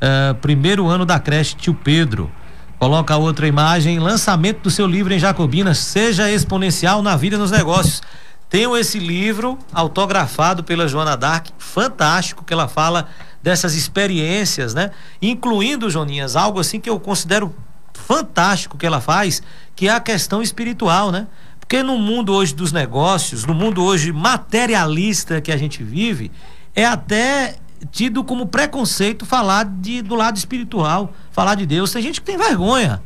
É, 0.00 0.34
primeiro 0.34 0.86
ano 0.86 1.06
da 1.06 1.18
creche 1.18 1.56
Tio 1.56 1.74
Pedro. 1.74 2.30
Coloca 2.78 3.16
outra 3.16 3.48
imagem, 3.48 3.98
lançamento 3.98 4.60
do 4.60 4.70
seu 4.70 4.86
livro 4.86 5.12
em 5.12 5.18
Jacobinas, 5.18 5.78
seja 5.78 6.30
exponencial 6.30 7.02
na 7.02 7.16
vida 7.16 7.34
e 7.34 7.38
nos 7.38 7.50
negócios. 7.50 8.00
Tenho 8.48 8.76
esse 8.76 9.00
livro 9.00 9.58
autografado 9.72 10.62
pela 10.62 10.86
Joana 10.86 11.16
Dark, 11.16 11.48
fantástico, 11.58 12.44
que 12.44 12.52
ela 12.52 12.68
fala 12.68 13.08
dessas 13.42 13.74
experiências, 13.74 14.74
né? 14.74 14.92
Incluindo, 15.20 15.90
Joninhas, 15.90 16.36
algo 16.36 16.60
assim 16.60 16.78
que 16.78 16.88
eu 16.88 17.00
considero 17.00 17.52
fantástico 17.92 18.78
que 18.78 18.86
ela 18.86 19.00
faz, 19.00 19.42
que 19.74 19.88
é 19.88 19.92
a 19.92 19.98
questão 19.98 20.40
espiritual, 20.40 21.10
né? 21.10 21.26
Porque 21.58 21.82
no 21.82 21.98
mundo 21.98 22.32
hoje 22.32 22.54
dos 22.54 22.70
negócios, 22.70 23.44
no 23.44 23.54
mundo 23.54 23.82
hoje 23.82 24.12
materialista 24.12 25.40
que 25.40 25.50
a 25.50 25.56
gente 25.56 25.82
vive, 25.82 26.30
é 26.76 26.84
até 26.84 27.56
tido 27.90 28.24
como 28.24 28.46
preconceito 28.46 29.24
falar 29.24 29.64
de, 29.64 30.02
do 30.02 30.14
lado 30.14 30.36
espiritual, 30.36 31.12
falar 31.30 31.54
de 31.54 31.66
Deus. 31.66 31.92
Tem 31.92 32.02
gente 32.02 32.20
que 32.20 32.26
tem 32.26 32.36
vergonha 32.36 33.02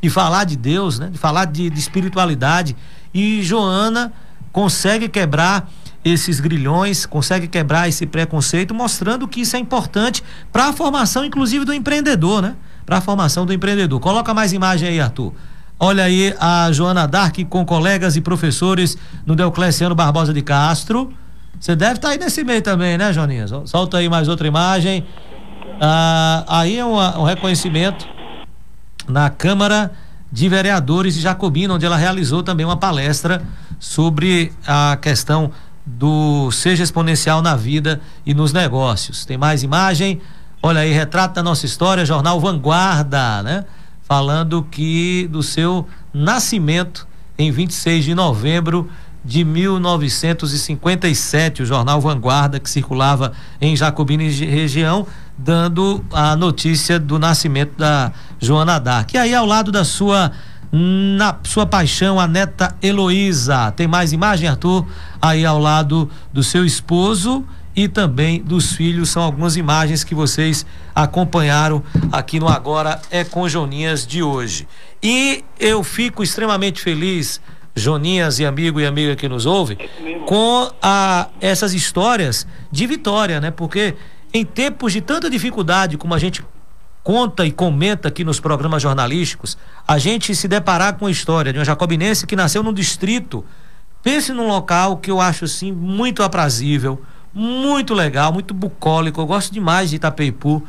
de 0.00 0.10
falar 0.10 0.44
de 0.44 0.56
Deus, 0.56 0.98
né? 0.98 1.08
de 1.10 1.18
falar 1.18 1.44
de, 1.46 1.70
de 1.70 1.78
espiritualidade. 1.78 2.76
E 3.14 3.42
Joana 3.42 4.12
consegue 4.52 5.08
quebrar 5.08 5.70
esses 6.04 6.40
grilhões, 6.40 7.06
consegue 7.06 7.46
quebrar 7.46 7.88
esse 7.88 8.06
preconceito, 8.06 8.74
mostrando 8.74 9.28
que 9.28 9.40
isso 9.40 9.54
é 9.54 9.58
importante 9.58 10.22
para 10.50 10.66
a 10.66 10.72
formação, 10.72 11.24
inclusive, 11.24 11.64
do 11.64 11.72
empreendedor, 11.72 12.42
né? 12.42 12.56
Para 12.84 12.98
a 12.98 13.00
formação 13.00 13.46
do 13.46 13.52
empreendedor. 13.52 14.00
Coloca 14.00 14.34
mais 14.34 14.52
imagem 14.52 14.88
aí, 14.88 15.00
Arthur. 15.00 15.32
Olha 15.78 16.04
aí 16.04 16.34
a 16.38 16.70
Joana 16.72 17.06
Dark 17.06 17.36
com 17.48 17.64
colegas 17.64 18.16
e 18.16 18.20
professores 18.20 18.96
no 19.24 19.34
Deocleciano 19.34 19.94
Barbosa 19.94 20.32
de 20.32 20.42
Castro. 20.42 21.12
Você 21.58 21.76
deve 21.76 21.94
estar 21.94 22.10
aí 22.10 22.18
nesse 22.18 22.42
meio 22.42 22.62
também, 22.62 22.98
né, 22.98 23.12
Joninhas? 23.12 23.52
Solta 23.66 23.98
aí 23.98 24.08
mais 24.08 24.28
outra 24.28 24.46
imagem. 24.46 25.04
Ah, 25.80 26.44
aí 26.48 26.78
é 26.78 26.84
uma, 26.84 27.18
um 27.18 27.24
reconhecimento 27.24 28.06
na 29.08 29.30
Câmara 29.30 29.92
de 30.30 30.48
Vereadores 30.48 31.14
de 31.14 31.20
Jacobina, 31.20 31.74
onde 31.74 31.84
ela 31.84 31.96
realizou 31.96 32.42
também 32.42 32.64
uma 32.64 32.76
palestra 32.76 33.42
sobre 33.78 34.52
a 34.66 34.96
questão 35.00 35.50
do 35.84 36.50
seja 36.50 36.82
exponencial 36.82 37.42
na 37.42 37.56
vida 37.56 38.00
e 38.24 38.32
nos 38.32 38.52
negócios. 38.52 39.24
Tem 39.24 39.36
mais 39.36 39.62
imagem? 39.62 40.20
Olha 40.62 40.80
aí, 40.80 40.92
retrato 40.92 41.34
da 41.34 41.42
nossa 41.42 41.66
história, 41.66 42.06
jornal 42.06 42.40
Vanguarda, 42.40 43.42
né? 43.42 43.64
Falando 44.02 44.62
que 44.62 45.28
do 45.30 45.42
seu 45.42 45.86
nascimento 46.14 47.06
em 47.36 47.50
26 47.50 48.04
de 48.04 48.14
novembro 48.14 48.88
de 49.24 49.44
1957, 49.44 51.62
o 51.62 51.66
jornal 51.66 52.00
Vanguarda, 52.00 52.58
que 52.58 52.68
circulava 52.68 53.32
em 53.60 53.76
Jacobina 53.76 54.22
e 54.22 54.44
região, 54.44 55.06
dando 55.38 56.04
a 56.12 56.34
notícia 56.36 56.98
do 56.98 57.18
nascimento 57.18 57.78
da 57.78 58.12
Joana 58.40 58.80
Dark. 58.80 59.14
E 59.14 59.18
aí, 59.18 59.34
ao 59.34 59.46
lado 59.46 59.70
da 59.70 59.84
sua 59.84 60.32
na 60.74 61.36
sua 61.44 61.66
paixão, 61.66 62.18
a 62.18 62.26
neta 62.26 62.74
Heloísa. 62.82 63.70
Tem 63.72 63.86
mais 63.86 64.14
imagem, 64.14 64.48
Arthur? 64.48 64.86
Aí 65.20 65.44
ao 65.44 65.58
lado 65.58 66.10
do 66.32 66.42
seu 66.42 66.64
esposo 66.64 67.44
e 67.76 67.88
também 67.88 68.42
dos 68.42 68.72
filhos. 68.72 69.10
São 69.10 69.22
algumas 69.22 69.58
imagens 69.58 70.02
que 70.02 70.14
vocês 70.14 70.64
acompanharam 70.94 71.82
aqui 72.10 72.40
no 72.40 72.48
Agora 72.48 72.98
é 73.10 73.22
com 73.22 73.46
Joninhas 73.46 74.06
de 74.06 74.22
hoje. 74.22 74.66
E 75.02 75.44
eu 75.60 75.84
fico 75.84 76.22
extremamente 76.22 76.80
feliz, 76.80 77.38
Joninhas 77.74 78.38
e 78.38 78.44
amigo 78.44 78.80
e 78.80 78.86
amiga 78.86 79.16
que 79.16 79.28
nos 79.28 79.46
ouve, 79.46 79.78
com 80.26 80.70
a, 80.82 81.28
essas 81.40 81.72
histórias 81.72 82.46
de 82.70 82.86
vitória, 82.86 83.40
né? 83.40 83.50
Porque 83.50 83.94
em 84.32 84.44
tempos 84.44 84.92
de 84.92 85.00
tanta 85.00 85.28
dificuldade, 85.30 85.96
como 85.96 86.14
a 86.14 86.18
gente 86.18 86.44
conta 87.02 87.44
e 87.44 87.50
comenta 87.50 88.08
aqui 88.08 88.24
nos 88.24 88.38
programas 88.38 88.82
jornalísticos, 88.82 89.58
a 89.86 89.98
gente 89.98 90.34
se 90.34 90.46
deparar 90.46 90.94
com 90.98 91.06
a 91.06 91.10
história 91.10 91.52
de 91.52 91.58
uma 91.58 91.64
jacobinense 91.64 92.26
que 92.26 92.36
nasceu 92.36 92.62
num 92.62 92.72
distrito. 92.72 93.44
Pense 94.02 94.32
num 94.32 94.46
local 94.46 94.96
que 94.96 95.10
eu 95.10 95.20
acho 95.20 95.44
assim 95.44 95.72
muito 95.72 96.22
aprazível, 96.22 97.00
muito 97.34 97.94
legal, 97.94 98.32
muito 98.32 98.52
bucólico. 98.52 99.20
Eu 99.20 99.26
gosto 99.26 99.52
demais 99.52 99.90
de 99.90 99.96
Itapeipu. 99.96 100.62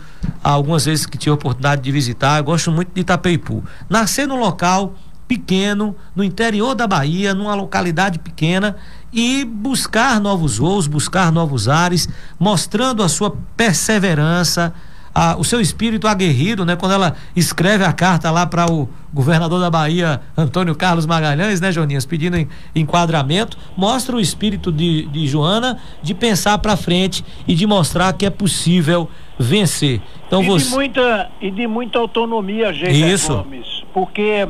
Algumas 0.44 0.86
vezes 0.86 1.06
que 1.06 1.18
tive 1.18 1.32
a 1.32 1.36
oportunidade 1.36 1.82
de 1.82 1.92
visitar, 1.92 2.40
eu 2.40 2.44
gosto 2.44 2.72
muito 2.72 2.92
de 2.94 3.02
Itapeipu. 3.02 3.64
Nascer 3.90 4.28
num 4.28 4.40
local 4.40 4.96
pequeno, 5.34 5.96
no 6.16 6.24
interior 6.24 6.76
da 6.76 6.86
Bahia, 6.86 7.34
numa 7.34 7.56
localidade 7.56 8.20
pequena 8.20 8.76
e 9.12 9.44
buscar 9.44 10.22
novos 10.22 10.60
voos, 10.60 10.86
buscar 10.86 11.32
novos 11.32 11.68
ares, 11.68 12.08
mostrando 12.40 13.02
a 13.02 13.10
sua 13.10 13.36
perseverança, 13.58 14.72
a, 15.14 15.36
o 15.36 15.44
seu 15.44 15.60
espírito 15.60 16.08
aguerrido, 16.08 16.66
né? 16.66 16.76
Quando 16.76 16.94
ela 16.94 17.16
escreve 17.36 17.84
a 17.84 17.92
carta 17.92 18.30
lá 18.30 18.46
para 18.46 18.72
o 18.72 18.88
governador 19.12 19.60
da 19.60 19.70
Bahia, 19.70 20.22
Antônio 20.38 20.76
Carlos 20.76 21.06
Magalhães, 21.08 21.60
né, 21.62 21.72
Joninhas, 21.72 22.06
pedindo 22.06 22.38
enquadramento, 22.76 23.58
mostra 23.76 24.16
o 24.16 24.20
espírito 24.20 24.72
de, 24.72 25.08
de 25.08 25.28
Joana 25.28 25.80
de 26.02 26.14
pensar 26.14 26.58
para 26.60 26.78
frente 26.78 27.24
e 27.48 27.56
de 27.56 27.66
mostrar 27.66 28.14
que 28.14 28.26
é 28.26 28.30
possível 28.30 29.10
vencer. 29.38 30.00
Então 30.28 30.44
e 30.44 30.48
você 30.48 30.66
de 30.66 30.72
muita 30.72 31.32
e 31.42 31.52
de 31.52 31.68
muita 31.68 32.00
autonomia, 32.00 32.74
gente 32.74 33.12
Isso. 33.12 33.36
Gomes, 33.36 33.84
porque 33.94 34.48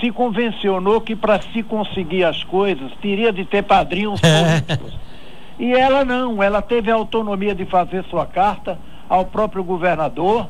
se 0.00 0.10
convencionou 0.12 1.00
que 1.00 1.14
para 1.16 1.40
se 1.40 1.62
conseguir 1.62 2.24
as 2.24 2.44
coisas 2.44 2.90
teria 3.02 3.32
de 3.32 3.44
ter 3.44 3.62
padrinhos 3.62 4.22
É. 4.22 4.60
políticos. 4.60 4.98
E 5.58 5.72
ela 5.72 6.04
não, 6.04 6.40
ela 6.42 6.62
teve 6.62 6.90
a 6.90 6.94
autonomia 6.94 7.54
de 7.54 7.64
fazer 7.66 8.04
sua 8.04 8.24
carta 8.26 8.78
ao 9.08 9.24
próprio 9.24 9.64
governador 9.64 10.46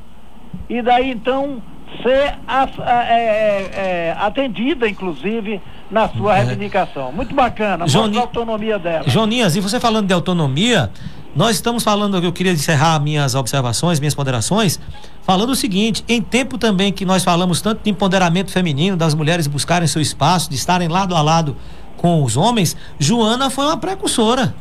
e 0.69 0.83
daí 0.83 1.11
então 1.11 1.63
ser 2.03 2.35
a- 2.47 2.69
a- 2.79 3.05
é, 3.05 3.15
é, 3.15 3.71
é, 3.75 4.17
atendida, 4.19 4.87
inclusive, 4.87 5.61
na 5.91 6.07
sua 6.11 6.35
reivindicação. 6.35 7.11
Muito 7.11 7.35
bacana, 7.35 7.87
É. 7.87 7.89
Joni- 7.89 8.19
a 8.19 8.21
autonomia 8.21 8.79
dela. 8.79 9.09
Joninhas, 9.09 9.57
e 9.57 9.61
você 9.61 9.81
falando 9.81 10.07
de 10.07 10.13
autonomia, 10.13 10.91
nós 11.35 11.57
estamos 11.57 11.83
falando, 11.83 12.19
eu 12.19 12.33
queria 12.33 12.53
encerrar 12.53 12.99
minhas 13.01 13.35
observações, 13.35 14.01
minhas 14.01 14.15
ponderações, 14.15 14.81
falando 15.23 15.51
o 15.51 15.57
seguinte, 15.57 16.05
em 16.09 16.21
tempo 16.23 16.59
também 16.59 16.93
que 16.93 17.05
nós 17.05 17.23
falamos 17.23 17.61
tanto 17.61 17.83
de 17.85 17.91
empoderamento 17.91 18.51
feminino, 18.51 18.97
das 18.97 19.15
mulheres 19.15 19.47
buscarem 19.47 19.87
seu 19.87 20.01
espaço, 20.01 20.51
de 20.51 20.57
estarem 20.57 20.89
lado 20.89 21.15
a 21.15 21.23
lado 21.23 21.57
com 21.97 22.23
os 22.23 22.37
homens, 22.37 22.77
Joana 22.99 23.51
foi 23.51 23.67
uma 23.67 23.77
precursora. 23.77 24.55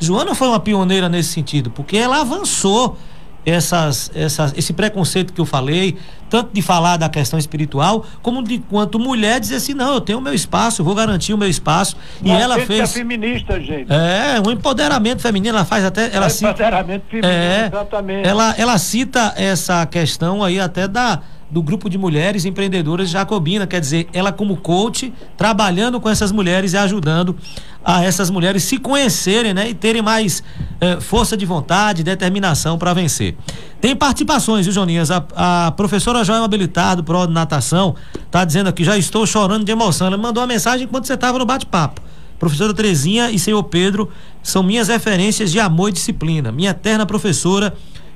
Joana 0.00 0.34
foi 0.34 0.48
uma 0.48 0.60
pioneira 0.60 1.08
nesse 1.08 1.30
sentido, 1.30 1.70
porque 1.70 1.96
ela 1.96 2.20
avançou 2.20 2.96
essas, 3.44 4.10
essas, 4.14 4.54
esse 4.56 4.72
preconceito 4.72 5.32
que 5.32 5.40
eu 5.40 5.46
falei, 5.46 5.96
tanto 6.34 6.50
de 6.52 6.60
falar 6.60 6.96
da 6.96 7.08
questão 7.08 7.38
espiritual, 7.38 8.04
como 8.20 8.42
de 8.42 8.58
quanto 8.58 8.98
mulher 8.98 9.38
dizer 9.38 9.54
assim, 9.54 9.72
não, 9.72 9.94
eu 9.94 10.00
tenho 10.00 10.18
o 10.18 10.20
meu 10.20 10.34
espaço, 10.34 10.80
eu 10.80 10.84
vou 10.84 10.92
garantir 10.92 11.32
o 11.32 11.38
meu 11.38 11.48
espaço. 11.48 11.96
E 12.20 12.28
Uma 12.28 12.40
ela 12.40 12.58
fez. 12.58 12.92
feminista, 12.92 13.60
gente. 13.60 13.86
É, 13.88 14.42
um 14.44 14.50
empoderamento 14.50 15.22
feminino, 15.22 15.56
ela 15.56 15.64
faz 15.64 15.84
até. 15.84 16.12
Ela 16.12 16.26
É 16.26 16.28
cita, 16.28 16.50
empoderamento 16.50 17.04
feminino, 17.08 17.32
é, 17.32 17.66
exatamente. 17.68 18.28
Ela, 18.28 18.52
ela 18.58 18.76
cita 18.78 19.32
essa 19.36 19.86
questão 19.86 20.42
aí 20.42 20.58
até 20.58 20.88
da 20.88 21.20
do 21.54 21.62
grupo 21.62 21.88
de 21.88 21.96
mulheres 21.96 22.44
empreendedoras 22.44 23.08
Jacobina, 23.08 23.64
quer 23.64 23.78
dizer, 23.78 24.08
ela 24.12 24.32
como 24.32 24.56
coach, 24.56 25.12
trabalhando 25.36 26.00
com 26.00 26.08
essas 26.08 26.32
mulheres 26.32 26.72
e 26.72 26.76
ajudando 26.76 27.36
a 27.84 28.02
essas 28.02 28.28
mulheres 28.28 28.64
se 28.64 28.76
conhecerem, 28.76 29.54
né, 29.54 29.68
e 29.68 29.74
terem 29.74 30.02
mais 30.02 30.42
eh, 30.80 30.98
força 31.00 31.36
de 31.36 31.46
vontade, 31.46 32.02
determinação 32.02 32.76
para 32.76 32.92
vencer. 32.92 33.36
Tem 33.80 33.94
participações, 33.94 34.64
viu, 34.64 34.72
Joninhas? 34.72 35.10
A, 35.10 35.22
a 35.36 35.70
professora 35.72 36.23
Joelma 36.24 36.46
Habilitado, 36.46 37.04
pro 37.04 37.26
natação, 37.26 37.94
tá 38.30 38.44
dizendo 38.44 38.68
aqui, 38.68 38.82
já 38.82 38.96
estou 38.96 39.26
chorando 39.26 39.64
de 39.64 39.72
emoção. 39.72 40.06
Ela 40.06 40.16
mandou 40.16 40.42
uma 40.42 40.46
mensagem 40.46 40.86
enquanto 40.86 41.06
você 41.06 41.14
estava 41.14 41.38
no 41.38 41.46
bate-papo. 41.46 42.00
Professora 42.38 42.74
Terezinha 42.74 43.30
e 43.30 43.38
senhor 43.38 43.62
Pedro 43.64 44.10
são 44.42 44.62
minhas 44.62 44.88
referências 44.88 45.52
de 45.52 45.60
amor 45.60 45.90
e 45.90 45.92
disciplina. 45.92 46.50
Minha 46.50 46.70
eterna 46.70 47.06
professora, 47.06 47.74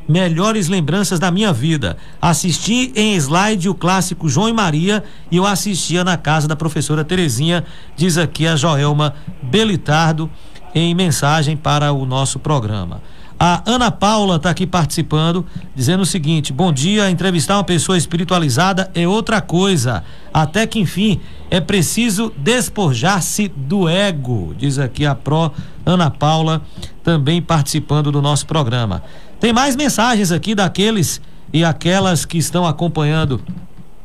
melhores 0.09 0.69
lembranças 0.69 1.21
da 1.21 1.31
minha 1.31 1.53
vida. 1.53 1.97
Assisti 2.21 2.93
em 2.97 3.15
slide 3.17 3.69
o 3.69 3.75
clássico 3.75 4.29
João 4.29 4.49
e 4.49 4.53
Maria 4.53 5.05
e 5.31 5.37
eu 5.37 5.47
assistia 5.47 6.03
na 6.03 6.17
casa 6.17 6.49
da 6.49 6.57
professora 6.57 7.05
Terezinha, 7.05 7.65
diz 7.97 8.19
aqui 8.19 8.47
a 8.47 8.57
Joelma 8.57 9.15
Belitardo 9.43 10.31
em 10.75 10.95
mensagem 10.95 11.57
para 11.57 11.93
o 11.93 12.05
nosso 12.05 12.39
programa. 12.39 13.01
A 13.41 13.63
Ana 13.65 13.89
Paula 13.89 14.35
está 14.35 14.51
aqui 14.51 14.67
participando, 14.67 15.47
dizendo 15.73 16.03
o 16.03 16.07
seguinte: 16.07 16.53
bom 16.53 16.73
dia, 16.73 17.09
entrevistar 17.09 17.57
uma 17.57 17.63
pessoa 17.63 17.97
espiritualizada 17.97 18.91
é 18.97 19.07
outra 19.07 19.41
coisa. 19.41 20.03
Até 20.35 20.67
que 20.67 20.81
enfim, 20.81 21.21
é 21.49 21.61
preciso 21.61 22.33
despojar-se 22.37 23.47
do 23.47 23.89
ego, 23.89 24.55
diz 24.59 24.77
aqui 24.77 25.07
a 25.07 25.15
pró 25.15 25.53
Ana 25.87 26.11
Paula, 26.11 26.63
também 27.05 27.41
participando 27.41 28.11
do 28.11 28.21
nosso 28.21 28.45
programa. 28.45 29.05
Tem 29.39 29.53
mais 29.53 29.77
mensagens 29.77 30.33
aqui 30.33 30.53
daqueles 30.53 31.21
e 31.53 31.65
aquelas 31.65 32.25
que 32.25 32.39
estão 32.39 32.67
acompanhando 32.67 33.41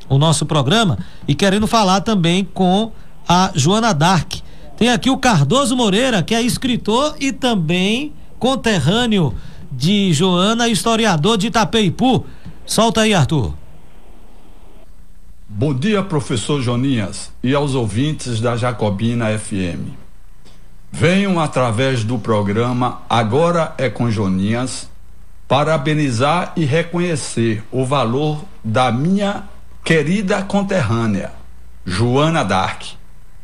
o 0.07 0.19
nosso 0.19 0.45
programa 0.45 0.99
e 1.27 1.33
querendo 1.33 1.65
falar 1.65 2.01
também 2.01 2.47
com 2.53 2.91
a 3.27 3.51
Joana 3.55 3.93
Dark. 3.95 4.33
Tem 4.77 4.89
aqui 4.89 5.09
o 5.09 5.17
Cardoso 5.17 5.75
Moreira, 5.75 6.21
que 6.21 6.35
é 6.35 6.41
escritor 6.41 7.15
e 7.19 7.31
também 7.31 8.13
conterrâneo 8.43 9.33
de 9.71 10.11
Joana, 10.11 10.67
historiador 10.67 11.37
de 11.37 11.47
Itapeipu. 11.47 12.25
Solta 12.65 12.99
aí, 12.99 13.13
Arthur. 13.13 13.53
Bom 15.47 15.73
dia, 15.73 16.03
professor 16.03 16.61
Joninhas 16.61 17.31
e 17.41 17.55
aos 17.55 17.73
ouvintes 17.73 18.41
da 18.41 18.57
Jacobina 18.57 19.27
FM. 19.39 19.93
Venham 20.91 21.39
através 21.39 22.03
do 22.03 22.19
programa 22.19 23.01
Agora 23.09 23.73
é 23.77 23.89
com 23.89 24.11
Joninhas 24.11 24.89
parabenizar 25.47 26.51
e 26.57 26.65
reconhecer 26.65 27.63
o 27.71 27.85
valor 27.85 28.43
da 28.61 28.91
minha 28.91 29.43
querida 29.85 30.43
conterrânea, 30.43 31.31
Joana 31.85 32.43
Dark, 32.43 32.83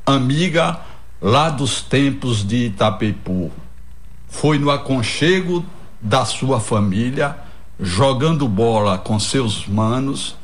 amiga 0.05 0.77
lá 1.21 1.49
dos 1.49 1.81
tempos 1.81 2.45
de 2.45 2.65
Itapeipu. 2.65 3.49
Foi 4.29 4.57
no 4.57 4.71
aconchego 4.71 5.65
da 5.99 6.23
sua 6.23 6.59
família, 6.59 7.35
jogando 7.79 8.47
bola 8.47 8.97
com 8.97 9.19
seus 9.19 9.67
manos 9.67 10.35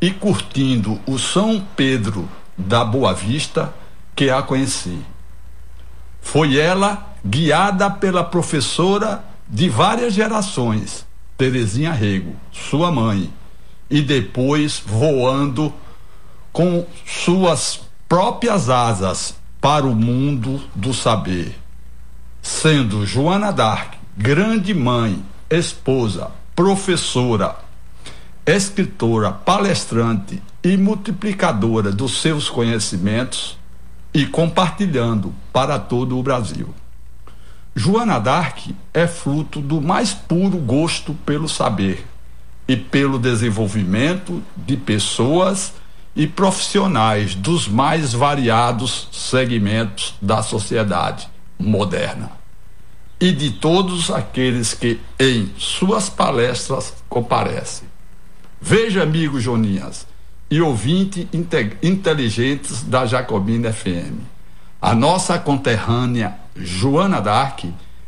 e 0.00 0.10
curtindo 0.10 1.00
o 1.06 1.18
São 1.18 1.64
Pedro 1.76 2.28
da 2.56 2.84
Boa 2.84 3.12
Vista 3.12 3.72
que 4.16 4.30
a 4.30 4.42
conheci. 4.42 4.98
Foi 6.20 6.56
ela 6.56 7.14
guiada 7.24 7.90
pela 7.90 8.24
professora 8.24 9.24
de 9.48 9.68
várias 9.68 10.14
gerações, 10.14 11.06
Terezinha 11.36 11.92
Rego, 11.92 12.34
sua 12.50 12.90
mãe, 12.90 13.30
e 13.90 14.00
depois 14.00 14.82
voando 14.84 15.72
com 16.52 16.86
suas 17.06 17.80
próprias 18.08 18.70
asas 18.70 19.36
para 19.60 19.86
o 19.86 19.94
mundo 19.94 20.62
do 20.74 20.94
saber. 20.94 21.63
Sendo 22.44 23.06
Joana 23.06 23.50
Dark 23.50 23.94
grande 24.14 24.74
mãe, 24.74 25.24
esposa, 25.48 26.30
professora, 26.54 27.56
escritora, 28.44 29.32
palestrante 29.32 30.42
e 30.62 30.76
multiplicadora 30.76 31.90
dos 31.90 32.20
seus 32.20 32.50
conhecimentos 32.50 33.58
e 34.12 34.26
compartilhando 34.26 35.34
para 35.54 35.78
todo 35.78 36.18
o 36.18 36.22
Brasil. 36.22 36.68
Joana 37.74 38.18
Dark 38.18 38.58
é 38.92 39.06
fruto 39.06 39.62
do 39.62 39.80
mais 39.80 40.12
puro 40.12 40.58
gosto 40.58 41.14
pelo 41.24 41.48
saber 41.48 42.06
e 42.68 42.76
pelo 42.76 43.18
desenvolvimento 43.18 44.42
de 44.54 44.76
pessoas 44.76 45.72
e 46.14 46.26
profissionais 46.26 47.34
dos 47.34 47.66
mais 47.66 48.12
variados 48.12 49.08
segmentos 49.10 50.14
da 50.20 50.42
sociedade 50.42 51.33
moderna 51.58 52.32
e 53.20 53.32
de 53.32 53.52
todos 53.52 54.10
aqueles 54.10 54.74
que 54.74 55.00
em 55.18 55.50
suas 55.56 56.08
palestras 56.08 56.92
comparecem. 57.08 57.88
Veja, 58.60 59.02
amigo 59.02 59.40
Joninhas 59.40 60.06
e 60.50 60.60
ouvinte 60.60 61.28
inteligentes 61.82 62.82
da 62.82 63.06
Jacobina 63.06 63.72
FM, 63.72 64.20
a 64.80 64.94
nossa 64.94 65.38
conterrânea 65.38 66.36
Joana 66.56 67.20
Dark, 67.20 67.64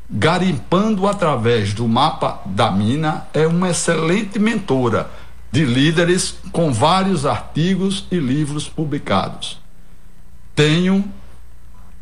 garimpando 0.09 1.07
através 1.07 1.73
do 1.73 1.89
mapa 1.89 2.41
da 2.45 2.71
mina, 2.71 3.27
é 3.33 3.47
uma 3.47 3.71
excelente 3.71 4.39
mentora 4.39 5.11
de 5.51 5.65
líderes 5.65 6.37
com 6.53 6.73
vários 6.73 7.25
artigos 7.25 8.07
e 8.11 8.17
livros 8.17 8.69
publicados. 8.69 9.59
Tenho 10.55 11.05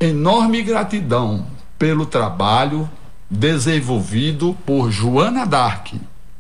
enorme 0.05 0.63
gratidão 0.63 1.47
pelo 1.79 2.07
trabalho 2.07 2.89
desenvolvido 3.31 4.57
por 4.65 4.91
Joana 4.91 5.47
Dark 5.47 5.93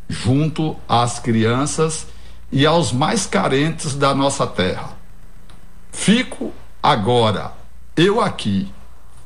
junto 0.09 0.77
às 0.89 1.19
crianças 1.19 2.07
e 2.53 2.66
aos 2.66 2.93
mais 2.93 3.27
carentes 3.27 3.95
da 3.95 4.15
nossa 4.15 4.47
terra. 4.47 4.91
Fico 5.91 6.53
agora, 6.82 7.53
eu 7.97 8.20
aqui, 8.20 8.70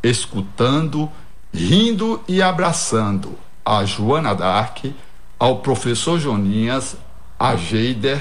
escutando, 0.02 1.10
rindo 1.52 2.22
e 2.28 2.40
abraçando 2.40 3.36
a 3.64 3.84
Joana 3.84 4.34
Dark, 4.34 4.84
ao 5.38 5.58
professor 5.58 6.18
Joninhas, 6.18 6.96
a 7.38 7.54
Geider 7.54 8.20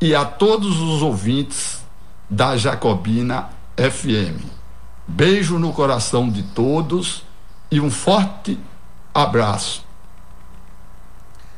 e 0.00 0.14
a 0.14 0.24
todos 0.24 0.80
os 0.80 1.02
ouvintes 1.02 1.82
da 2.28 2.56
Jacobina 2.56 3.50
FM. 3.76 4.61
Beijo 5.14 5.58
no 5.58 5.74
coração 5.74 6.30
de 6.30 6.42
todos 6.42 7.22
e 7.70 7.78
um 7.78 7.90
forte 7.90 8.58
abraço. 9.12 9.84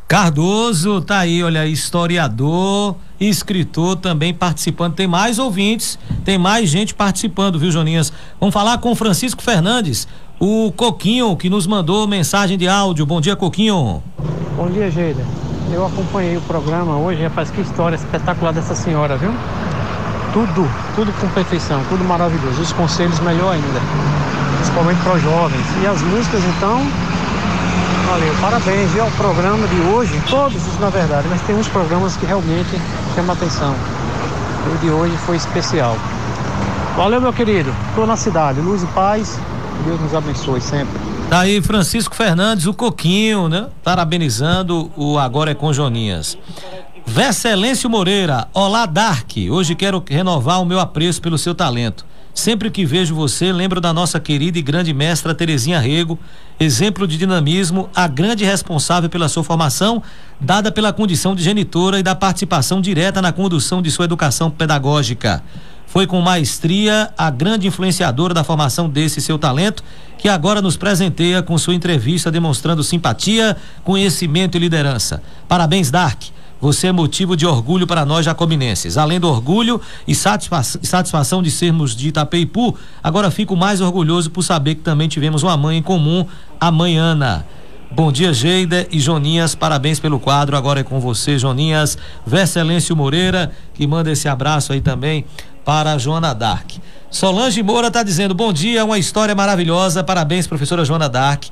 Cardoso, 0.09 1.01
tá 1.01 1.20
aí, 1.20 1.40
olha, 1.40 1.64
historiador, 1.64 2.97
escritor 3.20 3.94
também 3.94 4.35
participando. 4.35 4.94
Tem 4.94 5.06
mais 5.06 5.39
ouvintes, 5.39 5.97
tem 6.24 6.36
mais 6.36 6.68
gente 6.68 6.93
participando, 6.97 7.56
viu, 7.56 7.70
Joninhas? 7.70 8.12
Vamos 8.40 8.52
falar 8.52 8.78
com 8.78 8.93
Francisco 8.97 9.40
Fernandes, 9.40 10.09
o 10.40 10.72
Coquinho, 10.72 11.36
que 11.36 11.48
nos 11.48 11.64
mandou 11.64 12.09
mensagem 12.09 12.59
de 12.59 12.66
áudio. 12.66 13.06
Bom 13.06 13.20
dia, 13.20 13.36
Coquinho. 13.36 14.02
Bom 14.56 14.68
dia, 14.68 14.90
Geida. 14.90 15.24
Eu 15.72 15.86
acompanhei 15.86 16.36
o 16.36 16.40
programa 16.40 16.98
hoje, 16.98 17.22
rapaz, 17.22 17.52
que 17.52 17.60
história 17.60 17.94
espetacular 17.94 18.52
dessa 18.52 18.74
senhora, 18.74 19.16
viu? 19.16 19.31
Tudo, 20.35 20.69
tudo 20.97 21.12
com 21.20 21.28
perfeição, 21.28 21.81
tudo 21.89 22.05
maravilhoso. 22.05 22.61
Os 22.61 22.73
conselhos 22.73 23.20
melhor 23.20 23.55
ainda, 23.55 23.81
principalmente 24.56 25.01
para 25.02 25.15
os 25.15 25.23
jovens. 25.23 25.65
E 25.81 25.86
as 25.86 26.02
músicas, 26.02 26.43
então, 26.44 26.82
valeu. 28.11 28.35
Parabéns, 28.40 28.90
viu, 28.90 29.05
ao 29.05 29.11
programa 29.12 29.66
de 29.69 29.81
hoje, 29.81 30.20
todos 30.28 30.61
na 30.81 30.90
verdade, 30.90 31.28
mas 31.31 31.40
tem 31.43 31.55
uns 31.55 31.69
programas 31.69 32.16
que 32.16 32.27
realmente 32.27 32.69
chamam 33.15 33.31
a 33.31 33.35
atenção. 33.35 33.74
O 34.66 34.78
de 34.78 34.90
hoje 34.90 35.16
foi 35.19 35.36
especial. 35.36 35.97
Valeu, 36.97 37.20
meu 37.20 37.32
querido. 37.32 37.73
Estou 37.90 38.05
na 38.05 38.16
cidade. 38.16 38.61
Luz 38.61 38.82
e 38.82 38.86
paz. 38.86 39.39
Deus 39.85 40.01
nos 40.01 40.15
abençoe 40.15 40.61
sempre. 40.61 40.98
Tá 41.31 41.40
aí 41.40 41.62
Francisco 41.62 42.15
Fernandes, 42.15 42.66
o 42.66 42.74
Coquinho, 42.74 43.48
né? 43.48 43.69
Parabenizando 43.82 44.90
o 44.97 45.16
Agora 45.19 45.52
é 45.52 45.55
com 45.55 45.73
Joninhas. 45.73 46.36
Vescelêncio 47.06 47.89
Moreira, 47.89 48.48
olá 48.55 48.86
Dark. 48.86 49.32
Hoje 49.51 49.74
quero 49.74 50.02
renovar 50.09 50.60
o 50.60 50.64
meu 50.64 50.81
apreço 50.81 51.20
pelo 51.20 51.36
seu 51.36 51.55
talento. 51.55 52.05
Sempre 52.32 52.70
que 52.70 52.85
vejo 52.85 53.14
você, 53.14 53.52
lembro 53.52 53.81
da 53.81 53.93
nossa 53.93 54.18
querida 54.18 54.59
e 54.59 54.62
grande 54.62 54.93
mestra 54.93 55.35
Terezinha 55.35 55.78
Rego, 55.78 56.18
exemplo 56.59 57.06
de 57.06 57.16
dinamismo, 57.16 57.89
a 57.94 58.09
grande 58.09 58.44
responsável 58.44 59.09
pela 59.09 59.28
sua 59.28 59.44
formação, 59.44 60.02
dada 60.40 60.72
pela 60.72 60.93
condição 60.93 61.36
de 61.36 61.44
genitora 61.44 62.01
e 62.01 62.02
da 62.02 62.14
participação 62.14 62.81
direta 62.81 63.22
na 63.22 63.31
condução 63.31 63.81
de 63.81 63.90
sua 63.90 64.06
educação 64.06 64.51
pedagógica. 64.51 65.44
Foi 65.86 66.09
com 66.09 66.20
maestria 66.20 67.12
a 67.16 67.31
grande 67.31 67.68
influenciadora 67.68 68.35
da 68.35 68.43
formação 68.43 68.89
desse 68.89 69.20
seu 69.20 69.39
talento, 69.39 69.85
que 70.18 70.28
agora 70.28 70.60
nos 70.60 70.76
presenteia 70.76 71.43
com 71.43 71.56
sua 71.56 71.74
entrevista 71.74 72.32
demonstrando 72.32 72.82
simpatia, 72.82 73.56
conhecimento 73.85 74.56
e 74.56 74.59
liderança. 74.59 75.22
Parabéns, 75.47 75.90
Dark. 75.90 76.20
Você 76.65 76.86
é 76.86 76.93
motivo 76.93 77.36
de 77.36 77.47
orgulho 77.47 77.86
para 77.86 78.07
nós 78.07 78.24
jacobinenses. 78.24 78.97
Além 78.97 79.20
do 79.20 79.28
orgulho 79.28 79.78
e 80.09 80.15
satisfa 80.15 80.62
satisfação 80.62 81.43
de 81.43 81.51
sermos 81.51 81.95
de 81.95 82.09
Itapeipu, 82.09 82.74
agora 83.03 83.31
fico 83.31 83.55
mais 83.55 83.82
orgulhoso 83.82 84.31
por 84.31 84.43
saber 84.43 84.77
que 84.77 84.81
também 84.81 85.07
tivemos 85.07 85.43
uma 85.43 85.59
mãe 85.59 85.77
em 85.77 85.82
comum, 85.82 86.27
a 86.59 86.70
mãe 86.70 86.97
Ana. 86.97 87.45
Bom 87.91 88.11
dia, 88.11 88.32
Geida 88.32 88.86
e 88.91 88.99
Joninhas. 88.99 89.55
Parabéns 89.55 90.01
pelo 90.01 90.19
quadro. 90.19 90.57
Agora 90.57 90.81
é 90.81 90.82
com 90.82 90.99
você, 91.01 91.39
Joninhas. 91.39 91.99
Vescelêncio 92.27 92.97
Moreira, 92.97 93.53
que 93.74 93.86
manda 93.86 94.11
esse 94.11 94.27
abraço 94.27 94.73
aí 94.73 94.81
também 94.81 95.27
para 95.66 95.93
a 95.93 95.99
Joana 95.99 96.35
Dark. 96.35 96.70
Solange 97.11 97.62
Moura 97.62 97.89
está 97.89 98.03
dizendo: 98.03 98.35
bom 98.35 98.55
dia, 98.55 98.86
uma 98.86 98.99
história 98.99 99.35
maravilhosa. 99.35 100.03
Parabéns, 100.03 100.47
professora 100.47 100.82
Joana 100.82 101.11
Dark. 101.11 101.45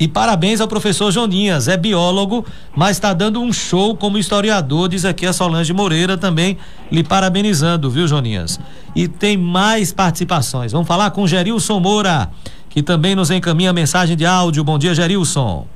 E 0.00 0.06
parabéns 0.06 0.60
ao 0.60 0.68
professor 0.68 1.10
Joninhas, 1.10 1.66
é 1.66 1.76
biólogo, 1.76 2.44
mas 2.76 2.96
está 2.96 3.12
dando 3.12 3.40
um 3.40 3.52
show 3.52 3.96
como 3.96 4.16
historiador, 4.16 4.88
diz 4.88 5.04
aqui 5.04 5.26
a 5.26 5.32
Solange 5.32 5.72
Moreira 5.72 6.16
também, 6.16 6.56
lhe 6.90 7.02
parabenizando, 7.02 7.90
viu, 7.90 8.06
Joninhas? 8.06 8.60
E 8.94 9.08
tem 9.08 9.36
mais 9.36 9.92
participações. 9.92 10.70
Vamos 10.70 10.86
falar 10.86 11.10
com 11.10 11.26
Gerilson 11.26 11.80
Moura, 11.80 12.30
que 12.70 12.80
também 12.82 13.16
nos 13.16 13.30
encaminha 13.30 13.72
mensagem 13.72 14.16
de 14.16 14.24
áudio. 14.24 14.62
Bom 14.62 14.78
dia, 14.78 14.94
Gerilson. 14.94 15.66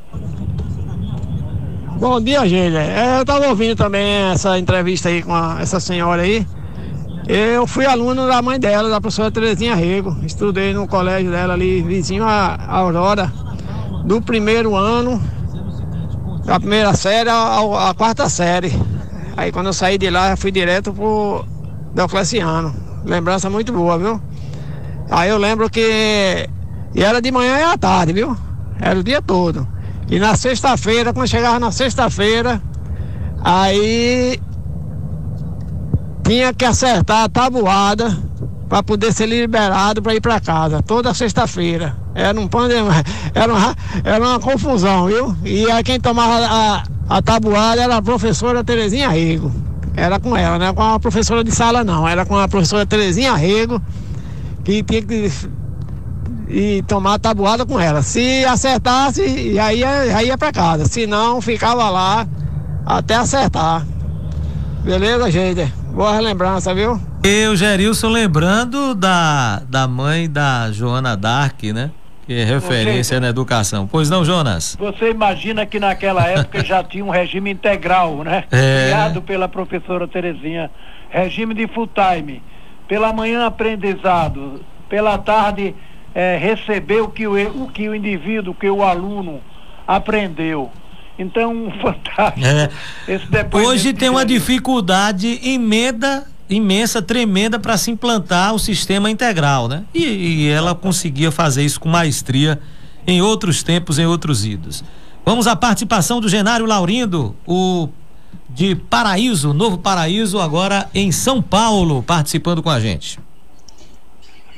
Bom 1.99 2.21
dia, 2.21 2.49
gente. 2.49 2.77
É, 2.77 3.19
eu 3.19 3.23
estava 3.23 3.47
ouvindo 3.49 3.77
também 3.77 4.05
essa 4.33 4.59
entrevista 4.59 5.09
aí 5.09 5.23
com 5.23 5.35
a, 5.35 5.59
essa 5.61 5.79
senhora 5.79 6.23
aí. 6.23 6.47
Eu 7.29 7.67
fui 7.67 7.87
aluno 7.87 8.27
da 8.27 8.43
mãe 8.43 8.59
dela, 8.59 8.89
da 8.89 9.01
professora 9.01 9.31
Terezinha 9.31 9.75
Rego. 9.75 10.17
Estudei 10.25 10.75
no 10.75 10.89
colégio 10.89 11.31
dela 11.31 11.55
ali, 11.55 11.81
vizinho 11.81 12.25
a 12.25 12.59
Aurora, 12.69 13.33
do 14.05 14.21
primeiro 14.21 14.75
ano, 14.75 15.23
da 16.45 16.59
primeira 16.59 16.95
série 16.95 17.31
à, 17.31 17.95
quarta 17.97 18.29
série. 18.29 18.73
Aí 19.37 19.51
quando 19.53 19.67
eu 19.67 19.73
saí 19.73 19.97
de 19.99 20.11
lá, 20.11 20.37
fui 20.37 20.51
direto 20.51 20.93
pro 20.93 21.45
Diocleciano. 21.95 22.75
Lembrança 23.05 23.49
muito 23.49 23.73
boa, 23.73 23.99
viu? 23.99 24.21
Aí 25.11 25.31
eu 25.31 25.39
lembro 25.39 25.69
que 25.69 26.49
e 26.95 27.03
era 27.03 27.21
de 27.21 27.31
manhã 27.31 27.59
e 27.59 27.63
à 27.63 27.79
tarde, 27.79 28.13
viu? 28.13 28.37
Era 28.81 28.99
o 28.99 29.03
dia 29.03 29.23
todo. 29.23 29.67
E 30.11 30.19
na 30.19 30.37
sexta-feira, 30.37 31.13
quando 31.13 31.29
chegava 31.29 31.59
na 31.59 31.71
sexta-feira, 31.71 32.61
aí 33.43 34.39
tinha 36.23 36.53
que 36.53 36.65
acertar 36.65 37.25
a 37.25 37.29
tabuada 37.29 38.17
para 38.69 38.83
poder 38.83 39.13
ser 39.13 39.27
liberado 39.27 40.03
para 40.03 40.15
ir 40.15 40.21
para 40.21 40.41
casa, 40.41 40.83
toda 40.83 41.15
sexta-feira. 41.15 41.97
Era 42.15 42.39
um 42.39 42.49
era 43.35 43.53
uma, 43.53 43.77
era 44.05 44.25
uma 44.25 44.39
confusão, 44.39 45.07
viu? 45.07 45.37
E 45.45 45.71
aí 45.71 45.83
quem 45.83 45.99
tomava 45.99 46.47
a, 46.47 46.83
a 47.09 47.23
tabuada 47.23 47.83
era 47.83 47.97
a 47.97 48.03
professora 48.03 48.63
Terezinha 48.63 49.09
Rego. 49.09 49.53
Era 49.95 50.19
com 50.19 50.37
ela, 50.37 50.59
não 50.59 50.67
era 50.67 50.75
com 50.75 50.83
a 50.83 51.01
professora 51.01 51.45
de 51.45 51.53
sala 51.53 51.85
não, 51.85 52.07
era 52.07 52.25
com 52.25 52.37
a 52.37 52.49
professora 52.49 52.87
Terezinha 52.87 53.35
Rego, 53.35 53.81
que 54.65 54.83
tinha 54.83 55.03
que 55.03 55.31
e 56.49 56.83
tomar 56.83 57.15
a 57.15 57.19
tabuada 57.19 57.65
com 57.65 57.81
ela. 57.81 58.03
Se 58.03 58.45
acertasse, 58.45 59.23
ia, 59.23 59.65
aí 59.65 60.27
ia 60.27 60.37
para 60.37 60.53
casa. 60.53 60.85
Se 60.85 61.07
não, 61.07 61.41
ficava 61.41 61.89
lá 61.89 62.27
até 62.85 63.15
acertar. 63.15 63.87
Beleza, 64.85 65.31
gente? 65.31 65.73
Boa 65.95 66.21
lembrança, 66.21 66.75
viu? 66.75 67.01
E 67.25 67.47
o 67.47 67.57
Gerilson 67.57 68.09
lembrando 68.09 68.95
da, 68.95 69.63
da 69.69 69.87
mãe 69.87 70.29
da 70.29 70.71
Joana 70.73 71.17
Dark, 71.17 71.63
né? 71.65 71.91
Que 72.27 72.35
é 72.35 72.45
referência 72.45 73.19
na 73.19 73.29
educação. 73.29 73.87
Pois 73.87 74.09
não, 74.09 74.25
Jonas? 74.25 74.77
Você 74.79 75.11
imagina 75.11 75.67
que 75.67 75.81
naquela 75.81 76.27
época 76.29 76.65
já 76.65 76.83
tinha 76.85 77.05
um 77.05 77.11
regime 77.11 77.51
integral, 77.51 78.23
né? 78.23 78.45
É. 78.51 78.87
Criado 78.87 79.23
pela 79.23 79.49
professora 79.49 80.07
Terezinha. 80.07 80.71
Regime 81.11 81.55
de 81.55 81.67
full 81.67 81.89
time. 81.89 82.43
Pela 82.87 83.13
manhã 83.13 83.47
aprendizado. 83.47 84.65
Pela 84.89 85.19
tarde 85.19 85.75
é, 86.15 86.37
receber 86.37 87.01
o 87.01 87.09
que 87.09 87.27
o, 87.27 87.63
o 87.63 87.69
que 87.69 87.89
o 87.89 87.95
indivíduo, 87.95 88.53
o 88.53 88.55
que 88.55 88.69
o 88.69 88.83
aluno 88.83 89.41
aprendeu. 89.87 90.71
Então, 91.19 91.73
fantástico. 91.81 92.47
É. 92.47 93.57
Hoje 93.57 93.93
tem 93.93 94.09
uma 94.09 94.25
dificuldade 94.25 95.41
imenda, 95.43 96.27
imensa, 96.55 97.03
tremenda 97.03 97.59
para 97.59 97.77
se 97.77 97.91
implantar 97.91 98.55
o 98.55 98.59
sistema 98.59 99.11
integral, 99.11 99.69
né? 99.69 99.85
E, 99.95 100.05
e 100.05 100.49
ela 100.49 100.75
conseguia 100.75 101.31
fazer 101.31 101.65
isso 101.65 101.81
com 101.81 101.89
maestria 101.89 102.61
em 103.07 103.21
outros 103.21 103.63
tempos, 103.63 103.99
em 103.99 104.07
outros 104.07 104.45
idos. 104.45 104.85
Vamos 105.25 105.47
à 105.47 105.55
participação 105.55 106.21
do 106.21 106.29
Genário 106.29 106.67
Laurindo, 106.67 107.35
o 107.47 107.89
de 108.49 108.75
Paraíso, 108.75 109.53
Novo 109.53 109.79
Paraíso, 109.79 110.39
agora 110.41 110.89
em 110.95 111.11
São 111.11 111.41
Paulo, 111.41 112.03
participando 112.03 112.63
com 112.63 112.71
a 112.71 112.79
gente. 112.79 113.19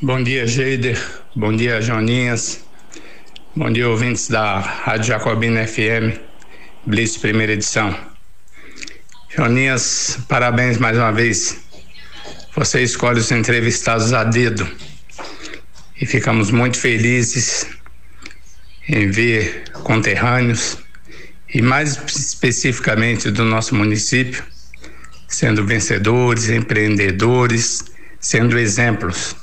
Bom 0.02 0.22
dia, 0.22 0.46
Geider. 0.46 1.00
Bom 1.34 1.54
dia, 1.54 1.80
Joninhas. 1.80 2.64
Bom 3.56 3.70
dia, 3.70 3.88
ouvintes 3.88 4.28
da 4.28 4.58
Rádio 4.58 5.06
Jacobina 5.06 5.66
FM, 5.66 6.18
Blitz 6.84 7.16
primeira 7.16 7.52
edição. 7.52 7.94
Joninhas, 9.28 10.18
parabéns 10.28 10.78
mais 10.78 10.96
uma 10.96 11.12
vez. 11.12 11.63
Você 12.56 12.82
escolhe 12.82 13.18
os 13.18 13.30
entrevistados 13.32 14.12
a 14.12 14.24
dedo 14.24 14.68
e 16.00 16.06
ficamos 16.06 16.50
muito 16.50 16.78
felizes 16.78 17.66
em 18.88 19.10
ver 19.10 19.64
conterrâneos 19.82 20.78
e 21.52 21.60
mais 21.60 21.96
especificamente 22.06 23.30
do 23.30 23.44
nosso 23.44 23.74
município 23.74 24.44
sendo 25.26 25.66
vencedores, 25.66 26.48
empreendedores, 26.48 27.84
sendo 28.20 28.58
exemplos 28.58 29.34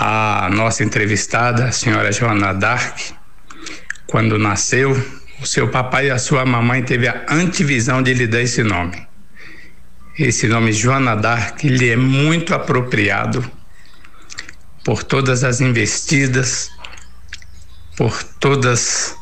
a 0.00 0.48
nossa 0.52 0.84
entrevistada, 0.84 1.66
a 1.66 1.72
senhora 1.72 2.12
Joana 2.12 2.54
Dark, 2.54 2.96
quando 4.06 4.38
nasceu, 4.38 4.92
o 5.42 5.46
seu 5.46 5.68
papai 5.68 6.06
e 6.06 6.10
a 6.10 6.18
sua 6.18 6.46
mamãe 6.46 6.82
teve 6.84 7.08
a 7.08 7.26
antevisão 7.28 8.00
de 8.00 8.14
lhe 8.14 8.26
dar 8.26 8.40
esse 8.40 8.62
nome. 8.62 9.07
Esse 10.18 10.48
nome 10.48 10.72
Joana 10.72 11.14
Dark 11.14 11.62
lhe 11.62 11.90
é 11.90 11.96
muito 11.96 12.52
apropriado 12.52 13.48
por 14.84 15.04
todas 15.04 15.44
as 15.44 15.60
investidas, 15.60 16.72
por 17.96 18.20
todas 18.40 19.14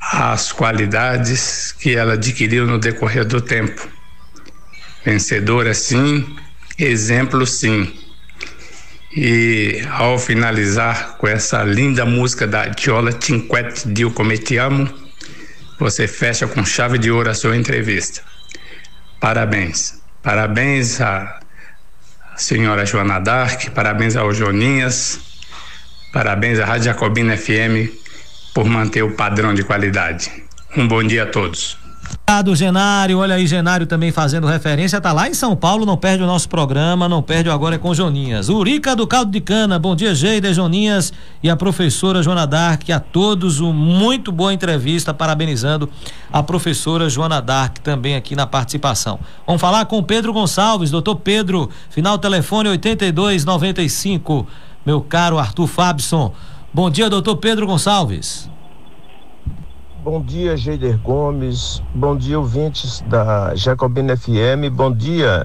as 0.00 0.52
qualidades 0.52 1.72
que 1.72 1.96
ela 1.96 2.12
adquiriu 2.12 2.68
no 2.68 2.78
decorrer 2.78 3.24
do 3.24 3.40
tempo. 3.40 3.88
Vencedora 5.04 5.74
sim, 5.74 6.24
exemplo 6.78 7.44
sim. 7.44 7.92
E 9.10 9.82
ao 9.90 10.20
finalizar 10.20 11.16
com 11.16 11.26
essa 11.26 11.64
linda 11.64 12.06
música 12.06 12.46
da 12.46 12.72
Tiola 12.72 13.10
Cinquette 13.20 13.88
Dio 13.88 14.12
Come 14.12 14.38
Te 14.38 14.56
Amo, 14.56 14.88
você 15.80 16.06
fecha 16.06 16.46
com 16.46 16.64
chave 16.64 16.96
de 16.96 17.10
ouro 17.10 17.28
a 17.28 17.34
sua 17.34 17.56
entrevista. 17.56 18.22
Parabéns. 19.18 19.95
Parabéns 20.26 21.00
à 21.00 21.38
senhora 22.34 22.84
Joana 22.84 23.20
Dark, 23.20 23.70
parabéns 23.70 24.16
ao 24.16 24.32
Joninhas, 24.34 25.20
parabéns 26.12 26.58
à 26.58 26.64
Rádio 26.64 26.86
Jacobina 26.86 27.36
FM 27.36 27.86
por 28.52 28.64
manter 28.64 29.04
o 29.04 29.12
padrão 29.12 29.54
de 29.54 29.62
qualidade. 29.62 30.32
Um 30.76 30.88
bom 30.88 31.04
dia 31.04 31.22
a 31.22 31.26
todos. 31.26 31.78
Obrigado, 32.28 32.56
Genário. 32.56 33.20
Olha 33.20 33.36
aí, 33.36 33.46
Genário 33.46 33.86
também 33.86 34.10
fazendo 34.10 34.48
referência. 34.48 35.00
Tá 35.00 35.12
lá 35.12 35.28
em 35.28 35.32
São 35.32 35.54
Paulo, 35.54 35.86
não 35.86 35.96
perde 35.96 36.24
o 36.24 36.26
nosso 36.26 36.48
programa, 36.48 37.08
não 37.08 37.22
perde 37.22 37.48
o 37.48 37.52
Agora 37.52 37.76
é 37.76 37.78
com 37.78 37.94
Joninhas. 37.94 38.48
Urica 38.48 38.96
do 38.96 39.06
Caldo 39.06 39.30
de 39.30 39.40
Cana, 39.40 39.78
bom 39.78 39.94
dia, 39.94 40.12
Geida, 40.12 40.52
Joninhas 40.52 41.12
e 41.40 41.48
a 41.48 41.54
professora 41.54 42.24
Joana 42.24 42.44
Dark. 42.44 42.90
A 42.90 42.98
todos, 42.98 43.60
uma 43.60 43.72
muito 43.72 44.32
boa 44.32 44.52
entrevista, 44.52 45.14
parabenizando 45.14 45.88
a 46.32 46.42
professora 46.42 47.08
Joana 47.08 47.40
Dark 47.40 47.78
também 47.78 48.16
aqui 48.16 48.34
na 48.34 48.44
participação. 48.44 49.20
Vamos 49.46 49.60
falar 49.62 49.86
com 49.86 50.02
Pedro 50.02 50.32
Gonçalves, 50.32 50.90
doutor 50.90 51.14
Pedro, 51.14 51.70
final 51.90 52.18
telefone 52.18 52.70
8295. 52.70 54.44
Meu 54.84 55.00
caro 55.00 55.38
Arthur 55.38 55.68
Fabson. 55.68 56.34
Bom 56.74 56.90
dia, 56.90 57.08
doutor 57.08 57.36
Pedro 57.36 57.68
Gonçalves. 57.68 58.50
Bom 60.06 60.22
dia, 60.22 60.56
Geider 60.56 60.96
Gomes. 60.98 61.82
Bom 61.92 62.16
dia, 62.16 62.38
ouvintes 62.38 63.00
da 63.08 63.56
Jacobina 63.56 64.16
FM. 64.16 64.70
Bom 64.70 64.92
dia, 64.92 65.44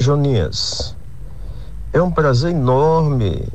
Joninhas. 0.00 0.96
É 1.92 2.02
um 2.02 2.10
prazer 2.10 2.50
enorme 2.50 3.48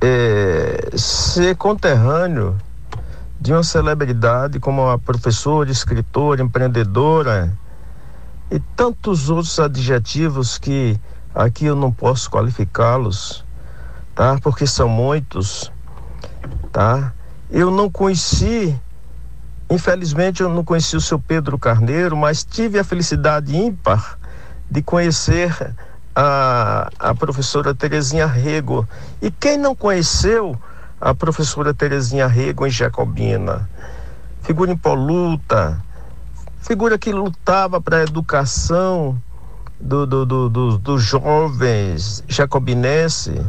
é, 0.00 0.90
ser 0.96 1.56
conterrâneo 1.56 2.56
de 3.40 3.52
uma 3.52 3.64
celebridade 3.64 4.60
como 4.60 4.88
a 4.88 4.96
professora, 4.96 5.68
escritora, 5.68 6.40
empreendedora 6.40 7.58
e 8.52 8.60
tantos 8.76 9.28
outros 9.28 9.58
adjetivos 9.58 10.58
que 10.58 10.96
aqui 11.34 11.64
eu 11.64 11.74
não 11.74 11.90
posso 11.90 12.30
qualificá-los, 12.30 13.44
tá? 14.14 14.38
Porque 14.40 14.64
são 14.64 14.88
muitos, 14.88 15.72
tá? 16.70 17.12
Eu 17.50 17.72
não 17.72 17.90
conheci 17.90 18.80
Infelizmente 19.70 20.42
eu 20.42 20.48
não 20.48 20.64
conheci 20.64 20.96
o 20.96 21.00
seu 21.00 21.18
Pedro 21.18 21.58
Carneiro, 21.58 22.16
mas 22.16 22.42
tive 22.42 22.78
a 22.78 22.84
felicidade 22.84 23.54
ímpar 23.54 24.18
de 24.70 24.80
conhecer 24.82 25.74
a, 26.14 26.90
a 26.98 27.14
professora 27.14 27.74
Terezinha 27.74 28.26
Rego. 28.26 28.88
E 29.20 29.30
quem 29.30 29.58
não 29.58 29.74
conheceu 29.74 30.58
a 31.00 31.14
professora 31.14 31.74
Terezinha 31.74 32.26
Rego 32.26 32.66
em 32.66 32.70
Jacobina? 32.70 33.68
Figura 34.42 34.72
impoluta, 34.72 35.82
figura 36.62 36.98
que 36.98 37.12
lutava 37.12 37.80
para 37.80 37.98
a 37.98 38.02
educação 38.02 39.20
do, 39.78 40.06
do, 40.06 40.24
do, 40.24 40.48
do, 40.48 40.78
dos 40.78 41.02
jovens 41.02 42.24
jacobinenses. 42.26 43.44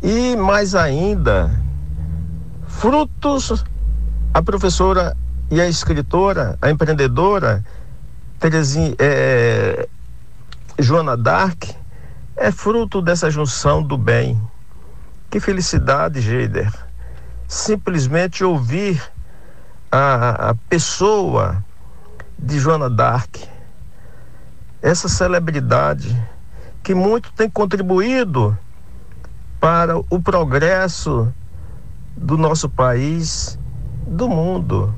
E 0.00 0.36
mais 0.36 0.76
ainda, 0.76 1.50
frutos 2.68 3.64
a 4.36 4.42
professora 4.42 5.16
e 5.50 5.58
a 5.62 5.66
escritora, 5.66 6.58
a 6.60 6.70
empreendedora 6.70 7.64
Terezinha, 8.38 8.94
é, 8.98 9.88
Joana 10.78 11.16
Dark 11.16 11.64
é 12.36 12.52
fruto 12.52 13.00
dessa 13.00 13.30
junção 13.30 13.82
do 13.82 13.96
bem. 13.96 14.38
Que 15.30 15.40
felicidade, 15.40 16.20
Geider. 16.20 16.70
Simplesmente 17.48 18.44
ouvir 18.44 19.02
a, 19.90 20.50
a 20.50 20.54
pessoa 20.68 21.64
de 22.38 22.58
Joana 22.58 22.90
Dark, 22.90 23.36
essa 24.82 25.08
celebridade 25.08 26.14
que 26.82 26.94
muito 26.94 27.32
tem 27.32 27.48
contribuído 27.48 28.56
para 29.58 29.96
o 29.96 30.20
progresso 30.20 31.32
do 32.14 32.36
nosso 32.36 32.68
país 32.68 33.58
do 34.06 34.28
mundo, 34.28 34.94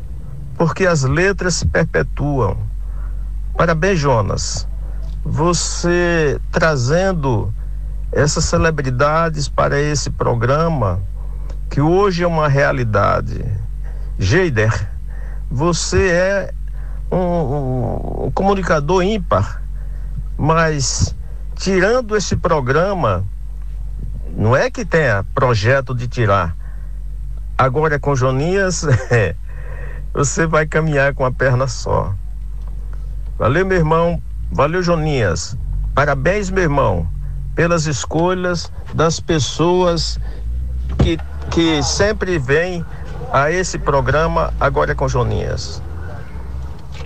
porque 0.57 0.87
as 0.87 1.03
letras 1.03 1.65
perpetuam. 1.65 2.57
Parabéns, 3.57 3.99
Jonas. 3.99 4.69
Você 5.25 6.41
trazendo 6.53 7.53
essas 8.13 8.45
celebridades 8.45 9.49
para 9.49 9.81
esse 9.81 10.11
programa, 10.11 11.01
que 11.71 11.81
hoje 11.81 12.23
é 12.23 12.27
uma 12.27 12.49
realidade. 12.49 13.45
Geider, 14.19 14.91
você 15.51 16.09
é 16.09 16.55
um, 17.11 17.17
um, 17.17 18.25
um 18.27 18.31
comunicador 18.31 19.03
ímpar, 19.03 19.63
mas 20.37 21.15
tirando 21.57 22.17
esse 22.17 22.37
programa, 22.37 23.25
não 24.37 24.57
é 24.57 24.71
que 24.71 24.85
tenha 24.85 25.25
projeto 25.35 25.95
de 25.95 26.09
tirar, 26.09 26.57
Agora 27.59 27.99
com 27.99 28.15
Jonias, 28.15 28.85
é, 29.11 29.35
você 30.15 30.47
vai 30.47 30.65
caminhar 30.65 31.13
com 31.13 31.25
a 31.25 31.33
perna 31.33 31.67
só. 31.67 32.15
Valeu, 33.37 33.67
meu 33.67 33.77
irmão. 33.77 34.23
Valeu, 34.51 34.81
Jonias. 34.81 35.57
Parabéns, 35.95 36.49
meu 36.49 36.63
irmão, 36.63 37.11
pelas 37.57 37.87
escolhas 37.87 38.73
das 38.95 39.19
pessoas 39.19 40.19
que, 40.99 41.19
que 41.51 41.83
sempre 41.83 42.39
vêm 42.39 42.85
a 43.33 43.51
esse 43.51 43.79
programa 43.79 44.55
Agora 44.61 44.93
é 44.93 44.95
com 44.95 45.09
Jonias. 45.09 45.83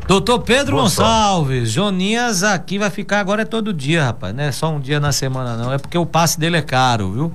Doutor 0.07 0.41
Pedro 0.41 0.73
Boa 0.73 0.83
Gonçalves, 0.83 1.71
Joninhas 1.71 2.43
aqui 2.43 2.79
vai 2.79 2.91
ficar 2.91 3.21
agora 3.21 3.43
é 3.43 3.45
todo 3.45 3.73
dia, 3.73 4.05
rapaz, 4.05 4.35
não 4.35 4.43
é 4.43 4.53
só 4.53 4.69
um 4.69 4.81
dia 4.81 4.99
na 4.99 5.13
semana 5.13 5.57
não, 5.57 5.73
é 5.73 5.79
porque 5.79 5.97
o 5.97 6.05
passe 6.05 6.39
dele 6.39 6.57
é 6.57 6.63
caro, 6.63 7.13
viu? 7.13 7.35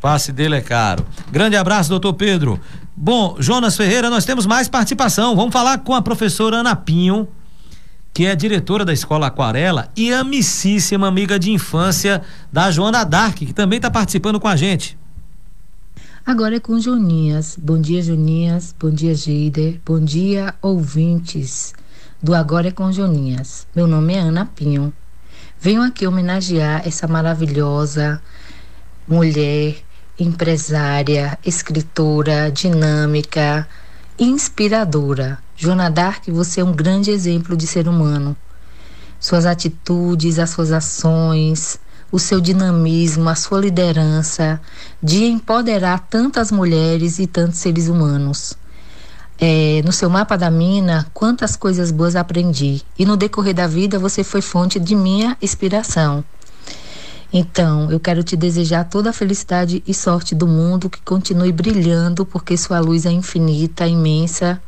Passe 0.00 0.32
dele 0.32 0.56
é 0.56 0.60
caro. 0.60 1.04
Grande 1.30 1.56
abraço, 1.56 1.90
doutor 1.90 2.14
Pedro. 2.14 2.58
Bom, 2.96 3.36
Jonas 3.38 3.76
Ferreira, 3.76 4.10
nós 4.10 4.24
temos 4.24 4.46
mais 4.46 4.68
participação. 4.68 5.36
Vamos 5.36 5.52
falar 5.52 5.78
com 5.78 5.94
a 5.94 6.02
professora 6.02 6.58
Ana 6.58 6.74
Pinho, 6.74 7.28
que 8.12 8.26
é 8.26 8.34
diretora 8.34 8.84
da 8.84 8.92
Escola 8.92 9.28
Aquarela 9.28 9.90
e 9.96 10.12
amicíssima 10.12 11.06
amiga 11.06 11.38
de 11.38 11.50
infância 11.50 12.22
da 12.52 12.70
Joana 12.70 13.04
Dark, 13.04 13.36
que 13.36 13.52
também 13.52 13.76
está 13.76 13.90
participando 13.90 14.40
com 14.40 14.48
a 14.48 14.56
gente. 14.56 14.98
Agora 16.26 16.56
é 16.56 16.60
com 16.60 16.78
Joninhas. 16.78 17.56
Bom 17.60 17.80
dia, 17.80 18.02
Joninhas. 18.02 18.74
Bom 18.78 18.90
dia, 18.90 19.14
Geider. 19.14 19.80
Bom 19.84 20.00
dia, 20.00 20.54
ouvintes 20.60 21.72
do 22.22 22.34
Agora 22.34 22.68
é 22.68 22.70
com 22.70 22.92
Joninhas. 22.92 23.66
Meu 23.74 23.86
nome 23.86 24.14
é 24.14 24.18
Ana 24.18 24.44
Pinho. 24.44 24.92
Venho 25.58 25.82
aqui 25.82 26.06
homenagear 26.06 26.86
essa 26.86 27.08
maravilhosa 27.08 28.20
mulher, 29.08 29.76
empresária, 30.20 31.38
escritora, 31.44 32.50
dinâmica, 32.50 33.66
inspiradora. 34.18 35.38
Joana 35.56 35.90
Dark, 35.90 36.28
você 36.28 36.60
é 36.60 36.64
um 36.64 36.72
grande 36.72 37.10
exemplo 37.10 37.56
de 37.56 37.66
ser 37.66 37.88
humano. 37.88 38.36
Suas 39.18 39.46
atitudes, 39.46 40.38
as 40.38 40.50
suas 40.50 40.72
ações, 40.72 41.80
o 42.12 42.18
seu 42.18 42.40
dinamismo, 42.40 43.28
a 43.28 43.34
sua 43.34 43.60
liderança 43.60 44.60
de 45.02 45.24
empoderar 45.24 46.06
tantas 46.10 46.52
mulheres 46.52 47.18
e 47.18 47.26
tantos 47.26 47.58
seres 47.58 47.88
humanos. 47.88 48.54
É, 49.38 49.80
no 49.86 49.92
seu 49.92 50.10
mapa 50.10 50.36
da 50.36 50.50
mina, 50.50 51.06
quantas 51.14 51.56
coisas 51.56 51.90
boas 51.90 52.14
aprendi. 52.14 52.82
E 52.98 53.06
no 53.06 53.16
decorrer 53.16 53.54
da 53.54 53.66
vida, 53.66 53.98
você 53.98 54.22
foi 54.22 54.42
fonte 54.42 54.78
de 54.78 54.94
minha 54.94 55.34
inspiração. 55.40 56.22
Então, 57.32 57.90
eu 57.90 58.00
quero 58.00 58.24
te 58.24 58.36
desejar 58.36 58.84
toda 58.84 59.10
a 59.10 59.12
felicidade 59.12 59.82
e 59.86 59.94
sorte 59.94 60.34
do 60.34 60.46
mundo, 60.46 60.90
que 60.90 61.00
continue 61.02 61.52
brilhando, 61.52 62.26
porque 62.26 62.56
sua 62.56 62.80
luz 62.80 63.06
é 63.06 63.10
infinita, 63.10 63.86
imensa. 63.86 64.60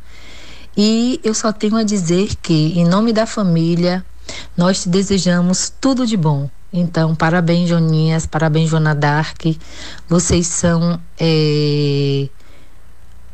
E 0.75 1.19
eu 1.23 1.33
só 1.33 1.51
tenho 1.51 1.75
a 1.75 1.83
dizer 1.83 2.35
que, 2.41 2.79
em 2.79 2.85
nome 2.85 3.11
da 3.11 3.25
família, 3.25 4.03
nós 4.55 4.83
te 4.83 4.89
desejamos 4.89 5.71
tudo 5.81 6.07
de 6.07 6.15
bom. 6.15 6.49
Então, 6.71 7.13
parabéns, 7.13 7.69
Joninhas, 7.69 8.25
parabéns, 8.25 8.69
Jona 8.69 8.95
Dark. 8.95 9.45
Vocês 10.07 10.47
são 10.47 10.99
é, 11.19 12.27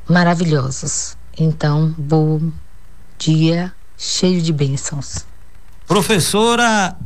maravilhosos. 0.10 1.16
Então, 1.38 1.94
bom 1.98 2.42
dia, 3.18 3.72
cheio 3.98 4.42
de 4.42 4.52
bênçãos. 4.52 5.26
Professora 5.88 6.98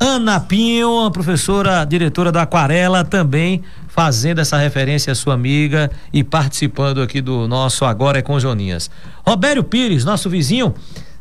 Ana 0.00 0.38
Pinho, 0.38 1.04
a 1.04 1.10
professora 1.10 1.84
diretora 1.84 2.30
da 2.30 2.42
Aquarela, 2.42 3.04
também 3.04 3.62
fazendo 3.88 4.40
essa 4.40 4.56
referência 4.56 5.12
à 5.12 5.14
sua 5.14 5.34
amiga 5.34 5.90
e 6.12 6.22
participando 6.22 7.02
aqui 7.02 7.20
do 7.20 7.48
nosso 7.48 7.84
Agora 7.84 8.18
é 8.18 8.22
com 8.22 8.38
Joninhas. 8.38 8.88
Robério 9.26 9.64
Pires, 9.64 10.04
nosso 10.04 10.30
vizinho, 10.30 10.74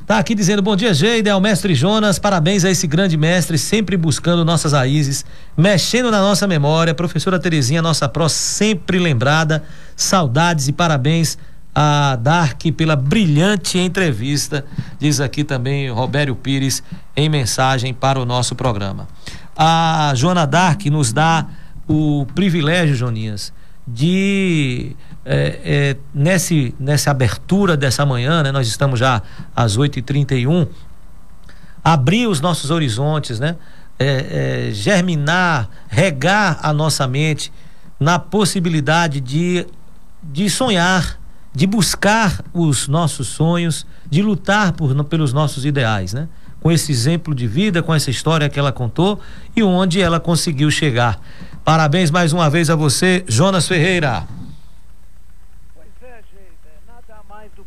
Tá 0.06 0.20
aqui 0.20 0.34
dizendo 0.34 0.62
bom 0.62 0.74
dia, 0.74 0.94
Geida, 0.94 1.34
ao 1.34 1.42
mestre 1.42 1.76
Jonas, 1.76 2.18
parabéns 2.18 2.64
a 2.64 2.72
esse 2.72 2.88
grande 2.88 3.18
mestre, 3.18 3.58
sempre 3.58 3.98
buscando 3.98 4.46
nossas 4.46 4.72
raízes, 4.72 5.26
mexendo 5.58 6.10
na 6.10 6.22
nossa 6.22 6.48
memória. 6.48 6.94
Professora 6.94 7.38
Terezinha, 7.38 7.82
nossa 7.82 8.08
pró, 8.08 8.30
sempre 8.30 9.00
lembrada. 9.00 9.66
Saudades 9.98 10.70
e 10.70 10.72
parabéns 10.72 11.38
a 11.80 12.16
Dark 12.16 12.60
pela 12.76 12.96
brilhante 12.96 13.78
entrevista, 13.78 14.66
diz 14.98 15.20
aqui 15.20 15.44
também 15.44 15.92
Robério 15.92 16.36
Pires 16.36 16.82
em 17.16 17.30
mensagem 17.30 17.94
para 17.94 18.20
o 18.20 18.26
nosso 18.26 18.56
programa. 18.56 19.08
A 19.56 20.12
Joana 20.16 20.48
Dark 20.48 20.84
nos 20.88 21.14
dá 21.14 21.46
o 21.88 22.26
privilégio, 22.34 22.96
Joninhas, 22.96 23.54
de 23.88 24.96
é, 25.24 25.60
é, 25.64 25.98
nesse, 26.12 26.74
nessa 26.80 27.12
abertura 27.12 27.78
dessa 27.78 28.04
manhã, 28.04 28.42
né, 28.42 28.52
nós 28.52 28.68
estamos 28.68 29.00
já 29.00 29.22
às 29.56 29.78
8h31, 29.78 30.68
abrir 31.84 32.26
os 32.26 32.42
nossos 32.42 32.72
horizontes, 32.72 33.40
né? 33.40 33.56
É, 34.00 34.70
germinar, 34.74 35.70
regar 35.88 36.60
a 36.64 36.74
nossa 36.74 37.08
mente 37.08 37.52
na 38.00 38.18
possibilidade 38.18 39.20
de, 39.20 39.66
de 40.24 40.50
sonhar, 40.50 41.20
de 41.58 41.66
buscar 41.66 42.44
os 42.54 42.88
nossos 42.88 43.30
sonhos, 43.30 43.84
de 44.08 44.22
lutar 44.22 44.74
por, 44.74 45.04
pelos 45.06 45.34
nossos 45.34 45.66
ideais, 45.66 46.14
né? 46.14 46.30
Com 46.62 46.72
esse 46.72 46.92
exemplo 46.92 47.34
de 47.34 47.48
vida, 47.48 47.82
com 47.82 47.96
essa 47.96 48.12
história 48.12 48.48
que 48.48 48.60
ela 48.60 48.72
contou 48.72 49.20
e 49.56 49.64
onde 49.64 50.00
ela 50.00 50.20
conseguiu 50.20 50.70
chegar. 50.70 51.20
Parabéns 51.66 52.12
mais 52.12 52.32
uma 52.32 52.48
vez 52.48 52.70
a 52.70 52.76
você, 52.76 53.26
Jonas 53.28 53.68
Ferreira. 53.68 54.28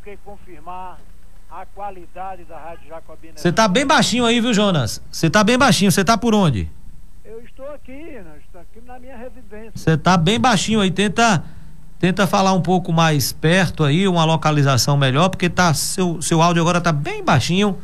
que 0.04 0.16
confirmar 0.18 0.98
a 1.50 1.66
qualidade 1.66 2.44
da 2.44 2.58
Rádio 2.58 2.88
Jacobina. 2.88 3.32
Você 3.34 3.50
tá 3.50 3.66
bem 3.66 3.84
baixinho 3.84 4.24
aí, 4.24 4.40
viu, 4.40 4.54
Jonas? 4.54 5.02
Você 5.10 5.28
tá 5.28 5.42
bem 5.42 5.58
baixinho. 5.58 5.90
Você 5.90 6.04
tá 6.04 6.16
por 6.16 6.32
onde? 6.32 6.70
Eu 7.24 7.42
estou 7.42 7.68
aqui, 7.72 8.20
nós 8.24 8.40
estou 8.44 8.60
aqui 8.60 8.80
na 8.86 9.00
minha 9.00 9.16
residência. 9.16 9.72
Você 9.74 9.96
tá 9.96 10.16
bem 10.16 10.38
baixinho 10.38 10.80
aí. 10.80 10.92
Tenta 10.92 11.44
tenta 12.00 12.26
falar 12.26 12.54
um 12.54 12.62
pouco 12.62 12.92
mais 12.92 13.30
perto 13.30 13.84
aí, 13.84 14.08
uma 14.08 14.24
localização 14.24 14.96
melhor, 14.96 15.28
porque 15.28 15.50
tá 15.50 15.72
seu 15.74 16.20
seu 16.20 16.40
áudio 16.42 16.62
agora 16.62 16.80
tá 16.80 16.90
bem 16.90 17.22
baixinho, 17.22 17.78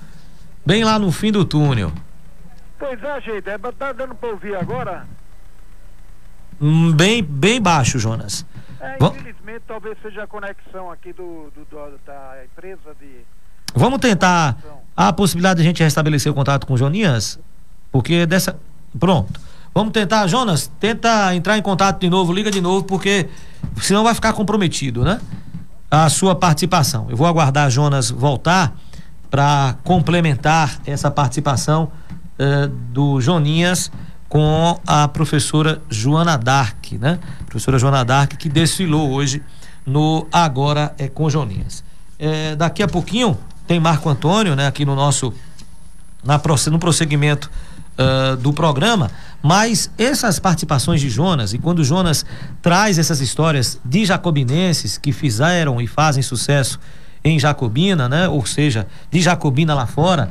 bem 0.64 0.82
lá 0.82 0.98
no 0.98 1.12
fim 1.12 1.30
do 1.30 1.44
túnel. 1.44 1.92
Pois 2.78 3.00
é, 3.02 3.20
gente, 3.20 3.48
é, 3.48 3.58
tá 3.58 3.92
dando 3.92 4.14
para 4.14 4.30
ouvir 4.30 4.56
agora? 4.56 5.06
Hum, 6.60 6.92
bem 6.92 7.22
bem 7.22 7.60
baixo, 7.60 7.98
Jonas. 7.98 8.44
É, 8.80 8.96
infelizmente, 9.00 9.62
talvez 9.66 9.96
seja 10.02 10.24
a 10.24 10.26
conexão 10.26 10.90
aqui 10.90 11.12
do, 11.12 11.52
do, 11.54 11.64
do 11.64 12.00
da 12.06 12.42
empresa 12.44 12.94
de. 12.98 13.20
Vamos 13.74 13.98
tentar 13.98 14.56
a 14.96 15.12
possibilidade 15.12 15.60
de 15.60 15.66
a 15.66 15.68
gente 15.68 15.82
restabelecer 15.82 16.32
o 16.32 16.34
contato 16.34 16.66
com 16.66 16.72
o 16.74 16.78
Joninhas? 16.78 17.38
Porque 17.92 18.24
dessa. 18.24 18.58
Pronto. 18.98 19.38
Vamos 19.76 19.92
tentar, 19.92 20.26
Jonas, 20.26 20.72
tenta 20.80 21.34
entrar 21.34 21.58
em 21.58 21.60
contato 21.60 22.00
de 22.00 22.08
novo, 22.08 22.32
liga 22.32 22.50
de 22.50 22.62
novo, 22.62 22.84
porque 22.84 23.28
senão 23.78 24.02
vai 24.02 24.14
ficar 24.14 24.32
comprometido, 24.32 25.04
né? 25.04 25.20
A 25.90 26.08
sua 26.08 26.34
participação. 26.34 27.08
Eu 27.10 27.16
vou 27.18 27.26
aguardar 27.26 27.70
Jonas 27.70 28.10
voltar 28.10 28.74
para 29.30 29.76
complementar 29.84 30.80
essa 30.86 31.10
participação 31.10 31.92
uh, 32.40 32.68
do 32.68 33.20
Joninhas 33.20 33.92
com 34.30 34.80
a 34.86 35.08
professora 35.08 35.82
Joana 35.90 36.38
Dark, 36.38 36.92
né? 36.92 37.18
Professora 37.44 37.78
Joana 37.78 38.02
Dark 38.02 38.32
que 38.32 38.48
desfilou 38.48 39.10
hoje 39.10 39.42
no 39.84 40.26
Agora 40.32 40.94
é 40.96 41.06
com 41.06 41.28
Joninhas. 41.28 41.84
É, 42.18 42.56
daqui 42.56 42.82
a 42.82 42.88
pouquinho 42.88 43.36
tem 43.66 43.78
Marco 43.78 44.08
Antônio, 44.08 44.56
né? 44.56 44.68
Aqui 44.68 44.86
no 44.86 44.94
nosso 44.94 45.34
na, 46.24 46.40
no 46.70 46.78
prosseguimento 46.78 47.50
uh, 47.98 48.36
do 48.36 48.52
programa, 48.52 49.10
mas 49.42 49.90
essas 49.98 50.38
participações 50.38 51.00
de 51.00 51.08
Jonas 51.08 51.52
e 51.52 51.58
quando 51.58 51.84
Jonas 51.84 52.24
traz 52.62 52.98
essas 52.98 53.20
histórias 53.20 53.80
de 53.84 54.04
jacobinenses 54.04 54.98
que 54.98 55.12
fizeram 55.12 55.80
e 55.80 55.86
fazem 55.86 56.22
sucesso 56.22 56.78
em 57.24 57.38
Jacobina, 57.38 58.08
né? 58.08 58.28
Ou 58.28 58.46
seja, 58.46 58.86
de 59.10 59.20
Jacobina 59.20 59.74
lá 59.74 59.86
fora, 59.86 60.30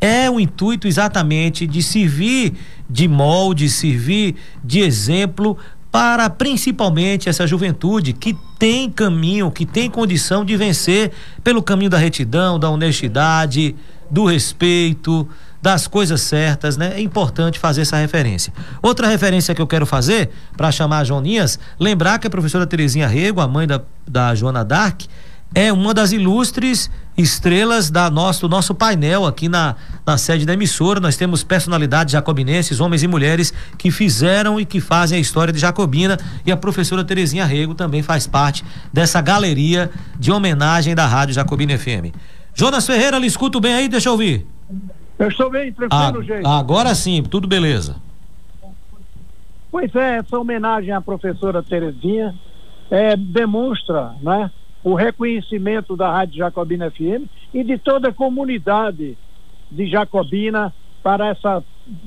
é 0.00 0.30
o 0.30 0.40
intuito 0.40 0.88
exatamente 0.88 1.66
de 1.66 1.82
servir 1.82 2.54
de 2.88 3.06
molde, 3.06 3.68
servir 3.68 4.36
de 4.64 4.80
exemplo 4.80 5.58
para 5.92 6.30
principalmente 6.30 7.28
essa 7.28 7.46
juventude 7.46 8.12
que 8.12 8.36
tem 8.58 8.88
caminho, 8.88 9.50
que 9.50 9.66
tem 9.66 9.90
condição 9.90 10.44
de 10.44 10.56
vencer 10.56 11.10
pelo 11.42 11.62
caminho 11.62 11.90
da 11.90 11.98
retidão, 11.98 12.58
da 12.58 12.70
honestidade, 12.70 13.74
do 14.08 14.24
respeito, 14.24 15.28
das 15.60 15.86
coisas 15.86 16.22
certas, 16.22 16.76
né? 16.76 16.94
É 16.96 17.00
importante 17.00 17.58
fazer 17.58 17.82
essa 17.82 17.96
referência. 17.96 18.52
Outra 18.82 19.06
referência 19.06 19.54
que 19.54 19.60
eu 19.60 19.66
quero 19.66 19.84
fazer, 19.84 20.30
para 20.56 20.72
chamar 20.72 21.00
a 21.00 21.04
Joninhas, 21.04 21.58
lembrar 21.78 22.18
que 22.18 22.26
a 22.26 22.30
professora 22.30 22.66
Terezinha 22.66 23.06
Rego, 23.06 23.40
a 23.40 23.48
mãe 23.48 23.66
da, 23.66 23.80
da 24.06 24.34
Joana 24.34 24.64
Dark, 24.64 25.02
é 25.54 25.72
uma 25.72 25.92
das 25.92 26.12
ilustres 26.12 26.90
estrelas 27.16 27.90
da 27.90 28.08
nosso, 28.08 28.42
do 28.42 28.48
nosso 28.48 28.74
painel 28.74 29.26
aqui 29.26 29.48
na, 29.48 29.74
na 30.06 30.16
sede 30.16 30.46
da 30.46 30.54
emissora. 30.54 31.00
Nós 31.00 31.16
temos 31.16 31.42
personalidades 31.42 32.12
jacobinenses, 32.12 32.80
homens 32.80 33.02
e 33.02 33.08
mulheres, 33.08 33.52
que 33.76 33.90
fizeram 33.90 34.60
e 34.60 34.64
que 34.64 34.80
fazem 34.80 35.18
a 35.18 35.20
história 35.20 35.52
de 35.52 35.58
Jacobina. 35.58 36.18
E 36.46 36.52
a 36.52 36.56
professora 36.56 37.04
Terezinha 37.04 37.44
Rego 37.44 37.74
também 37.74 38.02
faz 38.02 38.26
parte 38.26 38.64
dessa 38.92 39.20
galeria 39.20 39.90
de 40.18 40.30
homenagem 40.30 40.94
da 40.94 41.06
Rádio 41.06 41.34
Jacobina 41.34 41.76
FM. 41.76 42.14
Jonas 42.54 42.86
Ferreira, 42.86 43.18
lhe 43.18 43.26
escuto 43.26 43.60
bem 43.60 43.74
aí? 43.74 43.88
Deixa 43.88 44.08
eu 44.08 44.12
ouvir. 44.12 44.46
Eu 45.20 45.28
estou 45.28 45.50
bem, 45.50 45.70
tranquilo, 45.70 46.22
gente. 46.22 46.46
Agora 46.46 46.94
sim, 46.94 47.22
tudo 47.22 47.46
beleza. 47.46 47.96
Pois 49.70 49.94
é, 49.94 50.16
essa 50.16 50.38
homenagem 50.38 50.92
à 50.92 51.00
professora 51.00 51.62
Terezinha 51.62 52.34
é, 52.90 53.14
demonstra, 53.16 54.14
né? 54.22 54.50
o 54.82 54.94
reconhecimento 54.94 55.94
da 55.94 56.10
Rádio 56.10 56.38
Jacobina 56.38 56.90
FM 56.90 57.28
e 57.52 57.62
de 57.62 57.76
toda 57.76 58.08
a 58.08 58.14
comunidade 58.14 59.18
de 59.70 59.86
Jacobina 59.86 60.74
para 61.02 61.28
essa, 61.28 61.62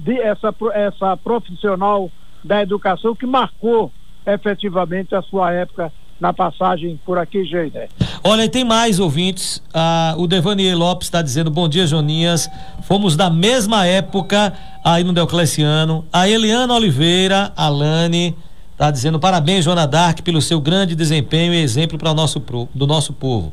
essa, 0.08 0.56
essa 0.74 1.18
profissional 1.18 2.12
da 2.44 2.64
educação 2.64 3.16
que 3.16 3.28
marcou 3.28 3.92
efetivamente 4.26 5.14
a 5.14 5.22
sua 5.22 5.54
época 5.54 5.94
na 6.20 6.34
passagem 6.34 7.00
por 7.06 7.18
aqui, 7.18 7.44
Geider. 7.44 7.90
Olha, 8.24 8.46
e 8.46 8.50
tem 8.50 8.64
mais 8.64 9.00
ouvintes. 9.00 9.62
Ah, 9.74 10.16
o 10.18 10.28
Devanier 10.28 10.78
Lopes 10.78 11.08
está 11.08 11.22
dizendo: 11.22 11.52
Bom 11.52 11.68
dia, 11.68 11.86
Joninhas. 11.86 12.50
Fomos 12.84 13.16
da 13.16 13.30
mesma 13.30 13.86
época 13.86 14.54
aí 14.84 15.04
no 15.04 15.14
Diocleciano. 15.14 16.06
A 16.12 16.28
Eliana 16.28 16.74
Oliveira, 16.74 17.52
Alane, 17.56 18.36
está 18.72 18.90
dizendo: 18.90 19.20
Parabéns, 19.20 19.66
Joana 19.66 19.86
Dark, 19.86 20.22
pelo 20.22 20.42
seu 20.42 20.62
grande 20.62 20.96
desempenho 20.96 21.54
e 21.54 21.62
exemplo 21.62 21.98
para 21.98 22.12
o 22.12 22.14
nosso 22.14 22.42
do 22.74 22.88
nosso 22.88 23.14
povo. 23.14 23.52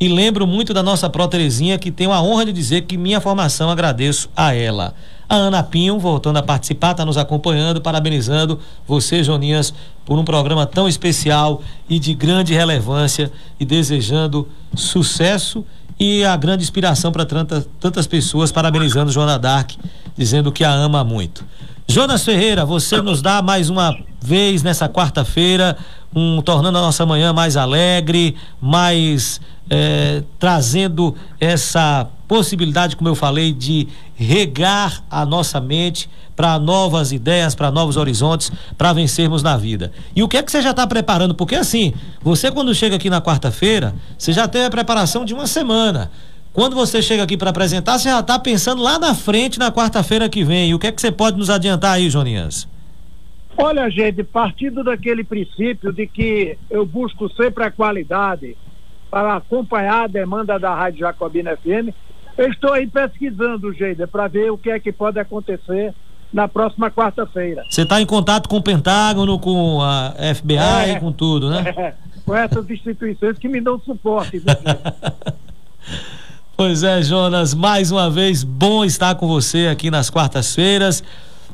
E 0.00 0.08
lembro 0.08 0.46
muito 0.46 0.72
da 0.72 0.82
nossa 0.82 1.10
pró 1.10 1.28
Terezinha, 1.28 1.78
que 1.78 1.90
tenho 1.90 2.10
a 2.10 2.22
honra 2.22 2.46
de 2.46 2.54
dizer 2.54 2.86
que 2.86 2.96
minha 2.96 3.20
formação 3.20 3.68
agradeço 3.68 4.30
a 4.34 4.54
ela. 4.54 4.94
A 5.28 5.34
Ana 5.34 5.62
Pinho, 5.62 5.98
voltando 5.98 6.38
a 6.38 6.42
participar, 6.42 6.92
está 6.92 7.04
nos 7.04 7.18
acompanhando, 7.18 7.82
parabenizando 7.82 8.58
você, 8.88 9.22
Joninhas, 9.22 9.74
por 10.06 10.18
um 10.18 10.24
programa 10.24 10.64
tão 10.64 10.88
especial 10.88 11.60
e 11.86 11.98
de 11.98 12.14
grande 12.14 12.54
relevância 12.54 13.30
e 13.60 13.64
desejando 13.66 14.48
sucesso 14.74 15.66
e 15.98 16.24
a 16.24 16.34
grande 16.34 16.62
inspiração 16.62 17.12
para 17.12 17.26
tantas, 17.26 17.68
tantas 17.78 18.06
pessoas, 18.06 18.50
parabenizando 18.50 19.12
Joana 19.12 19.38
Dark, 19.38 19.72
dizendo 20.16 20.50
que 20.50 20.64
a 20.64 20.72
ama 20.72 21.04
muito. 21.04 21.44
Jonas 21.86 22.24
Ferreira, 22.24 22.64
você 22.64 23.02
nos 23.02 23.20
dá 23.20 23.42
mais 23.42 23.68
uma 23.68 23.94
vez 24.18 24.62
nessa 24.62 24.88
quarta-feira, 24.88 25.76
um, 26.14 26.40
tornando 26.40 26.78
a 26.78 26.80
nossa 26.80 27.04
manhã 27.04 27.32
mais 27.32 27.56
alegre, 27.56 28.34
mais 28.60 29.40
eh, 29.70 30.24
trazendo 30.38 31.14
essa 31.38 32.08
possibilidade, 32.26 32.96
como 32.96 33.08
eu 33.08 33.14
falei, 33.14 33.52
de 33.52 33.86
regar 34.16 35.02
a 35.08 35.24
nossa 35.24 35.60
mente 35.60 36.10
para 36.34 36.58
novas 36.58 37.12
ideias, 37.12 37.54
para 37.54 37.70
novos 37.70 37.96
horizontes, 37.96 38.50
para 38.76 38.92
vencermos 38.92 39.42
na 39.42 39.56
vida. 39.56 39.92
E 40.14 40.22
o 40.22 40.28
que 40.28 40.36
é 40.36 40.42
que 40.42 40.50
você 40.50 40.60
já 40.60 40.70
está 40.70 40.86
preparando? 40.86 41.34
Porque 41.34 41.54
assim, 41.54 41.92
você 42.20 42.50
quando 42.50 42.74
chega 42.74 42.96
aqui 42.96 43.08
na 43.08 43.20
quarta-feira, 43.20 43.94
você 44.18 44.32
já 44.32 44.48
tem 44.48 44.64
a 44.64 44.70
preparação 44.70 45.24
de 45.24 45.34
uma 45.34 45.46
semana. 45.46 46.10
Quando 46.52 46.74
você 46.74 47.00
chega 47.00 47.22
aqui 47.22 47.36
para 47.36 47.50
apresentar, 47.50 47.98
você 47.98 48.08
já 48.08 48.20
está 48.20 48.38
pensando 48.38 48.82
lá 48.82 48.98
na 48.98 49.14
frente 49.14 49.58
na 49.58 49.70
quarta-feira 49.70 50.28
que 50.28 50.42
vem. 50.42 50.70
E 50.70 50.74
o 50.74 50.78
que 50.78 50.88
é 50.88 50.92
que 50.92 51.00
você 51.00 51.12
pode 51.12 51.38
nos 51.38 51.48
adiantar 51.48 51.92
aí, 51.92 52.10
Joninhas? 52.10 52.66
Olha, 53.56 53.88
gente, 53.90 54.24
partindo 54.24 54.82
daquele 54.82 55.22
princípio 55.22 55.92
de 55.92 56.06
que 56.06 56.56
eu 56.70 56.84
busco 56.86 57.30
sempre 57.34 57.64
a 57.64 57.70
qualidade 57.70 58.56
para 59.10 59.36
acompanhar 59.36 60.04
a 60.04 60.06
demanda 60.06 60.58
da 60.58 60.74
Rádio 60.74 61.00
Jacobina 61.00 61.56
FM, 61.56 61.92
eu 62.38 62.48
estou 62.48 62.72
aí 62.72 62.86
pesquisando, 62.86 63.72
Geida, 63.72 64.06
para 64.06 64.28
ver 64.28 64.50
o 64.50 64.56
que 64.58 64.70
é 64.70 64.78
que 64.78 64.92
pode 64.92 65.18
acontecer 65.18 65.92
na 66.32 66.46
próxima 66.46 66.90
quarta-feira. 66.90 67.64
Você 67.68 67.82
está 67.82 68.00
em 68.00 68.06
contato 68.06 68.48
com 68.48 68.56
o 68.58 68.62
Pentágono, 68.62 69.38
com 69.38 69.82
a 69.82 70.14
FBI 70.34 70.56
É. 70.56 70.92
e 70.92 71.00
com 71.00 71.10
tudo, 71.12 71.50
né? 71.50 71.64
É, 71.76 71.94
com 72.24 72.34
essas 72.34 72.70
instituições 72.70 73.36
que 73.38 73.48
me 73.48 73.60
dão 73.60 73.78
suporte. 73.80 74.40
Pois 76.56 76.82
é, 76.82 77.00
Jonas, 77.02 77.54
mais 77.54 77.90
uma 77.90 78.10
vez, 78.10 78.44
bom 78.44 78.84
estar 78.84 79.14
com 79.14 79.26
você 79.26 79.66
aqui 79.68 79.90
nas 79.90 80.10
quartas-feiras. 80.10 81.02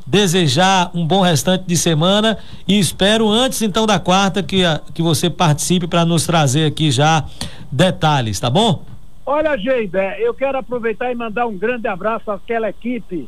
Desejar 0.07 0.89
um 0.95 1.05
bom 1.05 1.21
restante 1.21 1.65
de 1.67 1.75
semana 1.75 2.37
e 2.65 2.79
espero 2.79 3.27
antes 3.27 3.61
então 3.61 3.85
da 3.85 3.99
quarta 3.99 4.41
que, 4.41 4.63
que 4.93 5.01
você 5.01 5.29
participe 5.29 5.85
para 5.85 6.05
nos 6.05 6.25
trazer 6.25 6.65
aqui 6.65 6.89
já 6.89 7.25
detalhes, 7.69 8.39
tá 8.39 8.49
bom? 8.49 8.83
Olha, 9.25 9.57
Geida, 9.57 10.17
eu 10.19 10.33
quero 10.33 10.57
aproveitar 10.57 11.11
e 11.11 11.15
mandar 11.15 11.45
um 11.45 11.57
grande 11.57 11.87
abraço 11.89 12.31
àquela 12.31 12.69
equipe 12.69 13.27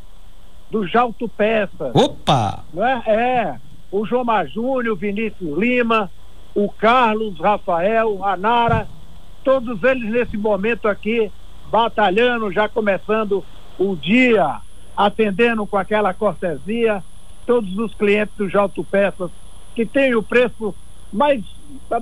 do 0.70 0.86
Jalto 0.86 1.28
Peça. 1.28 1.90
Opa! 1.92 2.64
Não 2.72 2.86
é? 2.86 3.02
é, 3.06 3.56
o 3.90 4.06
João 4.06 4.24
Mar 4.24 4.46
Júnior, 4.46 4.94
o 4.94 4.96
Vinícius 4.96 5.58
Lima, 5.58 6.10
o 6.54 6.70
Carlos, 6.70 7.38
Rafael, 7.38 8.24
a 8.24 8.36
Nara, 8.36 8.88
todos 9.44 9.82
eles 9.82 10.10
nesse 10.10 10.36
momento 10.38 10.88
aqui, 10.88 11.30
batalhando, 11.70 12.50
já 12.50 12.68
começando 12.68 13.44
o 13.78 13.94
dia, 13.94 14.56
atendendo 15.04 15.66
com 15.66 15.76
aquela 15.78 16.12
cortesia, 16.12 17.02
todos 17.46 17.76
os 17.78 17.94
clientes 17.94 18.34
do 18.36 18.48
Jalto 18.48 18.84
Peças, 18.84 19.30
que 19.74 19.86
tem 19.86 20.14
o 20.14 20.22
preço 20.22 20.74
mais, 21.12 21.42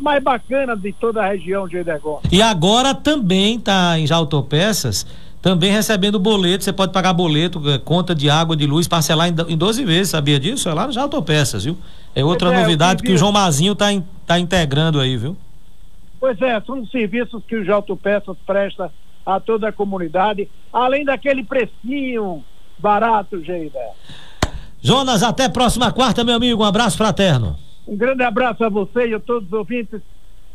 mais 0.00 0.22
bacana 0.22 0.76
de 0.76 0.92
toda 0.92 1.22
a 1.22 1.28
região 1.28 1.68
de 1.68 1.76
Edergon. 1.76 2.20
E 2.32 2.42
agora 2.42 2.92
também 2.94 3.58
tá 3.60 3.96
em 3.98 4.06
já 4.06 4.16
autopeças, 4.16 5.06
também 5.40 5.70
recebendo 5.70 6.18
boleto, 6.18 6.64
você 6.64 6.72
pode 6.72 6.92
pagar 6.92 7.12
boleto, 7.12 7.62
eh, 7.70 7.78
conta 7.78 8.12
de 8.14 8.28
água, 8.28 8.56
de 8.56 8.66
luz, 8.66 8.88
parcelar 8.88 9.28
em, 9.28 9.32
do- 9.32 9.48
em 9.48 9.56
12 9.56 9.84
vezes, 9.84 10.10
sabia 10.10 10.40
disso? 10.40 10.68
É 10.68 10.74
lá 10.74 10.86
no 10.86 10.92
já 10.92 11.02
autopeças, 11.02 11.64
viu? 11.64 11.78
É 12.16 12.24
outra 12.24 12.52
é, 12.52 12.60
novidade 12.60 13.02
vi- 13.02 13.06
que 13.08 13.14
o 13.14 13.16
João 13.16 13.30
Mazinho 13.30 13.76
tá, 13.76 13.92
in- 13.92 14.04
tá 14.26 14.40
integrando 14.40 14.98
aí, 15.00 15.16
viu? 15.16 15.36
Pois 16.18 16.40
é, 16.42 16.60
são 16.62 16.84
serviços 16.86 17.40
que 17.46 17.54
o 17.54 17.64
Jalto 17.64 17.96
Peças 17.96 18.36
presta 18.44 18.90
a 19.24 19.38
toda 19.38 19.68
a 19.68 19.72
comunidade, 19.72 20.48
além 20.72 21.04
daquele 21.04 21.44
precinho 21.44 22.42
barato, 22.78 23.42
Geida. 23.42 23.78
Jonas, 24.80 25.22
até 25.22 25.48
próxima 25.48 25.92
quarta, 25.92 26.24
meu 26.24 26.36
amigo. 26.36 26.62
Um 26.62 26.66
abraço 26.66 26.96
fraterno. 26.96 27.56
Um 27.86 27.96
grande 27.96 28.22
abraço 28.22 28.62
a 28.64 28.68
você 28.68 29.08
e 29.08 29.14
a 29.14 29.20
todos 29.20 29.48
os 29.48 29.52
ouvintes 29.52 30.00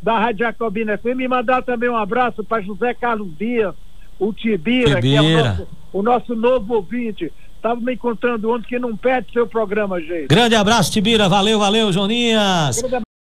da 0.02 0.20
Rádio 0.20 0.46
Jacobina 0.46 0.98
FM 0.98 1.22
e 1.22 1.28
mandar 1.28 1.64
também 1.64 1.90
um 1.90 1.98
abraço 1.98 2.44
para 2.44 2.62
José 2.62 2.94
Carlos 2.94 3.30
Dias, 3.38 3.74
o 4.20 4.34
Tibira, 4.34 5.02
que 5.02 5.16
é 5.16 5.22
o 5.22 5.24
Tibira. 5.24 5.44
nosso, 5.44 5.68
o 5.94 6.02
nosso 6.04 6.36
novo 6.36 6.76
ouvinte. 6.76 7.32
Estava 7.56 7.80
me 7.80 7.94
encontrando 7.94 8.52
ontem 8.52 8.68
que 8.68 8.78
não 8.80 8.96
perde 8.96 9.32
seu 9.32 9.48
programa, 9.48 10.00
Geida. 10.02 10.28
Grande 10.28 10.54
abraço, 10.54 10.92
Tibira. 10.92 11.30
Valeu, 11.30 11.58
valeu, 11.58 11.92
Joninhas. 11.94 12.82
Grande 12.82 13.04